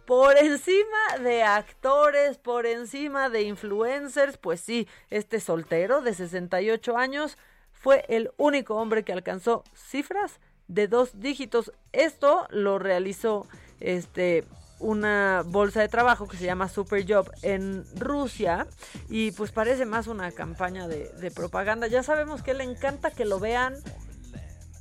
[0.07, 7.39] Por encima de actores, por encima de influencers, pues sí, este soltero de 68 años
[7.73, 11.73] fue el único hombre que alcanzó cifras de dos dígitos.
[11.93, 13.47] Esto lo realizó
[13.81, 14.45] este
[14.79, 18.67] una bolsa de trabajo que se llama Superjob en Rusia
[19.09, 21.87] y pues parece más una campaña de, de, propaganda.
[21.87, 23.75] Ya sabemos que le encanta que lo vean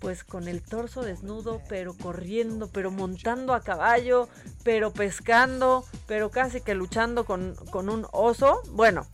[0.03, 4.27] pues con el torso desnudo, pero corriendo, pero montando a caballo,
[4.63, 8.61] pero pescando, pero casi que luchando con, con un oso.
[8.71, 9.07] Bueno,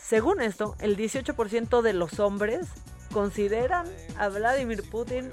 [0.00, 2.66] según esto, el 18% de los hombres
[3.12, 3.86] consideran
[4.18, 5.30] a Vladimir Putin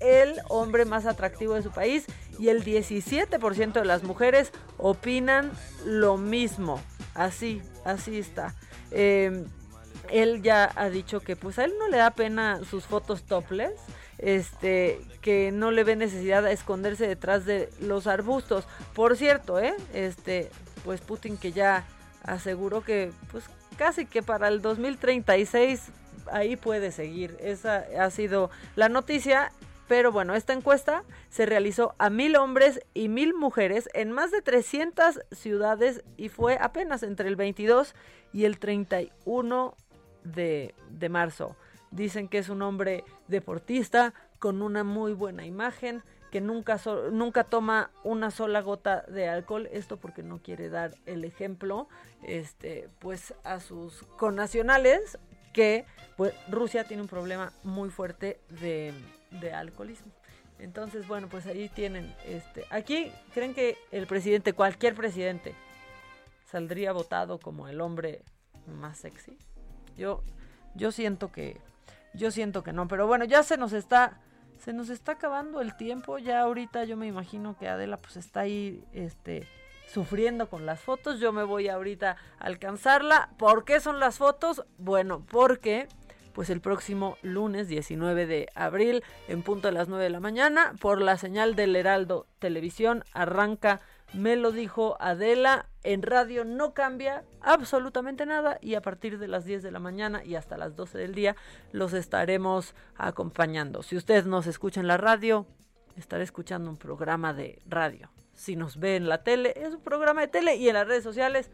[0.00, 2.04] el hombre más atractivo de su país
[2.38, 5.50] y el 17% de las mujeres opinan
[5.84, 6.80] lo mismo.
[7.14, 8.54] Así, así está.
[8.90, 9.44] Eh,
[10.10, 13.72] él ya ha dicho que pues a él no le da pena sus fotos topless,
[14.18, 18.64] este, que no le ve necesidad de esconderse detrás de los arbustos.
[18.94, 20.50] Por cierto, eh, este,
[20.84, 21.84] pues Putin que ya
[22.22, 23.44] aseguró que pues
[23.76, 25.90] casi que para el 2036
[26.30, 27.36] ahí puede seguir.
[27.40, 29.52] Esa ha sido la noticia
[29.88, 34.42] pero bueno, esta encuesta se realizó a mil hombres y mil mujeres en más de
[34.42, 37.94] 300 ciudades y fue apenas entre el 22
[38.32, 39.74] y el 31
[40.24, 41.56] de, de marzo.
[41.90, 46.78] Dicen que es un hombre deportista con una muy buena imagen, que nunca,
[47.10, 51.88] nunca toma una sola gota de alcohol, esto porque no quiere dar el ejemplo
[52.22, 55.18] este, pues a sus connacionales
[55.54, 55.86] que
[56.18, 58.92] pues Rusia tiene un problema muy fuerte de,
[59.30, 60.12] de alcoholismo.
[60.58, 65.54] Entonces, bueno, pues ahí tienen este aquí creen que el presidente, cualquier presidente
[66.46, 68.22] saldría votado como el hombre
[68.66, 69.38] más sexy.
[69.96, 70.22] Yo
[70.74, 71.60] yo siento que
[72.14, 74.20] yo siento que no, pero bueno, ya se nos está
[74.58, 78.40] se nos está acabando el tiempo, ya ahorita yo me imagino que Adela pues está
[78.40, 79.46] ahí este
[79.88, 83.30] sufriendo con las fotos, yo me voy ahorita a alcanzarla.
[83.38, 84.64] ¿Por qué son las fotos?
[84.76, 85.88] Bueno, porque
[86.38, 90.72] pues el próximo lunes 19 de abril en punto de las 9 de la mañana
[90.80, 93.80] por la señal del Heraldo Televisión arranca
[94.12, 99.46] me lo dijo Adela, en radio no cambia absolutamente nada y a partir de las
[99.46, 101.34] 10 de la mañana y hasta las 12 del día
[101.72, 103.82] los estaremos acompañando.
[103.82, 105.44] Si usted nos escucha en la radio,
[105.96, 108.12] estará escuchando un programa de radio.
[108.34, 111.02] Si nos ve en la tele, es un programa de tele y en las redes
[111.02, 111.50] sociales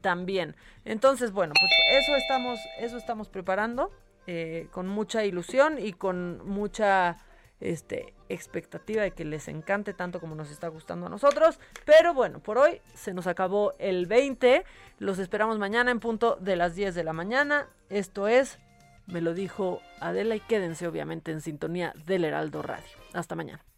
[0.00, 0.56] también.
[0.84, 3.92] Entonces, bueno, pues eso estamos, eso estamos preparando
[4.26, 7.18] eh, con mucha ilusión y con mucha
[7.60, 11.58] este, expectativa de que les encante tanto como nos está gustando a nosotros.
[11.84, 14.64] Pero bueno, por hoy se nos acabó el 20.
[14.98, 17.68] Los esperamos mañana en punto de las 10 de la mañana.
[17.88, 18.58] Esto es,
[19.06, 22.96] me lo dijo Adela y quédense obviamente en sintonía del Heraldo Radio.
[23.12, 23.75] Hasta mañana.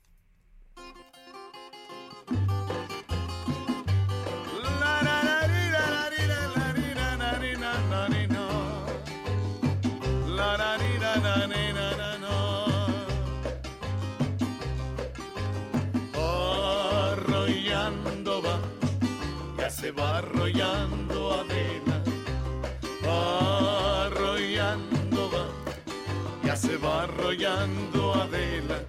[19.88, 22.02] Se va arrollando Adela.
[24.04, 25.46] Arrollando va,
[26.44, 28.82] ya se va arrollando Adela.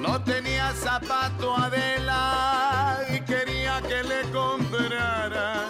[0.00, 5.66] No tenía zapato Adela y quería que le comprara,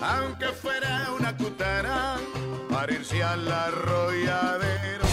[0.00, 2.16] aunque fuera una cutara,
[2.70, 5.04] para irse al arrolladero.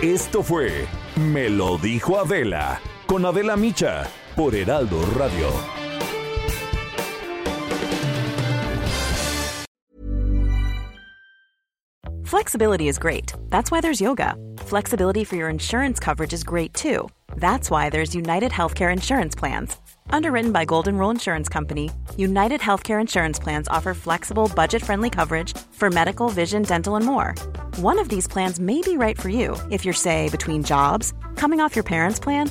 [0.00, 0.86] Esto fue
[1.16, 2.80] Me lo dijo Adela
[3.12, 5.50] con Adela Micha por Heraldo Radio.
[12.24, 13.34] Flexibility is great.
[13.50, 14.34] That's why there's yoga.
[14.60, 17.06] Flexibility for your insurance coverage is great too.
[17.36, 19.76] That's why there's United Healthcare Insurance Plans.
[20.08, 25.54] Underwritten by Golden Rule Insurance Company, United Healthcare Insurance Plans offer flexible, budget friendly coverage
[25.72, 27.34] for medical, vision, dental, and more.
[27.76, 31.60] One of these plans may be right for you if you're, say, between jobs, coming
[31.60, 32.50] off your parents' plan,